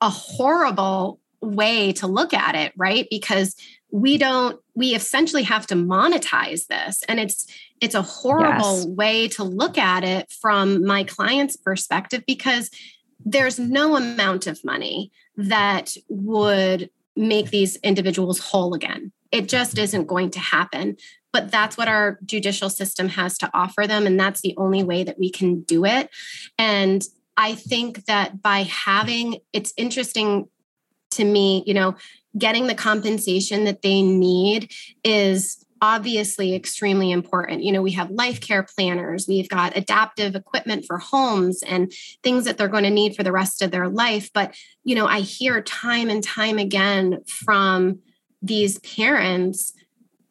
a 0.00 0.10
horrible 0.10 1.20
way 1.40 1.92
to 1.92 2.06
look 2.06 2.34
at 2.34 2.54
it 2.54 2.72
right? 2.76 3.06
Because 3.10 3.54
we 3.90 4.18
don't 4.18 4.60
we 4.74 4.94
essentially 4.94 5.42
have 5.44 5.66
to 5.68 5.74
monetize 5.74 6.66
this. 6.66 7.02
And 7.08 7.18
it's 7.18 7.46
it's 7.80 7.94
a 7.94 8.02
horrible 8.02 8.78
yes. 8.78 8.86
way 8.86 9.28
to 9.28 9.44
look 9.44 9.78
at 9.78 10.04
it 10.04 10.30
from 10.30 10.84
my 10.84 11.04
client's 11.04 11.56
perspective 11.56 12.22
because 12.26 12.70
there's 13.24 13.58
no 13.58 13.96
amount 13.96 14.46
of 14.46 14.64
money 14.64 15.10
that 15.36 15.96
would 16.08 16.90
make 17.16 17.50
these 17.50 17.76
individuals 17.76 18.38
whole 18.38 18.74
again. 18.74 19.12
It 19.32 19.48
just 19.48 19.76
isn't 19.78 20.06
going 20.06 20.30
to 20.30 20.40
happen. 20.40 20.96
But 21.32 21.50
that's 21.50 21.76
what 21.76 21.88
our 21.88 22.18
judicial 22.24 22.70
system 22.70 23.08
has 23.10 23.36
to 23.38 23.50
offer 23.52 23.86
them. 23.86 24.06
And 24.06 24.18
that's 24.18 24.40
the 24.40 24.54
only 24.56 24.82
way 24.82 25.04
that 25.04 25.18
we 25.18 25.30
can 25.30 25.60
do 25.60 25.84
it. 25.84 26.08
And 26.58 27.04
I 27.36 27.54
think 27.54 28.06
that 28.06 28.40
by 28.42 28.62
having, 28.62 29.38
it's 29.52 29.74
interesting 29.76 30.48
to 31.10 31.24
me, 31.24 31.62
you 31.66 31.74
know, 31.74 31.96
getting 32.36 32.66
the 32.66 32.74
compensation 32.74 33.64
that 33.64 33.82
they 33.82 34.00
need 34.02 34.72
is 35.04 35.64
obviously 35.80 36.54
extremely 36.54 37.10
important. 37.10 37.62
You 37.62 37.72
know, 37.72 37.82
we 37.82 37.92
have 37.92 38.10
life 38.10 38.40
care 38.40 38.62
planners, 38.62 39.26
we've 39.28 39.48
got 39.48 39.76
adaptive 39.76 40.34
equipment 40.34 40.84
for 40.86 40.98
homes 40.98 41.62
and 41.62 41.92
things 42.22 42.44
that 42.44 42.58
they're 42.58 42.68
going 42.68 42.84
to 42.84 42.90
need 42.90 43.16
for 43.16 43.22
the 43.22 43.32
rest 43.32 43.62
of 43.62 43.70
their 43.70 43.88
life. 43.88 44.30
But, 44.32 44.54
you 44.84 44.94
know, 44.94 45.06
I 45.06 45.20
hear 45.20 45.60
time 45.62 46.10
and 46.10 46.22
time 46.22 46.58
again 46.58 47.22
from 47.26 48.00
these 48.42 48.78
parents, 48.80 49.72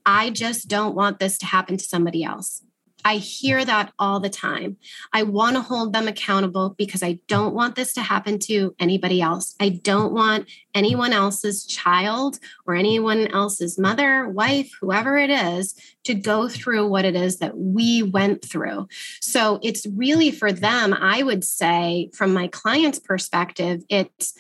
I 0.06 0.30
just 0.30 0.68
don't 0.68 0.96
want 0.96 1.20
this 1.20 1.38
to 1.40 1.46
happen 1.46 1.78
to 1.78 1.84
somebody 1.84 2.24
else. 2.24 2.64
I 3.08 3.20
hear 3.20 3.64
that 3.64 3.94
all 3.98 4.20
the 4.20 4.30
time. 4.30 4.76
I 5.14 5.24
want 5.24 5.56
to 5.56 5.62
hold 5.62 5.94
them 5.94 6.10
accountable 6.10 6.76
because 6.78 7.02
I 7.02 7.20
don't 7.30 7.56
want 7.56 7.78
this 7.78 7.94
to 7.94 8.02
happen 8.02 8.38
to 8.40 8.76
anybody 8.80 9.22
else. 9.22 9.56
I 9.62 9.70
don't 9.70 10.12
want 10.12 10.50
anyone 10.76 11.14
else's 11.14 11.66
child 11.66 12.38
or 12.66 12.76
anyone 12.76 13.28
else's 13.28 13.80
mother, 13.80 14.28
wife, 14.28 14.70
whoever 14.82 15.18
it 15.18 15.30
is, 15.30 15.74
to 16.04 16.16
go 16.16 16.50
through 16.50 16.90
what 16.90 17.06
it 17.06 17.16
is 17.16 17.38
that 17.38 17.58
we 17.58 18.04
went 18.04 18.44
through. 18.44 18.90
So 19.22 19.62
it's 19.64 19.88
really 19.88 20.30
for 20.30 20.52
them, 20.52 20.94
I 20.94 21.24
would 21.24 21.46
say, 21.46 22.10
from 22.14 22.34
my 22.34 22.50
client's 22.50 23.00
perspective, 23.00 23.86
it's 23.88 24.34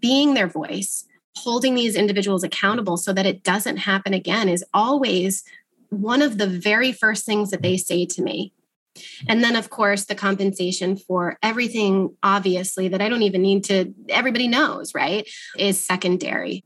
being 0.00 0.34
their 0.34 0.48
voice, 0.48 1.04
holding 1.36 1.76
these 1.76 1.94
individuals 1.94 2.42
accountable 2.42 2.96
so 2.96 3.12
that 3.12 3.24
it 3.24 3.44
doesn't 3.44 3.76
happen 3.76 4.14
again 4.14 4.48
is 4.48 4.64
always 4.74 5.44
one 5.90 6.22
of 6.22 6.38
the 6.38 6.46
very 6.46 6.92
first 6.92 7.24
things 7.24 7.50
that 7.50 7.62
they 7.62 7.76
say 7.76 8.06
to 8.06 8.22
me. 8.22 8.52
And 9.28 9.44
then, 9.44 9.54
of 9.54 9.70
course, 9.70 10.06
the 10.06 10.14
compensation 10.14 10.96
for 10.96 11.38
everything, 11.42 12.16
obviously, 12.22 12.88
that 12.88 13.00
I 13.00 13.08
don't 13.08 13.22
even 13.22 13.42
need 13.42 13.64
to, 13.64 13.94
everybody 14.08 14.48
knows, 14.48 14.94
right, 14.94 15.28
is 15.56 15.82
secondary. 15.82 16.64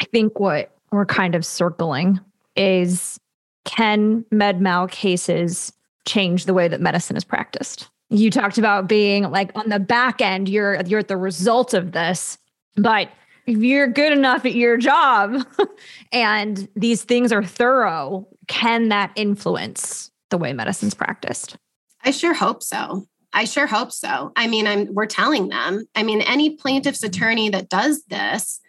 I 0.00 0.04
think 0.06 0.38
what 0.38 0.70
we're 0.92 1.06
kind 1.06 1.34
of 1.34 1.44
circling 1.44 2.20
is 2.56 3.18
can 3.64 4.24
med 4.30 4.60
mal 4.60 4.86
cases 4.86 5.72
change 6.06 6.44
the 6.46 6.54
way 6.54 6.68
that 6.68 6.80
medicine 6.80 7.16
is 7.16 7.24
practiced? 7.24 7.88
You 8.10 8.30
talked 8.30 8.58
about 8.58 8.88
being 8.88 9.30
like 9.30 9.50
on 9.54 9.68
the 9.68 9.80
back 9.80 10.20
end, 10.20 10.48
you're 10.48 10.80
you're 10.86 11.00
at 11.00 11.08
the 11.08 11.16
result 11.16 11.72
of 11.74 11.92
this, 11.92 12.36
but 12.76 13.08
if 13.46 13.58
you're 13.58 13.88
good 13.88 14.12
enough 14.12 14.44
at 14.44 14.54
your 14.54 14.76
job 14.76 15.46
and 16.12 16.68
these 16.76 17.02
things 17.04 17.32
are 17.32 17.42
thorough, 17.42 18.28
can 18.52 18.90
that 18.90 19.12
influence 19.16 20.10
the 20.28 20.36
way 20.36 20.52
medicine's 20.52 20.92
practiced? 20.92 21.56
I 22.04 22.10
sure 22.10 22.34
hope 22.34 22.62
so. 22.62 23.06
I 23.32 23.44
sure 23.44 23.66
hope 23.66 23.92
so. 23.92 24.30
I 24.36 24.46
mean, 24.46 24.66
I'm 24.66 24.92
we're 24.92 25.06
telling 25.06 25.48
them. 25.48 25.86
I 25.94 26.02
mean, 26.02 26.20
any 26.20 26.50
plaintiff's 26.50 27.02
attorney 27.02 27.48
that 27.48 27.70
does 27.70 28.04
this 28.04 28.60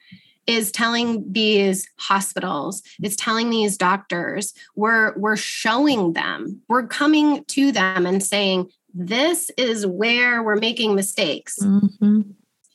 is 0.47 0.71
telling 0.71 1.34
these 1.34 1.86
hospitals, 1.99 2.81
is 3.01 3.17
telling 3.17 3.49
these 3.49 3.75
doctors, 3.75 4.53
we're 4.73 5.17
we're 5.17 5.36
showing 5.36 6.13
them, 6.13 6.61
we're 6.69 6.88
coming 6.88 7.43
to 7.45 7.73
them 7.73 8.05
and 8.05 8.23
saying, 8.23 8.69
this 8.93 9.51
is 9.57 9.86
where 9.86 10.41
we're 10.43 10.55
making 10.55 10.95
mistakes. 10.95 11.59
Mm-hmm. 11.61 12.21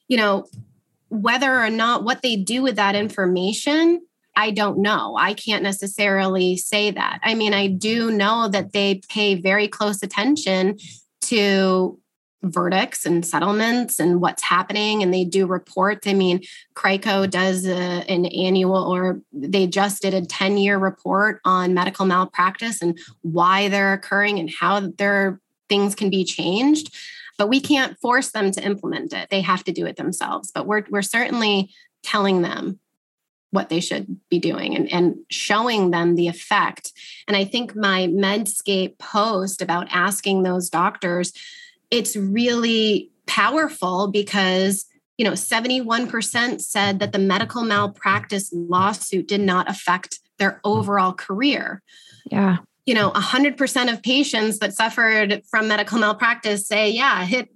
You 0.09 0.17
know, 0.19 0.45
whether 1.09 1.59
or 1.59 1.71
not 1.71 2.05
what 2.05 2.21
they 2.21 2.37
do 2.37 2.61
with 2.61 2.77
that 2.77 2.95
information 2.95 4.03
I 4.39 4.53
don't 4.53 4.79
know. 4.79 5.17
I 5.19 5.35
can't 5.35 5.65
necessarily 5.65 6.57
say 6.57 6.93
that. 6.93 7.19
I 7.25 7.35
mean, 7.35 7.53
I 7.53 7.67
do 7.67 8.13
know 8.13 8.47
that 8.47 8.73
they 8.73 9.01
pay 9.09 9.35
very 9.35 9.67
close 9.67 10.01
attention 10.01 10.79
to 11.23 11.99
verdicts 12.45 13.05
and 13.05 13.27
settlements 13.27 13.99
and 13.99 14.21
what's 14.21 14.45
happening 14.45 15.03
and 15.03 15.13
they 15.13 15.25
do 15.25 15.45
reports 15.45 16.07
i 16.07 16.15
mean 16.15 16.41
CRICO 16.77 17.29
does 17.29 17.67
a, 17.67 17.75
an 17.75 18.27
annual 18.27 18.77
or 18.77 19.21
they 19.33 19.67
just 19.67 20.03
did 20.03 20.15
a 20.15 20.25
10 20.25 20.57
year 20.57 20.79
report 20.79 21.41
on 21.45 21.75
medical 21.75 22.07
malpractice 22.07 22.81
and 22.81 22.97
why 23.23 23.69
they're 23.69 23.93
occurring 23.93 24.39
and 24.39 24.53
how 24.53 24.79
their 24.79 25.41
things 25.69 25.97
can 25.97 26.11
be 26.11 26.23
changed 26.23 26.95
but 27.39 27.49
we 27.49 27.61
can't 27.61 27.99
force 27.99 28.31
them 28.31 28.53
to 28.53 28.65
implement 28.65 29.13
it 29.13 29.29
they 29.31 29.41
have 29.41 29.65
to 29.65 29.73
do 29.73 29.85
it 29.85 29.97
themselves 29.97 30.53
but 30.55 30.65
we're, 30.65 30.85
we're 30.91 31.03
certainly 31.03 31.69
telling 32.05 32.43
them 32.43 32.79
what 33.51 33.69
they 33.69 33.81
should 33.81 34.19
be 34.29 34.39
doing 34.39 34.77
and, 34.77 34.93
and 34.93 35.17
showing 35.31 35.91
them 35.91 36.15
the 36.15 36.29
effect. 36.29 36.93
And 37.27 37.37
I 37.37 37.45
think 37.45 37.75
my 37.75 38.07
Medscape 38.09 38.99
post 38.99 39.63
about 39.63 39.87
asking 39.91 40.43
those 40.43 40.69
doctors, 40.69 41.33
it's 41.91 42.17
really 42.17 43.11
powerful 43.27 44.09
because 44.09 44.87
you 45.17 45.25
know 45.25 45.33
71% 45.33 46.61
said 46.61 46.99
that 47.01 47.13
the 47.13 47.19
medical 47.19 47.63
malpractice 47.63 48.51
lawsuit 48.53 49.27
did 49.29 49.41
not 49.41 49.69
affect 49.69 50.21
their 50.39 50.61
overall 50.65 51.13
career. 51.13 51.83
Yeah. 52.31 52.59
You 52.87 52.95
know, 52.95 53.11
100% 53.11 53.93
of 53.93 54.03
patients 54.03 54.61
that 54.61 54.73
suffered 54.73 55.43
from 55.51 55.69
medical 55.69 55.99
malpractice 55.99 56.67
say, 56.67 56.89
yeah, 56.91 57.27
it 57.29 57.51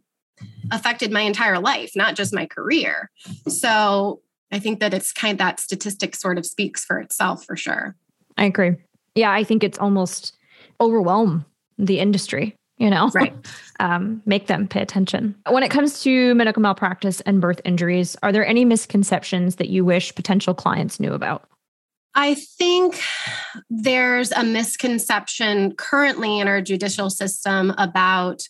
affected 0.71 1.11
my 1.11 1.23
entire 1.23 1.59
life, 1.59 1.93
not 1.95 2.17
just 2.17 2.35
my 2.35 2.45
career. 2.45 3.11
So 3.49 4.21
I 4.53 4.59
think 4.59 4.81
that 4.81 4.93
it's 4.95 5.13
kind 5.13 5.33
of 5.33 5.39
that 5.39 5.59
statistic 5.59 6.15
sort 6.15 6.39
of 6.39 6.47
speaks 6.47 6.85
for 6.85 7.01
itself 7.01 7.45
for 7.45 7.57
sure. 7.57 7.97
I 8.37 8.45
agree. 8.45 8.77
Yeah, 9.15 9.33
I 9.33 9.45
think 9.45 9.65
it's 9.65 9.79
almost 9.79 10.37
overwhelm 10.81 11.45
the 11.79 11.99
industry, 11.99 12.55
you 12.77 12.91
know? 12.91 13.11
Right. 13.15 13.35
um, 13.81 14.23
make 14.27 14.47
them 14.47 14.69
pay 14.69 14.83
attention. 14.83 15.35
When 15.49 15.63
it 15.63 15.71
comes 15.71 16.03
to 16.03 16.35
medical 16.35 16.63
malpractice 16.63 17.21
and 17.23 17.41
birth 17.41 17.61
injuries, 17.65 18.17
are 18.23 18.31
there 18.31 18.47
any 18.47 18.65
misconceptions 18.65 19.57
that 19.57 19.71
you 19.71 19.85
wish 19.85 20.15
potential 20.15 20.55
clients 20.55 21.01
knew 21.01 21.13
about? 21.13 21.49
I 22.15 22.35
think 22.35 23.01
there's 23.71 24.33
a 24.33 24.45
misconception 24.45 25.75
currently 25.77 26.41
in 26.41 26.49
our 26.49 26.61
judicial 26.61 27.09
system 27.09 27.73
about 27.79 28.43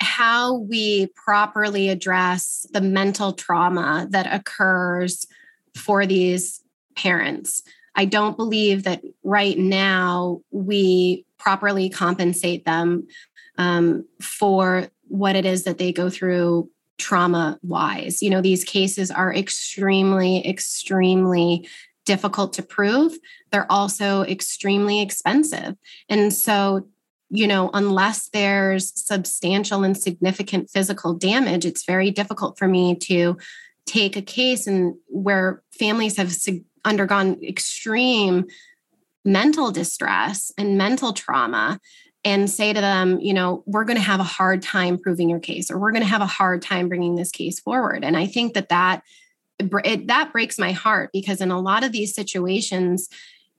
how 0.00 0.54
we 0.54 1.08
properly 1.14 1.88
address 1.88 2.66
the 2.72 2.80
mental 2.80 3.32
trauma 3.32 4.06
that 4.10 4.32
occurs 4.32 5.26
for 5.76 6.06
these 6.06 6.60
parents. 6.96 7.62
I 7.94 8.04
don't 8.04 8.36
believe 8.36 8.84
that 8.84 9.02
right 9.22 9.58
now 9.58 10.40
we 10.50 11.24
properly 11.38 11.88
compensate 11.88 12.64
them 12.64 13.06
um, 13.58 14.04
for 14.20 14.88
what 15.08 15.36
it 15.36 15.44
is 15.44 15.64
that 15.64 15.78
they 15.78 15.92
go 15.92 16.10
through 16.10 16.70
trauma 16.98 17.58
wise. 17.62 18.22
You 18.22 18.30
know, 18.30 18.40
these 18.40 18.64
cases 18.64 19.10
are 19.10 19.32
extremely, 19.32 20.46
extremely 20.46 21.68
difficult 22.04 22.52
to 22.54 22.62
prove. 22.62 23.16
They're 23.50 23.70
also 23.70 24.22
extremely 24.22 25.00
expensive. 25.00 25.76
And 26.08 26.32
so 26.32 26.86
you 27.34 27.48
know, 27.48 27.68
unless 27.74 28.28
there's 28.28 28.92
substantial 28.94 29.82
and 29.82 29.96
significant 29.96 30.70
physical 30.70 31.14
damage, 31.14 31.66
it's 31.66 31.84
very 31.84 32.12
difficult 32.12 32.56
for 32.56 32.68
me 32.68 32.94
to 32.94 33.36
take 33.86 34.16
a 34.16 34.22
case 34.22 34.68
and 34.68 34.94
where 35.08 35.60
families 35.76 36.16
have 36.16 36.32
undergone 36.84 37.42
extreme 37.42 38.44
mental 39.24 39.72
distress 39.72 40.52
and 40.56 40.78
mental 40.78 41.12
trauma 41.12 41.80
and 42.24 42.48
say 42.48 42.72
to 42.72 42.80
them, 42.80 43.18
you 43.18 43.34
know, 43.34 43.64
we're 43.66 43.84
going 43.84 43.98
to 43.98 44.02
have 44.02 44.20
a 44.20 44.24
hard 44.24 44.62
time 44.62 44.96
proving 44.96 45.28
your 45.28 45.40
case 45.40 45.72
or 45.72 45.78
we're 45.78 45.90
going 45.90 46.04
to 46.04 46.08
have 46.08 46.22
a 46.22 46.26
hard 46.26 46.62
time 46.62 46.88
bringing 46.88 47.16
this 47.16 47.32
case 47.32 47.58
forward. 47.58 48.04
And 48.04 48.16
I 48.16 48.26
think 48.26 48.54
that 48.54 48.68
that 48.68 49.02
it, 49.58 50.06
that 50.06 50.32
breaks 50.32 50.56
my 50.56 50.70
heart 50.70 51.10
because 51.12 51.40
in 51.40 51.50
a 51.50 51.60
lot 51.60 51.82
of 51.82 51.90
these 51.90 52.14
situations, 52.14 53.08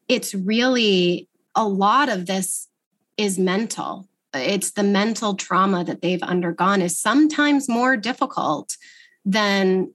it's 0.08 0.34
really 0.34 1.28
a 1.56 1.68
lot 1.68 2.08
of 2.08 2.26
this 2.26 2.70
is 3.18 3.39
mental. 3.39 4.07
It's 4.34 4.72
the 4.72 4.84
mental 4.84 5.36
trauma 5.36 5.84
that 5.84 6.01
they've 6.01 6.22
undergone 6.22 6.82
is 6.82 6.99
sometimes 6.99 7.70
more 7.70 7.95
difficult 7.95 8.78
than 9.24 9.93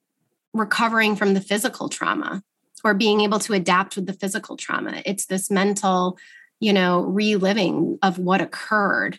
recovering 0.53 1.17
from 1.17 1.35
the 1.35 1.41
physical 1.41 1.89
trauma 1.89 2.43
or 2.83 2.95
being 2.95 3.21
able 3.21 3.39
to 3.41 3.53
adapt 3.53 3.97
with 3.97 4.07
the 4.07 4.13
physical 4.13 4.57
trauma. 4.57 5.03
It's 5.05 5.27
this 5.27 5.51
mental, 5.51 6.19
you 6.59 6.73
know, 6.73 7.03
reliving 7.03 7.99
of 8.03 8.19
what 8.19 8.41
occurred 8.41 9.19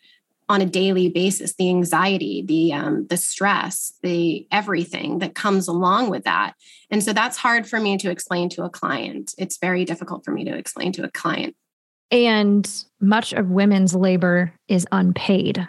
on 0.52 0.62
a 0.62 0.66
daily 0.66 1.08
basis 1.08 1.54
the 1.54 1.70
anxiety 1.70 2.44
the 2.46 2.74
um, 2.74 3.08
the 3.08 3.16
stress 3.16 3.94
the 4.04 4.46
everything 4.52 5.20
that 5.20 5.34
comes 5.34 5.70
along 5.70 6.10
with 6.10 6.26
that 6.26 6.56
and 6.90 7.02
so 7.02 7.14
that's 7.14 7.38
hard 7.38 7.66
for 7.66 7.80
me 7.80 7.98
to 7.98 8.12
explain 8.12 8.50
to 8.50 8.64
a 8.64 8.70
client 8.70 9.34
it's 9.38 9.58
very 9.58 9.86
difficult 9.86 10.26
for 10.26 10.32
me 10.32 10.44
to 10.44 10.54
explain 10.54 10.92
to 10.92 11.06
a 11.06 11.12
client 11.12 11.56
and 12.12 12.70
much 13.00 13.34
of 13.34 13.50
women's 13.50 13.96
labor 13.96 14.54
is 14.68 14.86
unpaid. 14.92 15.68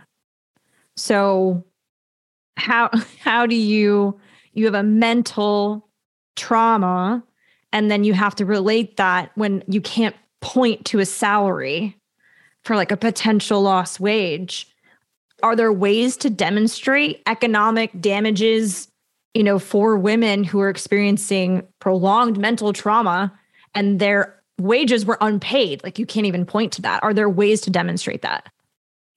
So 0.97 1.65
how 2.57 2.91
how 3.21 3.47
do 3.47 3.55
you 3.55 4.19
you 4.53 4.65
have 4.67 4.75
a 4.75 4.83
mental 4.83 5.89
trauma 6.37 7.23
and 7.73 7.91
then 7.91 8.05
you 8.05 8.13
have 8.13 8.35
to 8.35 8.45
relate 8.45 8.97
that 8.97 9.31
when 9.35 9.63
you 9.67 9.81
can't 9.81 10.17
point 10.41 10.85
to 10.85 10.99
a 10.99 11.07
salary 11.07 11.97
for 12.65 12.77
like 12.77 12.91
a 12.91 12.97
potential 12.97 13.63
lost 13.63 14.01
wage 14.01 14.69
are 15.43 15.57
there 15.57 15.73
ways 15.73 16.17
to 16.17 16.31
demonstrate 16.31 17.23
economic 17.27 17.91
damages 18.01 18.89
you 19.35 19.43
know 19.43 19.59
for 19.59 19.97
women 19.97 20.43
who 20.43 20.61
are 20.61 20.71
experiencing 20.71 21.67
prolonged 21.81 22.39
mental 22.39 22.73
trauma 22.73 23.33
and 23.75 23.99
they're 23.99 24.42
wages 24.63 25.05
were 25.05 25.19
unpaid. 25.21 25.83
Like 25.83 25.99
you 25.99 26.07
can't 26.07 26.27
even 26.27 26.47
point 26.47 26.73
to 26.75 26.83
that. 26.83 27.03
Are 27.03 27.15
there 27.15 27.29
ways 27.29 27.61
to 27.63 27.71
demonstrate 27.71 28.23
that? 28.23 28.49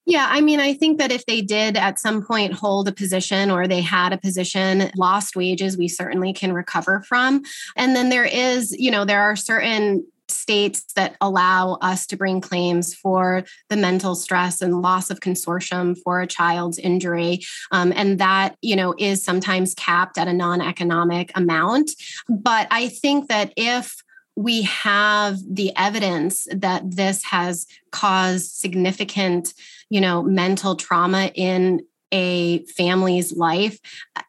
Yeah, 0.07 0.27
I 0.29 0.41
mean, 0.41 0.59
I 0.59 0.75
think 0.75 0.99
that 0.99 1.11
if 1.11 1.25
they 1.25 1.41
did 1.41 1.77
at 1.77 1.99
some 1.99 2.23
point 2.23 2.53
hold 2.53 2.87
a 2.87 2.91
position 2.91 3.49
or 3.49 3.67
they 3.67 3.81
had 3.81 4.13
a 4.13 4.19
position, 4.19 4.91
lost 4.95 5.35
wages, 5.35 5.77
we 5.77 5.87
certainly 5.87 6.31
can 6.31 6.53
recover 6.53 7.01
from. 7.07 7.41
And 7.75 7.95
then 7.95 8.09
there 8.09 8.25
is, 8.25 8.71
you 8.77 8.91
know, 8.91 9.03
there 9.03 9.23
are 9.23 9.35
certain 9.35 10.05
states 10.27 10.93
that 10.95 11.15
allow 11.21 11.77
us 11.81 12.07
to 12.07 12.17
bring 12.17 12.41
claims 12.41 12.93
for 12.93 13.43
the 13.69 13.77
mental 13.77 14.15
stress 14.15 14.61
and 14.61 14.81
loss 14.81 15.09
of 15.09 15.19
consortium 15.19 15.97
for 16.03 16.21
a 16.21 16.27
child's 16.27 16.79
injury 16.79 17.41
um, 17.71 17.93
and 17.95 18.19
that 18.19 18.55
you 18.61 18.75
know 18.75 18.95
is 18.97 19.23
sometimes 19.23 19.75
capped 19.75 20.17
at 20.17 20.27
a 20.27 20.33
non-economic 20.33 21.31
amount 21.35 21.91
but 22.27 22.67
i 22.71 22.87
think 22.87 23.27
that 23.27 23.53
if 23.55 24.03
we 24.35 24.63
have 24.63 25.37
the 25.47 25.71
evidence 25.77 26.47
that 26.51 26.83
this 26.95 27.23
has 27.23 27.65
caused 27.91 28.51
significant 28.51 29.53
you 29.89 30.01
know 30.01 30.23
mental 30.23 30.75
trauma 30.75 31.31
in 31.35 31.85
a 32.11 32.63
family's 32.65 33.35
life 33.35 33.79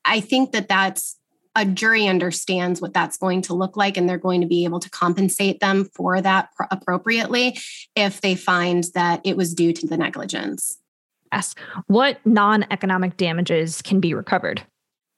i 0.04 0.20
think 0.20 0.52
that 0.52 0.68
that's 0.68 1.18
a 1.56 1.64
jury 1.64 2.06
understands 2.06 2.80
what 2.80 2.92
that's 2.92 3.16
going 3.16 3.40
to 3.42 3.54
look 3.54 3.76
like 3.76 3.96
and 3.96 4.08
they're 4.08 4.18
going 4.18 4.42
to 4.42 4.46
be 4.46 4.64
able 4.64 4.78
to 4.78 4.90
compensate 4.90 5.58
them 5.58 5.86
for 5.94 6.20
that 6.20 6.50
appropriately 6.70 7.58
if 7.96 8.20
they 8.20 8.34
find 8.34 8.84
that 8.94 9.22
it 9.24 9.36
was 9.38 9.54
due 9.54 9.72
to 9.72 9.86
the 9.86 9.96
negligence. 9.96 10.78
Yes. 11.32 11.54
What 11.86 12.24
non 12.24 12.66
economic 12.70 13.16
damages 13.16 13.80
can 13.82 14.00
be 14.00 14.12
recovered? 14.12 14.62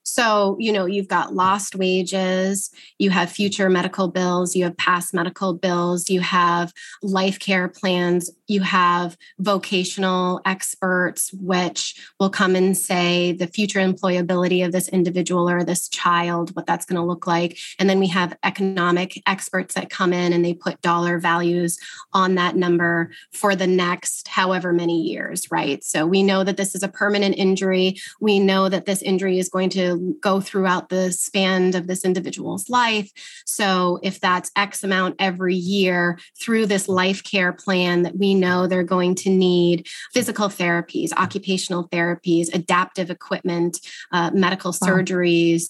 So, 0.09 0.57
you 0.59 0.73
know, 0.73 0.87
you've 0.87 1.09
got 1.09 1.35
lost 1.35 1.75
wages, 1.75 2.71
you 2.99 3.11
have 3.11 3.31
future 3.31 3.69
medical 3.69 4.09
bills, 4.09 4.57
you 4.57 4.65
have 4.65 4.77
past 4.77 5.13
medical 5.13 5.53
bills, 5.53 6.09
you 6.09 6.21
have 6.21 6.73
life 7.03 7.39
care 7.39 7.69
plans, 7.69 8.31
you 8.47 8.63
have 8.63 9.17
vocational 9.39 10.41
experts, 10.47 11.33
which 11.35 11.95
will 12.19 12.31
come 12.31 12.57
and 12.57 12.77
say 12.77 13.33
the 13.33 13.47
future 13.47 13.81
employability 13.81 14.65
of 14.65 14.73
this 14.73 14.89
individual 14.89 15.49
or 15.49 15.63
this 15.63 15.89
child, 15.89 16.57
what 16.57 16.67
that's 16.67 16.87
going 16.87 17.01
to 17.01 17.07
look 17.07 17.27
like. 17.27 17.59
And 17.79 17.89
then 17.89 18.01
we 18.01 18.09
have 18.09 18.37
economic 18.43 19.23
experts 19.27 19.75
that 19.75 19.91
come 19.91 20.13
in 20.13 20.33
and 20.33 20.45
they 20.45 20.55
put 20.55 20.81
dollar 20.81 21.19
values 21.19 21.79
on 22.13 22.35
that 22.37 22.57
number 22.57 23.11
for 23.33 23.55
the 23.55 23.67
next 23.67 24.29
however 24.29 24.73
many 24.73 25.03
years, 25.03 25.51
right? 25.51 25.85
So 25.85 26.07
we 26.07 26.23
know 26.23 26.45
that 26.45 26.57
this 26.57 26.75
is 26.75 26.83
a 26.83 26.89
permanent 26.89 27.37
injury. 27.37 27.97
We 28.21 28.39
know 28.39 28.69
that 28.69 28.87
this 28.87 29.03
injury 29.03 29.39
is 29.39 29.51
going 29.51 29.71
to 29.71 29.98
go 30.21 30.41
throughout 30.41 30.89
the 30.89 31.13
span 31.13 31.75
of 31.75 31.87
this 31.87 32.05
individual's 32.05 32.69
life. 32.69 33.11
So 33.45 33.99
if 34.03 34.21
that's 34.21 34.51
X 34.57 34.85
amount 34.85 35.17
every 35.19 35.55
year 35.55 36.19
through 36.41 36.67
this 36.67 36.89
life 36.89 37.23
care 37.25 37.53
plan 37.53 38.03
that 38.03 38.17
we 38.17 38.35
know 38.35 38.67
they're 38.67 38.83
going 38.83 39.15
to 39.17 39.31
need 39.31 39.87
physical 40.13 40.49
therapies, 40.49 41.13
occupational 41.13 41.89
therapies, 41.89 42.53
adaptive 42.55 43.11
equipment, 43.11 43.79
uh, 44.13 44.31
medical 44.33 44.75
wow. 44.81 44.89
surgeries. 44.89 45.65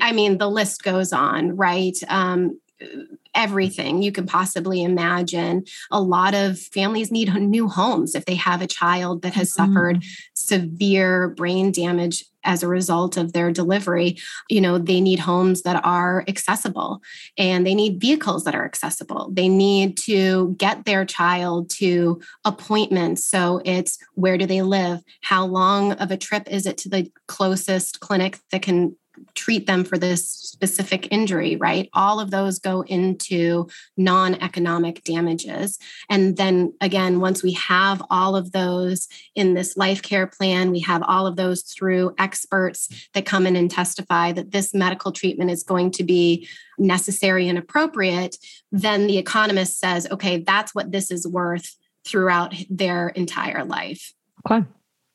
I 0.00 0.12
mean, 0.12 0.38
the 0.38 0.48
list 0.48 0.82
goes 0.82 1.12
on, 1.12 1.56
right? 1.56 1.96
Um, 2.08 2.60
everything 3.34 4.02
you 4.02 4.12
can 4.12 4.26
possibly 4.26 4.82
imagine. 4.82 5.64
A 5.90 6.00
lot 6.00 6.34
of 6.34 6.58
families 6.58 7.10
need 7.10 7.32
new 7.34 7.68
homes 7.68 8.14
if 8.14 8.24
they 8.24 8.34
have 8.34 8.62
a 8.62 8.66
child 8.66 9.22
that 9.22 9.34
has 9.34 9.52
mm-hmm. 9.52 9.72
suffered 9.72 10.04
severe 10.34 11.28
brain 11.30 11.72
damage 11.72 12.24
as 12.44 12.62
a 12.62 12.68
result 12.68 13.16
of 13.16 13.32
their 13.32 13.52
delivery. 13.52 14.18
You 14.50 14.60
know, 14.60 14.78
they 14.78 15.00
need 15.00 15.20
homes 15.20 15.62
that 15.62 15.84
are 15.84 16.24
accessible 16.28 17.00
and 17.38 17.66
they 17.66 17.74
need 17.74 18.00
vehicles 18.00 18.44
that 18.44 18.54
are 18.54 18.64
accessible. 18.64 19.30
They 19.32 19.48
need 19.48 19.96
to 19.98 20.54
get 20.58 20.84
their 20.84 21.04
child 21.04 21.70
to 21.78 22.20
appointments. 22.44 23.24
So 23.24 23.62
it's 23.64 23.98
where 24.14 24.36
do 24.36 24.46
they 24.46 24.62
live? 24.62 25.02
How 25.22 25.46
long 25.46 25.92
of 25.92 26.10
a 26.10 26.16
trip 26.16 26.48
is 26.50 26.66
it 26.66 26.78
to 26.78 26.88
the 26.88 27.10
closest 27.28 28.00
clinic 28.00 28.38
that 28.50 28.62
can 28.62 28.96
treat 29.34 29.66
them 29.66 29.84
for 29.84 29.98
this 29.98 30.28
specific 30.28 31.08
injury, 31.10 31.56
right? 31.56 31.88
All 31.92 32.20
of 32.20 32.30
those 32.30 32.58
go 32.58 32.82
into 32.82 33.68
non 33.96 34.34
economic 34.36 35.04
damages. 35.04 35.78
And 36.08 36.36
then 36.36 36.72
again, 36.80 37.20
once 37.20 37.42
we 37.42 37.52
have 37.52 38.02
all 38.10 38.36
of 38.36 38.52
those 38.52 39.08
in 39.34 39.54
this 39.54 39.76
life 39.76 40.02
care 40.02 40.26
plan, 40.26 40.70
we 40.70 40.80
have 40.80 41.02
all 41.02 41.26
of 41.26 41.36
those 41.36 41.62
through 41.62 42.14
experts 42.18 42.88
that 43.14 43.26
come 43.26 43.46
in 43.46 43.56
and 43.56 43.70
testify 43.70 44.32
that 44.32 44.52
this 44.52 44.72
medical 44.72 45.12
treatment 45.12 45.50
is 45.50 45.62
going 45.62 45.90
to 45.92 46.04
be 46.04 46.48
necessary 46.78 47.48
and 47.48 47.58
appropriate, 47.58 48.36
then 48.70 49.06
the 49.06 49.18
economist 49.18 49.78
says, 49.78 50.06
okay, 50.10 50.38
that's 50.38 50.74
what 50.74 50.92
this 50.92 51.10
is 51.10 51.26
worth 51.26 51.76
throughout 52.04 52.54
their 52.68 53.08
entire 53.10 53.64
life. 53.64 54.12
Okay. 54.46 54.66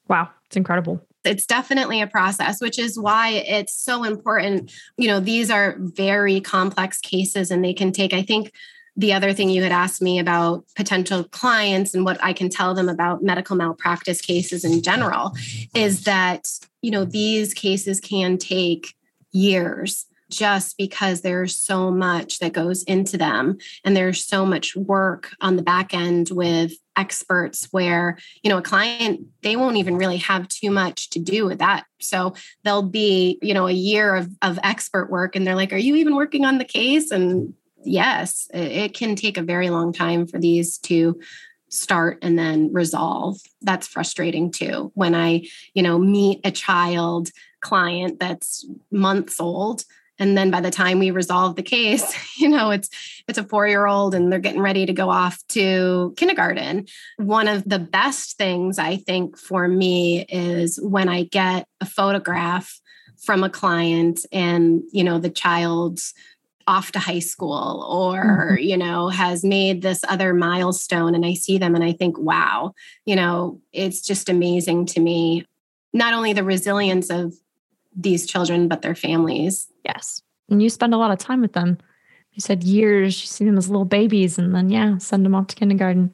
Wow. 0.07 0.29
It's 0.45 0.55
incredible 0.55 1.06
it's 1.27 1.45
definitely 1.45 2.01
a 2.01 2.07
process 2.07 2.61
which 2.61 2.79
is 2.79 2.97
why 2.99 3.29
it's 3.29 3.73
so 3.73 4.03
important. 4.03 4.71
You 4.97 5.07
know 5.07 5.19
these 5.19 5.51
are 5.51 5.75
very 5.79 6.41
complex 6.41 6.99
cases 6.99 7.51
and 7.51 7.63
they 7.63 7.73
can 7.73 7.91
take 7.91 8.13
i 8.13 8.21
think 8.21 8.51
the 8.97 9.13
other 9.13 9.31
thing 9.31 9.51
you 9.51 9.61
had 9.61 9.71
asked 9.71 10.01
me 10.01 10.17
about 10.17 10.65
potential 10.75 11.23
clients 11.23 11.93
and 11.93 12.03
what 12.03 12.17
I 12.23 12.33
can 12.33 12.49
tell 12.49 12.73
them 12.73 12.89
about 12.89 13.21
medical 13.23 13.55
malpractice 13.55 14.21
cases 14.21 14.65
in 14.65 14.81
general 14.81 15.33
is 15.75 16.03
that 16.05 16.47
you 16.81 16.89
know 16.89 17.05
these 17.05 17.53
cases 17.53 17.99
can 17.99 18.39
take 18.39 18.95
years 19.31 20.07
just 20.29 20.77
because 20.77 21.21
there's 21.21 21.55
so 21.55 21.91
much 21.91 22.39
that 22.39 22.53
goes 22.53 22.83
into 22.83 23.17
them 23.17 23.57
and 23.83 23.95
there's 23.95 24.25
so 24.25 24.45
much 24.45 24.75
work 24.75 25.31
on 25.41 25.55
the 25.55 25.63
back 25.63 25.93
end 25.93 26.29
with 26.31 26.73
experts 26.97 27.67
where 27.71 28.17
you 28.41 28.49
know 28.49 28.57
a 28.57 28.61
client 28.61 29.21
they 29.43 29.55
won't 29.55 29.77
even 29.77 29.95
really 29.95 30.17
have 30.17 30.47
too 30.47 30.71
much 30.71 31.09
to 31.11 31.19
do 31.19 31.45
with 31.45 31.59
that. 31.59 31.85
So 31.99 32.33
they'll 32.63 32.83
be 32.83 33.39
you 33.41 33.53
know 33.53 33.67
a 33.67 33.71
year 33.71 34.15
of, 34.15 34.29
of 34.41 34.59
expert 34.63 35.09
work 35.09 35.35
and 35.35 35.45
they're 35.45 35.55
like 35.55 35.73
are 35.73 35.77
you 35.77 35.95
even 35.95 36.15
working 36.15 36.45
on 36.45 36.57
the 36.57 36.65
case? 36.65 37.11
And 37.11 37.53
yes 37.83 38.49
it 38.53 38.93
can 38.93 39.15
take 39.15 39.37
a 39.37 39.43
very 39.43 39.69
long 39.69 39.93
time 39.93 40.27
for 40.27 40.39
these 40.39 40.77
to 40.79 41.19
start 41.69 42.17
and 42.21 42.39
then 42.39 42.71
resolve. 42.73 43.37
That's 43.61 43.87
frustrating 43.87 44.51
too. 44.51 44.91
When 44.95 45.15
i 45.15 45.43
you 45.73 45.83
know 45.83 45.97
meet 45.97 46.41
a 46.43 46.51
child 46.51 47.29
client 47.61 48.19
that's 48.19 48.65
months 48.91 49.39
old 49.39 49.83
and 50.19 50.37
then 50.37 50.51
by 50.51 50.61
the 50.61 50.71
time 50.71 50.99
we 50.99 51.11
resolve 51.11 51.55
the 51.55 51.63
case 51.63 52.15
you 52.37 52.49
know 52.49 52.71
it's 52.71 52.89
it's 53.27 53.37
a 53.37 53.43
4-year-old 53.43 54.15
and 54.15 54.31
they're 54.31 54.39
getting 54.39 54.61
ready 54.61 54.85
to 54.85 54.93
go 54.93 55.09
off 55.09 55.45
to 55.47 56.13
kindergarten 56.17 56.85
one 57.17 57.47
of 57.47 57.63
the 57.67 57.79
best 57.79 58.37
things 58.37 58.79
i 58.79 58.95
think 58.95 59.37
for 59.37 59.67
me 59.67 60.25
is 60.29 60.79
when 60.81 61.09
i 61.09 61.23
get 61.23 61.67
a 61.81 61.85
photograph 61.85 62.79
from 63.17 63.43
a 63.43 63.49
client 63.49 64.25
and 64.31 64.81
you 64.91 65.03
know 65.03 65.19
the 65.19 65.29
child's 65.29 66.13
off 66.67 66.91
to 66.91 66.99
high 66.99 67.19
school 67.19 67.85
or 67.89 68.51
mm-hmm. 68.51 68.63
you 68.63 68.77
know 68.77 69.07
has 69.07 69.43
made 69.43 69.81
this 69.81 70.03
other 70.07 70.33
milestone 70.33 71.15
and 71.15 71.25
i 71.25 71.33
see 71.33 71.57
them 71.57 71.75
and 71.75 71.83
i 71.83 71.91
think 71.91 72.17
wow 72.19 72.73
you 73.05 73.15
know 73.15 73.59
it's 73.71 74.01
just 74.01 74.29
amazing 74.29 74.85
to 74.85 74.99
me 74.99 75.45
not 75.93 76.13
only 76.13 76.33
the 76.33 76.43
resilience 76.43 77.09
of 77.09 77.33
these 77.97 78.25
children, 78.25 78.67
but 78.67 78.81
their 78.81 78.95
families. 78.95 79.67
Yes. 79.83 80.21
And 80.49 80.61
you 80.61 80.69
spend 80.69 80.93
a 80.93 80.97
lot 80.97 81.11
of 81.11 81.17
time 81.17 81.41
with 81.41 81.53
them. 81.53 81.77
You 82.31 82.41
said 82.41 82.63
years, 82.63 83.19
you 83.21 83.27
see 83.27 83.45
them 83.45 83.57
as 83.57 83.67
little 83.67 83.85
babies, 83.85 84.37
and 84.37 84.53
then, 84.53 84.69
yeah, 84.69 84.97
send 84.99 85.25
them 85.25 85.33
off 85.33 85.47
to 85.47 85.55
kindergarten. 85.55 86.13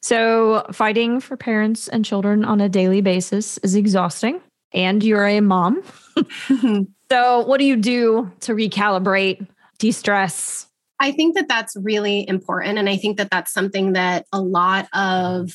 So, 0.00 0.66
fighting 0.72 1.20
for 1.20 1.36
parents 1.36 1.86
and 1.88 2.04
children 2.04 2.44
on 2.44 2.60
a 2.60 2.68
daily 2.68 3.02
basis 3.02 3.58
is 3.58 3.74
exhausting. 3.74 4.40
And 4.72 5.04
you're 5.04 5.26
a 5.26 5.40
mom. 5.40 5.82
so, 7.10 7.40
what 7.40 7.58
do 7.58 7.64
you 7.64 7.76
do 7.76 8.32
to 8.40 8.54
recalibrate, 8.54 9.46
de 9.78 9.92
stress? 9.92 10.66
I 10.98 11.12
think 11.12 11.34
that 11.34 11.48
that's 11.48 11.76
really 11.76 12.26
important. 12.28 12.78
And 12.78 12.88
I 12.88 12.96
think 12.96 13.18
that 13.18 13.30
that's 13.30 13.52
something 13.52 13.92
that 13.92 14.24
a 14.32 14.40
lot 14.40 14.88
of 14.94 15.52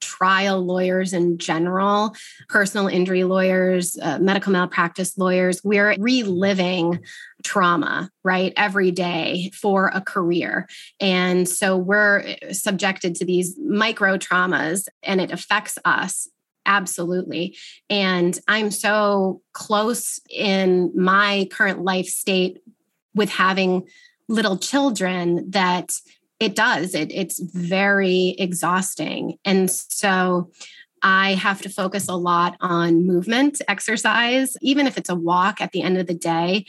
trial 0.00 0.60
lawyers 0.60 1.12
in 1.12 1.38
general, 1.38 2.14
personal 2.48 2.88
injury 2.88 3.24
lawyers, 3.24 3.98
uh, 4.00 4.18
medical 4.18 4.52
malpractice 4.52 5.16
lawyers, 5.16 5.62
we're 5.62 5.94
reliving 5.98 7.00
trauma, 7.42 8.10
right, 8.22 8.52
every 8.56 8.90
day 8.90 9.50
for 9.54 9.90
a 9.94 10.00
career. 10.00 10.68
And 11.00 11.48
so 11.48 11.76
we're 11.76 12.36
subjected 12.52 13.14
to 13.16 13.24
these 13.24 13.56
micro 13.58 14.16
traumas 14.16 14.88
and 15.02 15.20
it 15.20 15.30
affects 15.30 15.78
us 15.84 16.28
absolutely 16.66 17.56
and 17.88 18.38
i'm 18.46 18.70
so 18.70 19.40
close 19.54 20.20
in 20.28 20.92
my 20.94 21.48
current 21.50 21.82
life 21.82 22.06
state 22.06 22.62
with 23.14 23.30
having 23.30 23.88
little 24.28 24.56
children 24.56 25.50
that 25.50 25.90
it 26.40 26.56
does. 26.56 26.94
It, 26.94 27.12
it's 27.12 27.38
very 27.38 28.34
exhausting. 28.38 29.38
And 29.44 29.70
so 29.70 30.50
I 31.02 31.34
have 31.34 31.62
to 31.62 31.68
focus 31.68 32.08
a 32.08 32.16
lot 32.16 32.56
on 32.60 33.06
movement, 33.06 33.60
exercise, 33.68 34.56
even 34.62 34.86
if 34.86 34.98
it's 34.98 35.10
a 35.10 35.14
walk 35.14 35.60
at 35.60 35.72
the 35.72 35.82
end 35.82 35.98
of 35.98 36.06
the 36.06 36.14
day, 36.14 36.64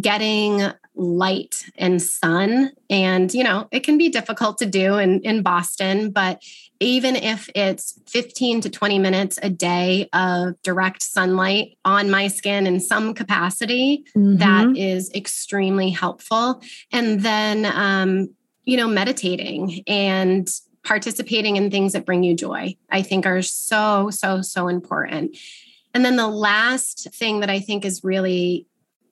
getting 0.00 0.62
light 0.96 1.64
and 1.76 2.00
sun. 2.00 2.70
And, 2.88 3.32
you 3.34 3.44
know, 3.44 3.68
it 3.70 3.80
can 3.80 3.98
be 3.98 4.08
difficult 4.08 4.58
to 4.58 4.66
do 4.66 4.96
in, 4.96 5.20
in 5.20 5.42
Boston, 5.42 6.10
but 6.10 6.42
even 6.80 7.16
if 7.16 7.48
it's 7.54 8.00
15 8.08 8.62
to 8.62 8.70
20 8.70 8.98
minutes 8.98 9.38
a 9.42 9.50
day 9.50 10.08
of 10.12 10.60
direct 10.62 11.02
sunlight 11.02 11.76
on 11.84 12.10
my 12.10 12.28
skin 12.28 12.66
in 12.66 12.80
some 12.80 13.14
capacity, 13.14 14.04
mm-hmm. 14.16 14.36
that 14.36 14.76
is 14.76 15.10
extremely 15.14 15.90
helpful. 15.90 16.62
And 16.92 17.20
then, 17.20 17.66
um, 17.66 18.30
you 18.64 18.76
know, 18.76 18.88
meditating 18.88 19.82
and 19.86 20.48
participating 20.84 21.56
in 21.56 21.70
things 21.70 21.92
that 21.94 22.06
bring 22.06 22.22
you 22.22 22.34
joy, 22.34 22.76
I 22.90 23.02
think 23.02 23.26
are 23.26 23.42
so, 23.42 24.10
so, 24.10 24.42
so 24.42 24.68
important. 24.68 25.36
And 25.94 26.04
then 26.04 26.16
the 26.16 26.28
last 26.28 27.08
thing 27.14 27.40
that 27.40 27.50
I 27.50 27.60
think 27.60 27.84
is 27.84 28.04
really 28.04 28.66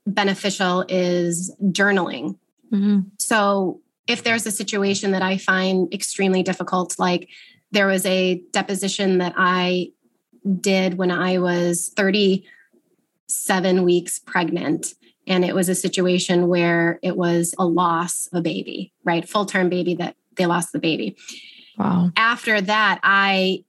beneficial 0.07 0.85
is 0.89 1.55
journaling. 1.63 2.39
Mm-hmm. 2.73 3.01
So 3.19 3.81
if 4.07 4.23
there's 4.25 4.47
a 4.47 4.51
situation 4.51 5.13
that 5.13 5.23
I 5.23 5.39
find 5.39 5.93
extremely 5.95 6.43
difficult, 6.43 6.99
like 6.99 7.29
there 7.71 7.87
was 7.87 8.05
a 8.05 8.43
deposition 8.53 9.19
that 9.19 9.35
I 9.37 9.93
did 10.61 10.99
when 10.99 11.11
I 11.11 11.39
was 11.39 11.93
37 11.97 13.85
weeks 13.85 14.19
pregnant. 14.19 14.95
And 15.27 15.45
it 15.45 15.55
was 15.55 15.69
a 15.69 15.75
situation 15.75 16.49
where 16.49 16.99
it 17.03 17.17
was 17.17 17.55
a 17.59 17.67
loss 17.67 18.29
of 18.33 18.41
a 18.41 18.43
baby, 18.43 18.93
right? 19.05 19.29
Full 19.29 19.47
term 19.47 19.69
baby 19.69 19.95
that 19.95 20.17
they 20.37 20.47
lost 20.47 20.73
the 20.73 20.79
baby. 20.79 21.17
Wow. 21.79 22.11
After 22.17 22.61
that, 22.61 23.01
I 23.03 23.65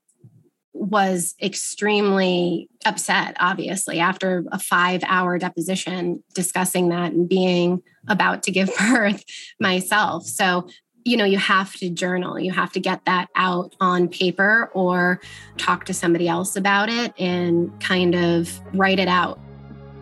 was 0.73 1.35
extremely 1.41 2.69
upset, 2.85 3.37
obviously, 3.39 3.99
after 3.99 4.43
a 4.51 4.59
five 4.59 5.03
hour 5.05 5.37
deposition 5.37 6.23
discussing 6.33 6.89
that 6.89 7.13
and 7.13 7.29
being 7.29 7.81
about 8.07 8.43
to 8.43 8.51
give 8.51 8.69
birth 8.91 9.23
myself. 9.59 10.25
So 10.25 10.67
you 11.05 11.17
know 11.17 11.25
you 11.25 11.37
have 11.37 11.73
to 11.73 11.89
journal 11.89 12.39
you 12.39 12.51
have 12.51 12.71
to 12.71 12.79
get 12.79 13.03
that 13.05 13.27
out 13.35 13.75
on 13.81 14.07
paper 14.07 14.71
or 14.73 15.19
talk 15.57 15.83
to 15.83 15.93
somebody 15.93 16.29
else 16.29 16.55
about 16.55 16.87
it 16.87 17.13
and 17.19 17.77
kind 17.81 18.15
of 18.15 18.61
write 18.73 18.99
it 18.99 19.09
out 19.09 19.37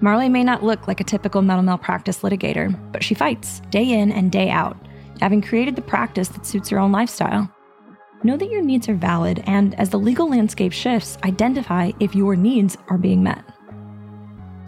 Marlie 0.01 0.29
may 0.29 0.43
not 0.43 0.63
look 0.63 0.87
like 0.87 0.99
a 0.99 1.03
typical 1.03 1.41
medical 1.41 1.63
malpractice 1.63 2.21
litigator 2.21 2.77
but 2.91 3.03
she 3.03 3.13
fights 3.13 3.61
day 3.69 3.91
in 3.91 4.11
and 4.11 4.31
day 4.31 4.49
out 4.49 4.77
having 5.21 5.41
created 5.41 5.75
the 5.75 5.81
practice 5.81 6.27
that 6.29 6.45
suits 6.45 6.69
her 6.69 6.79
own 6.79 6.91
lifestyle. 6.91 7.49
Know 8.23 8.37
that 8.37 8.49
your 8.49 8.61
needs 8.61 8.89
are 8.89 8.95
valid 8.95 9.43
and 9.47 9.79
as 9.79 9.89
the 9.89 9.99
legal 9.99 10.29
landscape 10.29 10.73
shifts 10.73 11.17
identify 11.23 11.91
if 11.99 12.15
your 12.15 12.35
needs 12.35 12.77
are 12.89 12.97
being 12.97 13.23
met. 13.23 13.43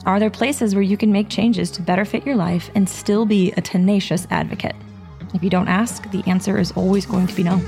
Are 0.05 0.19
there 0.19 0.29
places 0.29 0.75
where 0.75 0.83
you 0.83 0.97
can 0.97 1.11
make 1.11 1.29
changes 1.29 1.71
to 1.71 1.81
better 1.81 2.05
fit 2.05 2.25
your 2.25 2.35
life 2.35 2.69
and 2.75 2.87
still 2.87 3.25
be 3.25 3.51
a 3.53 3.61
tenacious 3.61 4.27
advocate? 4.29 4.75
If 5.33 5.43
you 5.43 5.49
don't 5.49 5.67
ask, 5.67 6.09
the 6.11 6.23
answer 6.27 6.59
is 6.59 6.71
always 6.73 7.05
going 7.05 7.27
to 7.27 7.35
be 7.35 7.43
no. 7.43 7.59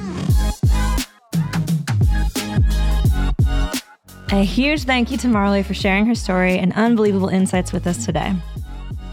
A 4.36 4.44
huge 4.44 4.84
thank 4.84 5.12
you 5.12 5.18
to 5.20 5.30
Marlie 5.30 5.64
for 5.64 5.74
sharing 5.74 6.06
her 6.08 6.14
story 6.14 6.60
and 6.60 6.74
unbelievable 6.74 7.30
insights 7.30 7.72
with 7.72 7.88
us 7.88 8.04
today. 8.04 8.36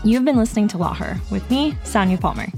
You've 0.03 0.25
been 0.25 0.37
listening 0.37 0.67
to 0.67 0.79
Law 0.79 0.95
Her 0.95 1.17
with 1.31 1.49
me, 1.49 1.79
Sonia 1.85 2.19
Palmer. 2.19 2.49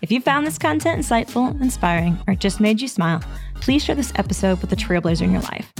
If 0.00 0.10
you 0.10 0.22
found 0.22 0.46
this 0.46 0.56
content 0.56 1.02
insightful, 1.02 1.60
inspiring, 1.60 2.16
or 2.26 2.34
just 2.34 2.60
made 2.60 2.80
you 2.80 2.88
smile, 2.88 3.22
please 3.56 3.84
share 3.84 3.94
this 3.94 4.10
episode 4.16 4.62
with 4.62 4.72
a 4.72 4.74
trailblazer 4.74 5.20
in 5.20 5.32
your 5.32 5.42
life. 5.42 5.70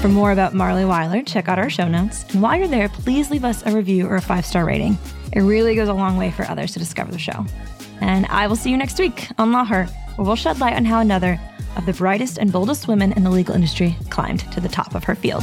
For 0.00 0.08
more 0.08 0.30
about 0.30 0.54
Marlie 0.54 0.84
Willer, 0.84 1.22
check 1.22 1.48
out 1.48 1.58
our 1.58 1.70
show 1.70 1.88
notes. 1.88 2.24
And 2.32 2.40
while 2.40 2.56
you're 2.56 2.68
there, 2.68 2.88
please 2.88 3.32
leave 3.32 3.44
us 3.44 3.66
a 3.66 3.74
review 3.74 4.06
or 4.06 4.14
a 4.14 4.22
five 4.22 4.46
star 4.46 4.64
rating. 4.64 4.96
It 5.32 5.40
really 5.40 5.74
goes 5.74 5.88
a 5.88 5.92
long 5.92 6.16
way 6.18 6.30
for 6.30 6.44
others 6.44 6.72
to 6.74 6.78
discover 6.78 7.10
the 7.10 7.18
show. 7.18 7.44
And 8.00 8.26
I 8.26 8.46
will 8.46 8.54
see 8.54 8.70
you 8.70 8.76
next 8.76 9.00
week 9.00 9.26
on 9.38 9.50
Law 9.50 9.64
Her, 9.64 9.86
where 10.14 10.24
we'll 10.24 10.36
shed 10.36 10.60
light 10.60 10.76
on 10.76 10.84
how 10.84 11.00
another 11.00 11.40
of 11.76 11.86
the 11.86 11.92
brightest 11.92 12.38
and 12.38 12.52
boldest 12.52 12.88
women 12.88 13.12
in 13.12 13.24
the 13.24 13.30
legal 13.30 13.54
industry 13.54 13.96
climbed 14.10 14.40
to 14.52 14.60
the 14.60 14.68
top 14.68 14.94
of 14.94 15.04
her 15.04 15.14
field. 15.14 15.42